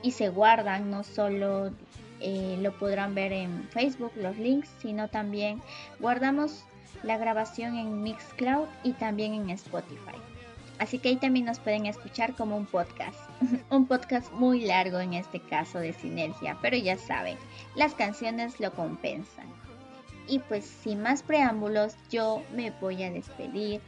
[0.01, 1.71] y se guardan, no solo
[2.21, 5.61] eh, lo podrán ver en Facebook, los links, sino también
[5.99, 6.63] guardamos
[7.03, 10.17] la grabación en Mixcloud y también en Spotify.
[10.79, 13.19] Así que ahí también nos pueden escuchar como un podcast.
[13.69, 17.37] un podcast muy largo en este caso de sinergia, pero ya saben,
[17.75, 19.45] las canciones lo compensan.
[20.27, 23.81] Y pues sin más preámbulos, yo me voy a despedir.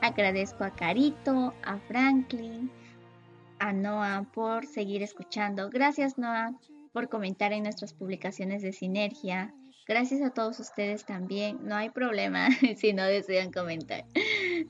[0.00, 2.70] Agradezco a Carito, a Franklin,
[3.58, 5.68] a Noah por seguir escuchando.
[5.70, 6.54] Gracias Noah
[6.92, 9.52] por comentar en nuestras publicaciones de sinergia.
[9.88, 11.60] Gracias a todos ustedes también.
[11.62, 14.04] No hay problema si no desean comentar.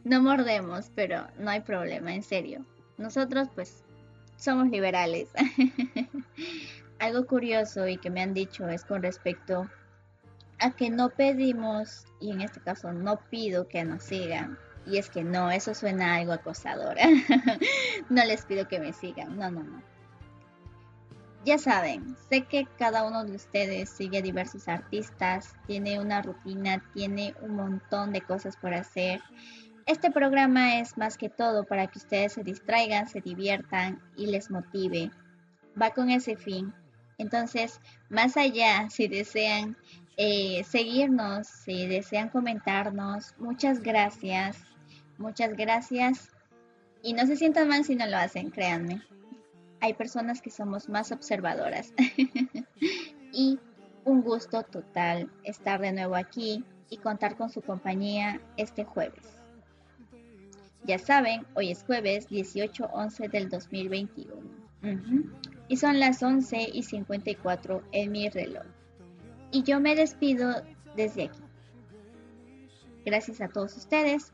[0.05, 2.65] No mordemos, pero no hay problema, en serio.
[2.99, 3.83] Nosotros pues
[4.37, 5.29] somos liberales.
[7.01, 9.69] Algo curioso y que me han dicho es con respecto
[10.61, 14.57] a que no pedimos, y en este caso no pido que nos sigan.
[14.87, 16.97] Y es que no, eso suena algo acosador.
[18.09, 19.37] no les pido que me sigan.
[19.37, 19.83] No, no, no.
[21.49, 26.85] Ya saben, sé que cada uno de ustedes sigue a diversos artistas, tiene una rutina,
[26.93, 29.23] tiene un montón de cosas por hacer.
[29.87, 34.51] Este programa es más que todo para que ustedes se distraigan, se diviertan y les
[34.51, 35.11] motive.
[35.81, 36.75] Va con ese fin.
[37.17, 39.75] Entonces, más allá, si desean
[40.19, 44.59] eh, seguirnos, si desean comentarnos, muchas gracias,
[45.17, 46.29] muchas gracias.
[47.03, 49.01] Y no se sientan mal si no lo hacen, créanme.
[49.81, 51.93] Hay personas que somos más observadoras.
[53.33, 53.59] y
[54.05, 59.39] un gusto total estar de nuevo aquí y contar con su compañía este jueves.
[60.85, 64.35] Ya saben, hoy es jueves 18-11 del 2021.
[64.83, 65.31] Ujú.
[65.69, 68.65] Y son las 11 y 54 en mi reloj.
[69.51, 70.63] Y yo me despido
[70.97, 71.41] desde aquí.
[73.05, 74.33] Gracias a todos ustedes.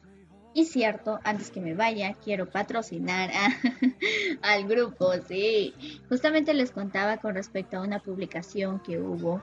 [0.55, 3.31] Y cierto, antes que me vaya, quiero patrocinar
[4.42, 5.74] al grupo, sí.
[6.08, 9.42] Justamente les contaba con respecto a una publicación que hubo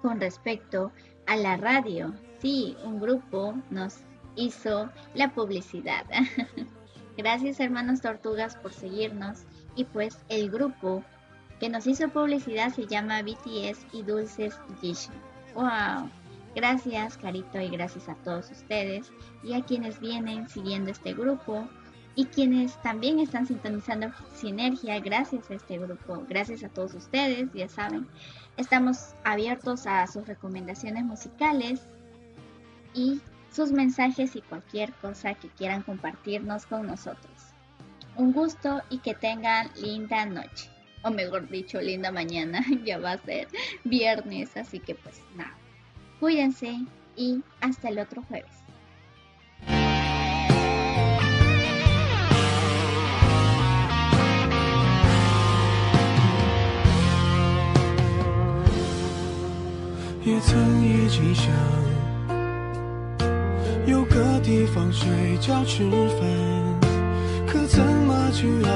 [0.00, 0.92] con respecto
[1.26, 2.14] a la radio.
[2.40, 3.96] Sí, un grupo nos
[4.36, 6.06] hizo la publicidad.
[7.16, 9.40] Gracias hermanos tortugas por seguirnos
[9.74, 11.02] y pues el grupo
[11.58, 15.08] que nos hizo publicidad se llama BTS y Dulces Gish.
[15.54, 16.08] Wow.
[16.58, 19.12] Gracias Carito y gracias a todos ustedes
[19.44, 21.68] y a quienes vienen siguiendo este grupo
[22.16, 26.26] y quienes también están sintonizando Sinergia gracias a este grupo.
[26.28, 28.08] Gracias a todos ustedes, ya saben.
[28.56, 31.82] Estamos abiertos a sus recomendaciones musicales
[32.92, 33.20] y
[33.52, 37.54] sus mensajes y cualquier cosa que quieran compartirnos con nosotros.
[38.16, 40.70] Un gusto y que tengan linda noche.
[41.04, 42.64] O mejor dicho, linda mañana.
[42.84, 43.46] ya va a ser
[43.84, 45.54] viernes, así que pues nada.
[46.19, 48.63] Cuídense y hasta el otro jueves.
[49.65, 49.93] Thank
[60.25, 61.53] 也曾一起想
[63.85, 66.25] 有个地方睡觉吃饭，
[67.45, 68.69] 可怎么去熬？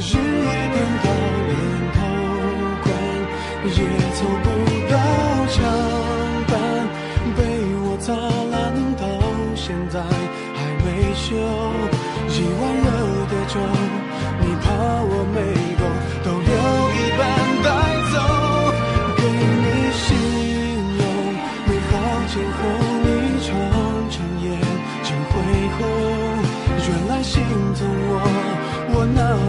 [0.00, 1.06] 日夜颠倒，
[1.46, 1.52] 连
[1.94, 1.96] 头
[2.82, 2.90] 光
[3.68, 3.78] 也
[4.16, 4.46] 凑不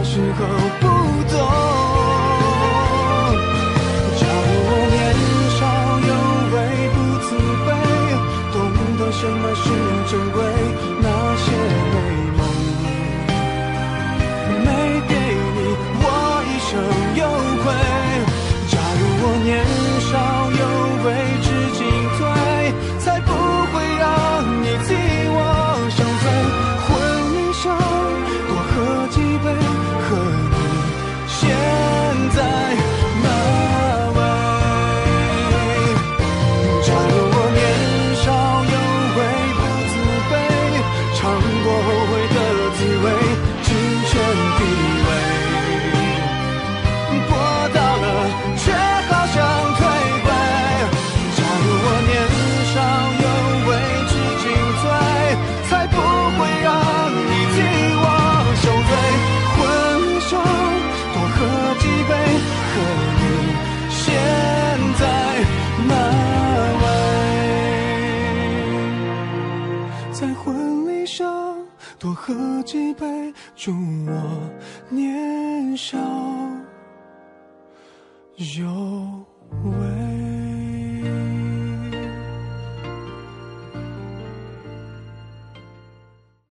[0.03, 0.39] 时候
[0.79, 0.85] 不
[1.29, 1.33] 懂。
[4.19, 4.97] 假如我年
[5.57, 5.59] 少
[6.09, 6.11] 有
[6.53, 6.55] 为
[6.93, 7.27] 不自
[7.65, 7.67] 卑，
[8.53, 8.57] 懂
[8.97, 9.65] 得什么是
[10.09, 10.37] 珍贵，